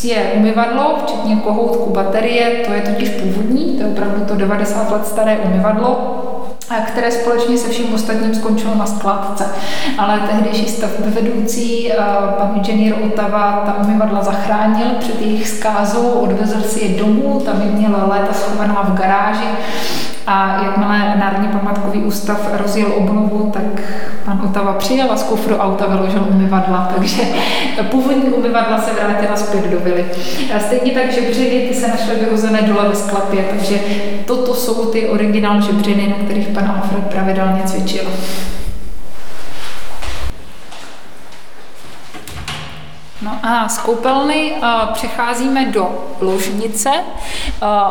je 0.04 0.32
umyvadlo, 0.36 0.98
včetně 1.04 1.36
kohoutku 1.36 1.90
baterie, 1.90 2.64
to 2.68 2.74
je 2.74 2.82
totiž 2.82 3.10
původní, 3.10 3.78
to 3.78 3.84
je 3.84 3.90
opravdu 3.90 4.26
to 4.26 4.36
90 4.36 4.92
let 4.92 5.08
staré 5.08 5.38
umyvadlo, 5.38 6.22
které 6.88 7.12
společně 7.12 7.58
se 7.58 7.70
vším 7.70 7.94
ostatním 7.94 8.36
skončilo 8.36 8.76
na 8.76 8.86
skládce. 8.86 9.46
Ale 9.98 10.20
tehdejší 10.20 10.70
stavbyvedoucí, 10.70 11.92
eh, 11.92 11.96
pan 12.38 12.54
inženýr 12.56 12.96
Otava, 13.06 13.64
ta 13.66 13.86
umyvadla 13.88 14.24
zachránil 14.24 14.88
před 15.00 15.22
jejich 15.22 15.48
zkázou, 15.48 16.10
odvezl 16.10 16.62
si 16.62 16.86
je 16.86 17.00
domů, 17.00 17.42
tam 17.46 17.62
je 17.62 17.68
měla 17.68 18.06
léta 18.06 18.34
schovaná 18.34 18.84
v 18.84 18.98
garáži 18.98 19.48
a 20.28 20.64
jakmile 20.64 21.16
Národní 21.20 21.48
památkový 21.48 22.00
ústav 22.00 22.50
rozjel 22.54 22.88
obnovu, 22.96 23.52
tak 23.54 23.82
pan 24.26 24.42
Otava 24.46 24.74
přijel 24.74 25.12
a 25.12 25.18
z 25.18 25.24
kufru 25.24 25.56
auta 25.56 25.86
vyložil 25.88 26.26
umyvadla, 26.30 26.92
takže 26.96 27.24
původní 27.92 28.24
umyvadla 28.24 28.82
se 28.82 28.94
vrátila 28.94 29.36
zpět 29.36 29.68
do 29.72 29.80
vily. 29.80 30.06
A 30.56 30.60
stejně 30.60 30.92
tak 30.92 31.12
žebřiny, 31.12 31.68
ty 31.68 31.74
se 31.74 31.88
našly 31.88 32.16
vyhozené 32.16 32.62
dole 32.62 32.90
ve 32.90 32.96
sklepě, 32.96 33.46
takže 33.50 33.80
toto 34.26 34.54
jsou 34.54 34.86
ty 34.86 35.10
originál 35.10 35.62
žebřiny, 35.62 36.08
na 36.08 36.26
kterých 36.26 36.48
pan 36.48 36.72
Alfred 36.76 37.04
pravidelně 37.04 37.64
cvičil. 37.66 38.04
No 43.26 43.40
A 43.44 43.70
z 43.70 43.78
koupelny 43.78 44.54
přecházíme 44.94 45.66
do 45.66 46.06
ložnice. 46.22 46.90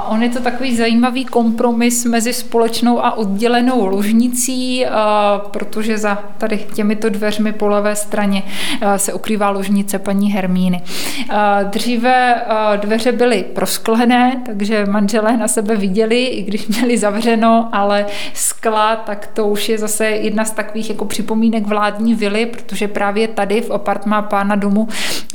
On 0.09 0.23
je 0.23 0.29
to 0.29 0.41
takový 0.41 0.77
zajímavý 0.77 1.25
kompromis 1.25 2.05
mezi 2.05 2.33
společnou 2.33 3.05
a 3.05 3.17
oddělenou 3.17 3.87
ložnicí, 3.87 4.87
protože 5.51 5.99
za 5.99 6.19
tady 6.39 6.67
těmito 6.75 7.09
dveřmi 7.09 7.53
po 7.53 7.69
levé 7.69 7.97
straně 7.97 8.43
se 8.97 9.13
ukrývá 9.13 9.51
ložnice 9.51 9.99
paní 9.99 10.33
Hermíny. 10.33 10.83
Dříve 11.65 12.43
dveře 12.77 13.13
byly 13.13 13.45
prosklené, 13.55 14.43
takže 14.47 14.87
manželé 14.87 15.37
na 15.37 15.49
sebe 15.49 15.77
viděli, 15.77 16.25
i 16.25 16.43
když 16.43 16.67
měli 16.67 16.99
zavřeno, 16.99 17.69
ale 17.73 18.07
skla, 18.35 18.97
tak 18.97 19.27
to 19.27 19.47
už 19.47 19.69
je 19.69 19.79
zase 19.79 20.07
jedna 20.07 20.45
z 20.45 20.51
takových 20.51 20.91
jako 20.91 21.05
připomínek 21.05 21.67
vládní 21.67 22.15
vily, 22.15 22.47
protože 22.47 22.89
právě 22.89 23.29
tady 23.29 23.61
v 23.61 23.71
apartmá 23.71 24.23
pána 24.23 24.57
domu 24.57 24.89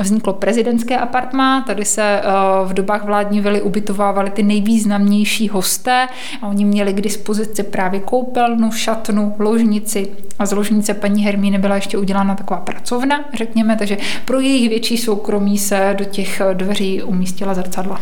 vzniklo 0.03 0.33
prezidentské 0.33 0.97
apartmá, 0.97 1.61
tady 1.61 1.85
se 1.85 2.03
eh, 2.03 2.23
v 2.65 2.73
dobách 2.73 3.03
vládní 3.03 3.41
vily 3.41 3.61
ubytovávaly 3.61 4.29
ty 4.29 4.43
nejvýznamnější 4.43 5.49
hosté 5.49 6.07
a 6.41 6.47
oni 6.47 6.65
měli 6.65 6.93
k 6.93 7.01
dispozici 7.01 7.63
právě 7.63 7.99
koupelnu, 7.99 8.71
šatnu, 8.71 9.35
ložnici 9.39 10.07
a 10.39 10.45
z 10.45 10.51
ložnice 10.51 10.93
paní 10.93 11.23
Hermíny 11.23 11.57
byla 11.57 11.75
ještě 11.75 11.97
udělána 11.97 12.35
taková 12.35 12.59
pracovna, 12.59 13.25
řekněme, 13.33 13.75
takže 13.75 13.97
pro 14.25 14.39
jejich 14.39 14.69
větší 14.69 14.97
soukromí 14.97 15.57
se 15.57 15.95
do 15.97 16.05
těch 16.05 16.41
dveří 16.53 17.03
umístila 17.03 17.53
zrcadla. 17.53 18.01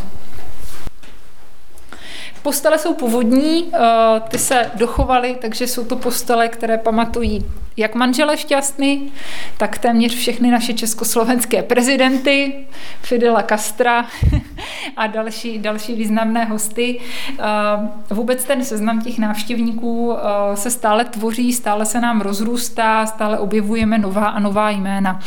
Postele 2.47 2.77
jsou 2.77 2.93
původní, 2.93 3.71
eh, 3.73 3.79
ty 4.27 4.37
se 4.37 4.71
dochovaly, 4.75 5.37
takže 5.41 5.67
jsou 5.67 5.85
to 5.85 5.95
postele, 5.95 6.47
které 6.47 6.77
pamatují 6.77 7.45
jak 7.77 7.95
manžele 7.95 8.37
šťastný, 8.37 9.11
tak 9.57 9.77
téměř 9.77 10.15
všechny 10.15 10.51
naše 10.51 10.73
československé 10.73 11.63
prezidenty, 11.63 12.53
Fidela 13.01 13.43
Castra 13.43 14.05
a 14.97 15.07
další, 15.07 15.59
další 15.59 15.95
významné 15.95 16.45
hosty. 16.45 16.99
Eh, 17.29 18.13
vůbec 18.13 18.43
ten 18.43 18.65
seznam 18.65 19.01
těch 19.01 19.19
návštěvníků 19.19 20.13
eh, 20.17 20.57
se 20.57 20.71
stále 20.71 21.05
tvoří, 21.05 21.53
stále 21.53 21.85
se 21.85 22.01
nám 22.01 22.21
rozrůstá, 22.21 23.05
stále 23.05 23.39
objevujeme 23.39 23.97
nová 23.97 24.25
a 24.25 24.39
nová 24.39 24.69
jména. 24.69 25.19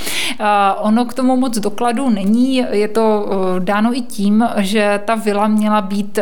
Ono 0.78 1.04
k 1.04 1.14
tomu 1.14 1.36
moc 1.36 1.58
dokladů 1.58 2.10
není, 2.10 2.56
je 2.70 2.88
to 2.88 3.28
dáno 3.58 3.96
i 3.96 4.00
tím, 4.00 4.48
že 4.56 5.00
ta 5.04 5.14
vila 5.14 5.46
měla 5.48 5.80
být 5.80 6.18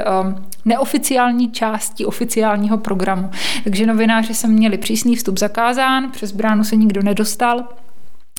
neoficiální 0.65 1.51
části 1.51 2.07
oficiálního 2.07 2.79
programu. 2.79 3.31
Takže 3.65 3.87
novináři 3.87 4.35
se 4.35 4.49
měli 4.49 4.79
přísný 4.79 5.17
vstup 5.17 5.39
zakázán, 5.39 6.11
přes 6.11 6.33
bránu 6.33 6.65
se 6.65 6.77
nikdo 6.77 7.03
nedostal. 7.03 7.65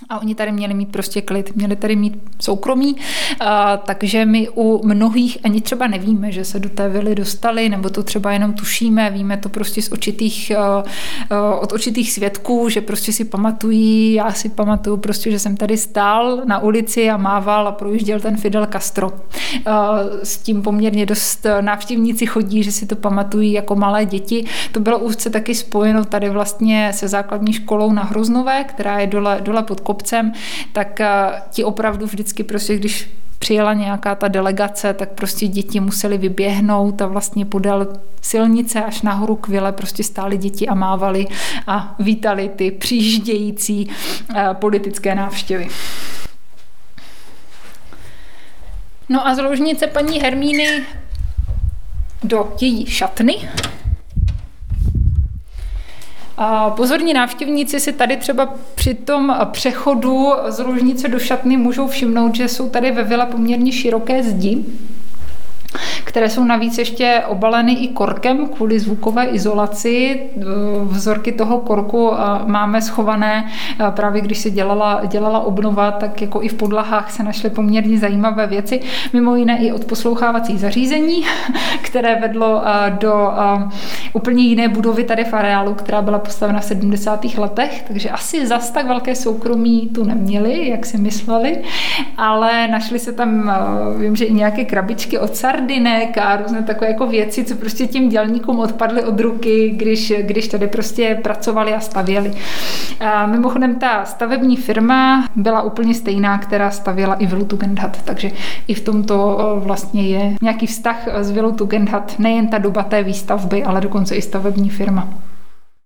A 0.09 0.19
oni 0.19 0.35
tady 0.35 0.51
měli 0.51 0.73
mít 0.73 0.91
prostě 0.91 1.21
klid, 1.21 1.55
měli 1.55 1.75
tady 1.75 1.95
mít 1.95 2.17
soukromí, 2.39 2.95
a, 3.39 3.77
takže 3.77 4.25
my 4.25 4.49
u 4.49 4.87
mnohých 4.87 5.37
ani 5.43 5.61
třeba 5.61 5.87
nevíme, 5.87 6.31
že 6.31 6.45
se 6.45 6.59
do 6.59 6.69
té 6.69 6.89
vily 6.89 7.15
dostali, 7.15 7.69
nebo 7.69 7.89
to 7.89 8.03
třeba 8.03 8.31
jenom 8.31 8.53
tušíme, 8.53 9.09
víme 9.09 9.37
to 9.37 9.49
prostě 9.49 9.81
z 9.81 9.91
očitých, 9.91 10.51
a, 10.57 10.83
a, 11.29 11.55
od 11.55 11.73
očitých 11.73 12.11
svědků, 12.11 12.69
že 12.69 12.81
prostě 12.81 13.13
si 13.13 13.25
pamatují, 13.25 14.13
já 14.13 14.31
si 14.31 14.49
pamatuju 14.49 14.97
prostě, 14.97 15.31
že 15.31 15.39
jsem 15.39 15.57
tady 15.57 15.77
stál 15.77 16.41
na 16.45 16.59
ulici 16.59 17.09
a 17.09 17.17
mával 17.17 17.67
a 17.67 17.71
projížděl 17.71 18.19
ten 18.19 18.37
Fidel 18.37 18.65
Castro. 18.65 19.11
A, 19.65 19.97
s 20.23 20.37
tím 20.37 20.61
poměrně 20.61 21.05
dost 21.05 21.45
návštěvníci 21.61 22.25
chodí, 22.25 22.63
že 22.63 22.71
si 22.71 22.85
to 22.85 22.95
pamatují 22.95 23.51
jako 23.51 23.75
malé 23.75 24.05
děti. 24.05 24.45
To 24.71 24.79
bylo 24.79 24.99
úzce 24.99 25.29
taky 25.29 25.55
spojeno 25.55 26.05
tady 26.05 26.29
vlastně 26.29 26.91
se 26.93 27.07
základní 27.07 27.53
školou 27.53 27.91
na 27.91 28.03
Hroznové, 28.03 28.63
která 28.63 28.99
je 28.99 29.07
dole, 29.07 29.39
dole 29.41 29.63
pod 29.63 29.79
kopcem, 29.89 30.31
tak 30.73 31.01
eh, 31.01 31.07
ti 31.49 31.63
opravdu 31.63 32.05
vždycky 32.05 32.43
prostě, 32.43 32.77
když 32.77 33.09
přijela 33.39 33.73
nějaká 33.73 34.15
ta 34.15 34.27
delegace, 34.27 34.93
tak 34.93 35.09
prostě 35.09 35.47
děti 35.47 35.79
museli 35.79 36.17
vyběhnout 36.17 37.01
a 37.01 37.07
vlastně 37.07 37.45
podél 37.45 37.87
silnice 38.21 38.83
až 38.83 39.01
nahoru 39.01 39.35
k 39.35 39.47
vile 39.47 39.71
prostě 39.71 40.03
stály 40.03 40.37
děti 40.37 40.67
a 40.67 40.75
mávali 40.75 41.25
a 41.67 41.95
vítali 41.99 42.49
ty 42.49 42.71
přijíždějící 42.71 43.89
eh, 43.89 44.53
politické 44.53 45.15
návštěvy. 45.15 45.67
No 49.09 49.27
a 49.27 49.35
z 49.35 49.41
ložnice 49.41 49.87
paní 49.87 50.21
Hermíny 50.21 50.85
do 52.23 52.53
její 52.61 52.85
šatny 52.85 53.49
pozorní 56.75 57.13
návštěvníci 57.13 57.79
si 57.79 57.93
tady 57.93 58.17
třeba 58.17 58.53
při 58.75 58.93
tom 58.93 59.37
přechodu 59.51 60.31
z 60.47 60.59
ložnice 60.59 61.07
do 61.07 61.19
šatny 61.19 61.57
můžou 61.57 61.87
všimnout, 61.87 62.35
že 62.35 62.47
jsou 62.47 62.69
tady 62.69 62.91
ve 62.91 63.03
vile 63.03 63.25
poměrně 63.25 63.71
široké 63.71 64.23
zdi, 64.23 64.65
které 66.03 66.29
jsou 66.29 66.43
navíc 66.43 66.77
ještě 66.77 67.23
obaleny 67.27 67.73
i 67.73 67.87
korkem 67.87 68.47
kvůli 68.47 68.79
zvukové 68.79 69.25
izolaci. 69.25 70.21
Vzorky 70.83 71.31
toho 71.31 71.59
korku 71.59 72.11
máme 72.45 72.81
schované 72.81 73.51
právě 73.89 74.21
když 74.21 74.39
se 74.39 74.49
dělala, 74.49 75.01
dělala 75.05 75.39
obnova, 75.39 75.91
tak 75.91 76.21
jako 76.21 76.43
i 76.43 76.47
v 76.47 76.53
podlahách 76.53 77.11
se 77.11 77.23
našly 77.23 77.49
poměrně 77.49 77.99
zajímavé 77.99 78.47
věci, 78.47 78.79
mimo 79.13 79.35
jiné 79.35 79.57
i 79.57 79.71
odposlouchávací 79.71 80.57
zařízení, 80.57 81.25
které 81.81 82.15
vedlo 82.15 82.61
do 82.89 83.31
úplně 84.13 84.43
jiné 84.43 84.67
budovy 84.67 85.03
tady 85.03 85.23
v 85.23 85.33
areálu, 85.33 85.73
která 85.73 86.01
byla 86.01 86.19
postavena 86.19 86.59
v 86.59 86.63
70. 86.63 87.25
letech, 87.37 87.83
takže 87.87 88.09
asi 88.09 88.47
zas 88.47 88.71
tak 88.71 88.87
velké 88.87 89.15
soukromí 89.15 89.89
tu 89.95 90.03
neměli, 90.03 90.69
jak 90.69 90.85
si 90.85 90.97
mysleli, 90.97 91.57
ale 92.17 92.67
našly 92.67 92.99
se 92.99 93.11
tam, 93.11 93.51
vím, 93.97 94.15
že 94.15 94.25
i 94.25 94.33
nějaké 94.33 94.65
krabičky 94.65 95.19
od 95.19 95.35
sardiny, 95.35 95.88
linek 95.89 96.17
a 96.17 96.37
různé 96.37 96.63
takové 96.63 96.87
jako 96.87 97.07
věci, 97.07 97.43
co 97.43 97.55
prostě 97.55 97.87
těm 97.87 98.09
dělníkům 98.09 98.59
odpadly 98.59 99.03
od 99.03 99.19
ruky, 99.19 99.69
když, 99.75 100.13
když 100.21 100.47
tady 100.47 100.67
prostě 100.67 101.19
pracovali 101.23 101.73
a 101.73 101.79
stavěli. 101.79 102.31
A 102.99 103.25
mimochodem 103.25 103.75
ta 103.75 104.05
stavební 104.05 104.57
firma 104.57 105.27
byla 105.35 105.61
úplně 105.61 105.93
stejná, 105.93 106.37
která 106.37 106.71
stavěla 106.71 107.15
i 107.15 107.25
vilu 107.25 107.45
Tugendhat, 107.45 108.01
takže 108.03 108.31
i 108.67 108.73
v 108.73 108.81
tomto 108.81 109.37
vlastně 109.63 110.07
je 110.07 110.35
nějaký 110.41 110.67
vztah 110.67 111.07
s 111.13 111.31
vilou 111.31 111.51
Tugendhat, 111.51 112.19
nejen 112.19 112.47
ta 112.47 112.57
doba 112.57 112.83
té 112.83 113.03
výstavby, 113.03 113.63
ale 113.63 113.81
dokonce 113.81 114.15
i 114.15 114.21
stavební 114.21 114.69
firma. 114.69 115.07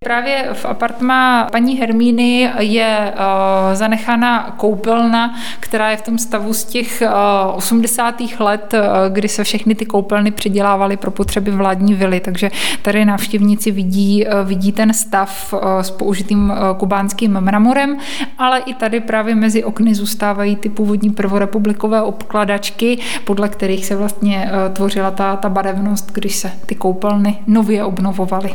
Právě 0.04 0.50
v 0.54 0.66
apartmá 0.66 1.48
paní 1.52 1.78
Hermíny 1.78 2.52
je 2.60 3.14
uh, 3.16 3.76
zanechána 3.76 4.54
koupelna, 4.58 5.36
která 5.60 5.92
je 5.92 5.98
v 5.98 6.02
tom 6.02 6.18
stavu 6.18 6.54
z 6.54 6.64
těch 6.64 7.04
uh, 7.06 7.56
80. 7.56 8.16
let, 8.40 8.74
uh, 8.74 8.80
kdy 9.14 9.28
se 9.28 9.44
všechny 9.44 9.76
ty 9.76 9.86
koupelny 9.86 10.32
přidělávaly 10.32 10.98
pro 10.98 11.12
potřeby 11.12 11.52
vládní 11.52 11.94
vily, 11.94 12.20
takže 12.20 12.52
tady 12.82 13.06
návštěvníci 13.06 13.72
vidí, 13.72 14.26
vidí 14.44 14.72
ten 14.72 14.94
stav 14.94 15.54
s 15.82 15.92
použitým 15.92 16.54
kubánským 16.78 17.32
mramorem, 17.40 17.98
ale 18.38 18.60
i 18.60 18.74
tady 18.74 19.00
právě 19.00 19.36
mezi 19.36 19.64
okny 19.64 19.96
zůstávají 19.96 20.56
ty 20.56 20.70
původní 20.70 21.10
prvorepublikové 21.10 22.02
obkladačky, 22.02 22.98
podle 23.26 23.50
kterých 23.50 23.86
se 23.86 23.96
vlastně 23.96 24.52
tvořila 24.74 25.12
ta, 25.12 25.36
ta 25.36 25.50
barevnost, 25.50 26.12
když 26.12 26.36
se 26.36 26.52
ty 26.66 26.76
koupelny 26.76 27.38
nově 27.48 27.84
obnovovaly. 27.84 28.54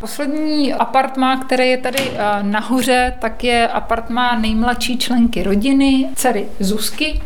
Poslední 0.00 0.74
apartmá, 0.74 1.36
které 1.36 1.66
je 1.66 1.78
tady 1.78 1.98
eh, 1.98 2.42
nahoře, 2.42 3.14
tak 3.18 3.44
je 3.44 3.68
apartmá 3.68 4.38
nejmladší 4.38 4.98
členky 4.98 5.42
rodiny, 5.42 6.08
dcery 6.14 6.46
Zuzky, 6.60 7.20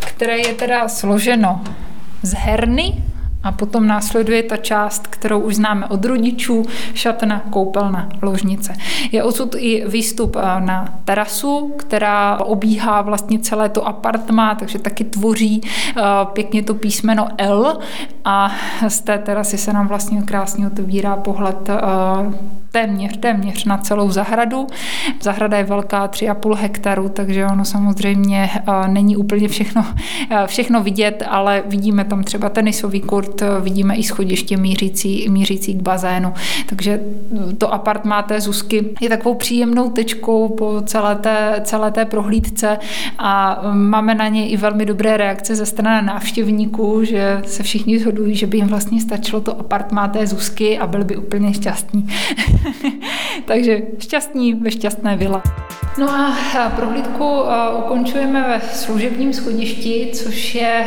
které 0.00 0.38
je 0.38 0.54
teda 0.54 0.88
složeno 0.88 1.64
z 2.22 2.34
herny, 2.34 3.04
a 3.44 3.52
potom 3.52 3.86
následuje 3.86 4.42
ta 4.42 4.56
část, 4.56 5.06
kterou 5.06 5.40
už 5.40 5.56
známe 5.56 5.86
od 5.86 6.04
rodičů, 6.04 6.62
šatna, 6.94 7.42
koupelna, 7.50 8.08
ložnice. 8.22 8.74
Je 9.12 9.22
odsud 9.22 9.54
i 9.58 9.84
výstup 9.88 10.36
eh, 10.36 10.60
na 10.60 10.98
terasu, 11.04 11.74
která 11.76 12.40
obíhá 12.40 13.02
vlastně 13.02 13.38
celé 13.38 13.68
to 13.68 13.86
apartmá, 13.86 14.54
takže 14.54 14.78
taky 14.78 15.04
tvoří 15.04 15.60
eh, 15.64 16.02
pěkně 16.32 16.62
to 16.62 16.74
písmeno 16.74 17.28
L 17.38 17.78
a 18.24 18.52
z 18.88 19.00
té 19.00 19.18
terasy 19.18 19.58
se 19.58 19.72
nám 19.72 19.88
vlastně 19.88 20.22
krásně 20.22 20.66
otevírá 20.66 21.16
pohled 21.16 21.68
eh, 21.68 22.54
téměř, 22.74 23.16
téměř 23.16 23.64
na 23.64 23.78
celou 23.78 24.10
zahradu. 24.10 24.66
Zahrada 25.20 25.58
je 25.58 25.64
velká 25.64 26.08
3,5 26.08 26.54
hektaru, 26.54 27.08
takže 27.08 27.46
ono 27.46 27.64
samozřejmě 27.64 28.50
není 28.86 29.16
úplně 29.16 29.48
všechno, 29.48 29.84
všechno 30.46 30.82
vidět, 30.82 31.22
ale 31.28 31.62
vidíme 31.66 32.04
tam 32.04 32.24
třeba 32.24 32.48
tenisový 32.48 33.00
kurt, 33.00 33.42
vidíme 33.60 33.96
i 33.96 34.02
schodiště 34.02 34.56
mířící, 34.56 35.28
mířící 35.28 35.74
k 35.74 35.82
bazénu. 35.82 36.32
Takže 36.66 37.00
to 37.58 37.74
apartmá 37.74 38.22
té 38.22 38.40
Zuzky 38.40 38.84
je 39.00 39.08
takovou 39.08 39.34
příjemnou 39.34 39.90
tečkou 39.90 40.48
po 40.48 40.82
celé 40.86 41.16
té, 41.16 41.60
celé 41.64 41.90
té 41.90 42.04
prohlídce 42.04 42.78
a 43.18 43.62
máme 43.72 44.14
na 44.14 44.28
ně 44.28 44.48
i 44.48 44.56
velmi 44.56 44.86
dobré 44.86 45.16
reakce 45.16 45.54
ze 45.54 45.66
strany 45.66 46.06
návštěvníků, 46.06 47.04
že 47.04 47.42
se 47.46 47.62
všichni 47.62 47.98
shodují, 47.98 48.34
že 48.34 48.46
by 48.46 48.56
jim 48.56 48.66
vlastně 48.66 49.00
stačilo 49.00 49.40
to 49.40 49.60
apartmá 49.60 50.08
té 50.08 50.26
Zuzky 50.26 50.78
a 50.78 50.86
byli 50.86 51.04
by 51.04 51.16
úplně 51.16 51.54
šťastní. 51.54 52.08
Takže 53.48 53.98
šťastní 53.98 54.54
ve 54.54 54.70
šťastné 54.70 55.16
vila. 55.16 55.42
No 55.98 56.10
a 56.10 56.70
prohlídku 56.76 57.42
ukončujeme 57.78 58.48
ve 58.48 58.60
služebním 58.60 59.32
schodišti, 59.32 60.10
což 60.14 60.54
je 60.54 60.84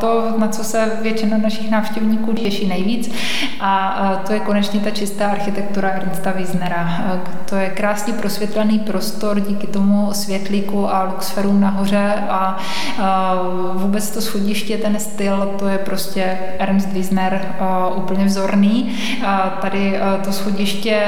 to, 0.00 0.34
na 0.38 0.48
co 0.48 0.64
se 0.64 0.92
většina 1.02 1.38
našich 1.38 1.70
návštěvníků 1.70 2.32
těší 2.32 2.68
nejvíc. 2.68 3.14
A 3.60 4.22
to 4.26 4.32
je 4.32 4.40
konečně 4.40 4.80
ta 4.80 4.90
čistá 4.90 5.26
architektura 5.26 5.88
Ernsta 5.88 6.30
Wiesnera. 6.30 7.04
To 7.48 7.54
je 7.56 7.70
krásně 7.70 8.12
prosvětlený 8.12 8.78
prostor 8.78 9.40
díky 9.40 9.66
tomu 9.66 10.08
světlíku 10.12 10.94
a 10.94 11.02
luxferům 11.02 11.60
nahoře 11.60 12.14
a 12.28 12.58
vůbec 13.74 14.10
to 14.10 14.20
schodiště, 14.20 14.78
ten 14.78 15.00
styl, 15.00 15.54
to 15.58 15.68
je 15.68 15.78
prostě 15.78 16.38
Ernst 16.58 16.88
Wiesner 16.92 17.54
úplně 17.94 18.24
vzorný. 18.24 18.98
Tady 19.60 20.00
to 20.24 20.32
schodiště 20.32 21.02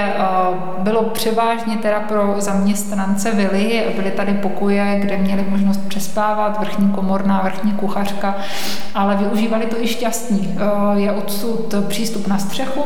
bylo 0.79 1.03
převážně 1.03 1.77
teda 1.77 2.01
pro 2.01 2.35
zaměstnance 2.39 3.24
se 3.25 3.31
vily, 3.31 3.85
byly 3.97 4.11
tady 4.11 4.35
pokoje, 4.35 5.01
kde 5.03 5.17
měli 5.17 5.45
možnost 5.49 5.81
přespávat, 5.89 6.61
vrchní 6.61 6.89
komorná, 6.89 7.43
vrchní 7.43 7.73
kuchařka, 7.73 8.35
ale 8.95 9.17
využívali 9.17 9.67
to 9.67 9.83
i 9.83 9.87
šťastní. 9.87 10.57
Eh, 10.57 11.01
je 11.01 11.13
odsud 11.13 11.75
přístup 11.89 12.27
na 12.27 12.39
střechu, 12.39 12.85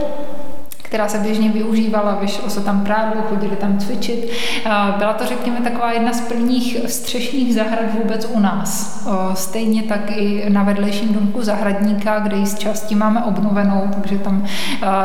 která 0.82 1.08
se 1.08 1.18
běžně 1.18 1.48
využívala, 1.48 2.14
vyšlo 2.20 2.50
se 2.50 2.60
tam 2.60 2.80
prádlo, 2.80 3.22
chodili 3.22 3.56
tam 3.56 3.78
cvičit. 3.78 4.28
Eh, 4.30 4.70
byla 4.98 5.12
to, 5.12 5.26
řekněme, 5.26 5.60
taková 5.60 5.92
jedna 5.92 6.12
z 6.12 6.20
prvních 6.20 6.76
střešních 6.86 7.54
zahrad 7.54 7.94
vůbec 8.02 8.28
u 8.32 8.40
nás. 8.40 9.02
Eh, 9.06 9.36
stejně 9.36 9.82
tak 9.82 10.10
i 10.10 10.50
na 10.50 10.62
vedlejším 10.62 11.14
domku 11.14 11.42
zahradníka, 11.42 12.18
kde 12.18 12.36
ji 12.36 12.46
z 12.46 12.58
části 12.58 12.94
máme 12.94 13.24
obnovenou, 13.24 13.88
takže 13.94 14.18
tam 14.18 14.44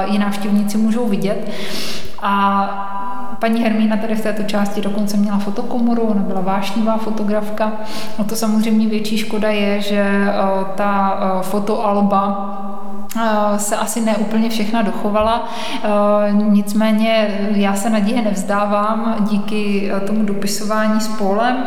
i 0.05 0.17
návštěvníci 0.17 0.77
můžou 0.77 1.07
vidět. 1.07 1.51
A 2.25 2.92
Paní 3.43 3.63
Hermína 3.63 3.97
tady 3.97 4.15
v 4.15 4.21
této 4.21 4.43
části 4.43 4.81
dokonce 4.81 5.17
měla 5.17 5.37
fotokomoru, 5.37 6.01
ona 6.01 6.21
byla 6.21 6.41
vášnivá 6.41 6.97
fotografka. 6.97 7.73
No 8.19 8.25
to 8.25 8.35
samozřejmě 8.35 8.87
větší 8.87 9.17
škoda 9.17 9.49
je, 9.49 9.81
že 9.81 9.99
eh, 9.99 10.33
ta 10.75 11.19
eh, 11.19 11.43
fotoalba 11.43 12.82
se 13.57 13.75
asi 13.75 14.01
neúplně 14.01 14.49
všechna 14.49 14.81
dochovala. 14.81 15.49
Eh, 15.83 15.89
nicméně 16.31 17.39
já 17.55 17.75
se 17.75 17.89
naděje 17.89 18.21
nevzdávám 18.21 19.15
díky 19.19 19.91
eh, 19.91 19.99
tomu 19.99 20.23
dopisování 20.23 21.01
s 21.01 21.07
Polem, 21.07 21.57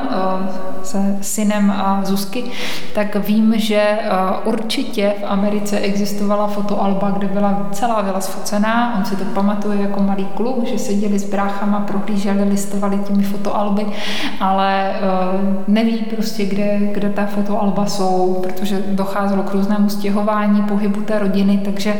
se 0.82 1.16
synem 1.20 1.70
a 1.70 2.00
Zuzky, 2.04 2.44
tak 2.94 3.16
vím, 3.16 3.54
že 3.56 3.98
určitě 4.44 5.14
v 5.20 5.24
Americe 5.24 5.78
existovala 5.78 6.46
fotoalba, 6.46 7.10
kde 7.10 7.26
byla 7.26 7.68
celá 7.72 8.02
vila 8.02 8.20
sfocená. 8.20 8.94
On 8.98 9.04
si 9.04 9.16
to 9.16 9.24
pamatuje 9.24 9.82
jako 9.82 10.02
malý 10.02 10.24
kluk, 10.24 10.66
že 10.66 10.78
seděli 10.78 11.18
s 11.18 11.30
bráchama, 11.30 11.80
prohlíželi, 11.80 12.44
listovali 12.44 12.98
těmi 12.98 13.22
fotoalby, 13.22 13.86
ale 14.40 14.92
neví 15.68 15.98
prostě, 15.98 16.46
kde, 16.46 16.78
kde 16.92 17.10
ta 17.10 17.26
fotoalba 17.26 17.86
jsou, 17.86 18.40
protože 18.42 18.82
docházelo 18.88 19.42
k 19.42 19.52
různému 19.52 19.88
stěhování, 19.88 20.62
pohybu 20.62 21.00
té 21.00 21.18
rodiny 21.18 21.35
rodiny, 21.36 21.60
takže 21.64 21.94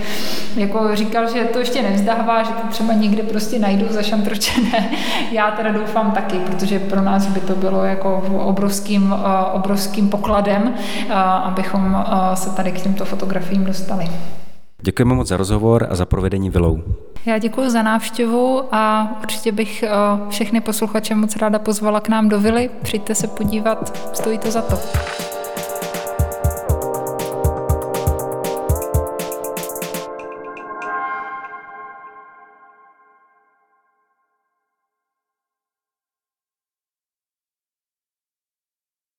jako 0.56 0.96
říkal, 0.96 1.30
že 1.34 1.44
to 1.44 1.58
ještě 1.58 1.82
nevzdává, 1.82 2.42
že 2.42 2.50
to 2.50 2.68
třeba 2.68 2.92
někde 2.92 3.22
prostě 3.22 3.58
najdu 3.58 3.86
zašantročené. 3.90 4.90
Já 5.32 5.50
teda 5.50 5.72
doufám 5.72 6.12
taky, 6.12 6.38
protože 6.38 6.78
pro 6.78 7.02
nás 7.02 7.26
by 7.26 7.40
to 7.40 7.54
bylo 7.54 7.84
jako 7.84 8.24
obrovským, 8.44 9.14
eh, 9.14 9.52
obrovským 9.52 10.08
pokladem, 10.08 10.74
eh, 10.74 11.12
abychom 11.14 11.96
eh, 11.96 12.36
se 12.36 12.50
tady 12.50 12.72
k 12.72 12.80
těmto 12.80 13.04
fotografiím 13.04 13.64
dostali. 13.64 14.08
Děkujeme 14.82 15.14
moc 15.14 15.28
za 15.28 15.36
rozhovor 15.36 15.86
a 15.90 15.94
za 15.94 16.06
provedení 16.06 16.50
vilou. 16.50 16.82
Já 17.26 17.38
děkuji 17.38 17.70
za 17.70 17.82
návštěvu 17.82 18.62
a 18.72 19.14
určitě 19.22 19.52
bych 19.52 19.84
všechny 20.28 20.60
posluchače 20.60 21.14
moc 21.14 21.36
ráda 21.36 21.58
pozvala 21.58 22.00
k 22.00 22.08
nám 22.08 22.28
do 22.28 22.40
vily. 22.40 22.70
Přijďte 22.82 23.14
se 23.14 23.26
podívat, 23.26 24.10
stojí 24.12 24.38
to 24.38 24.50
za 24.50 24.62
to. 24.62 24.76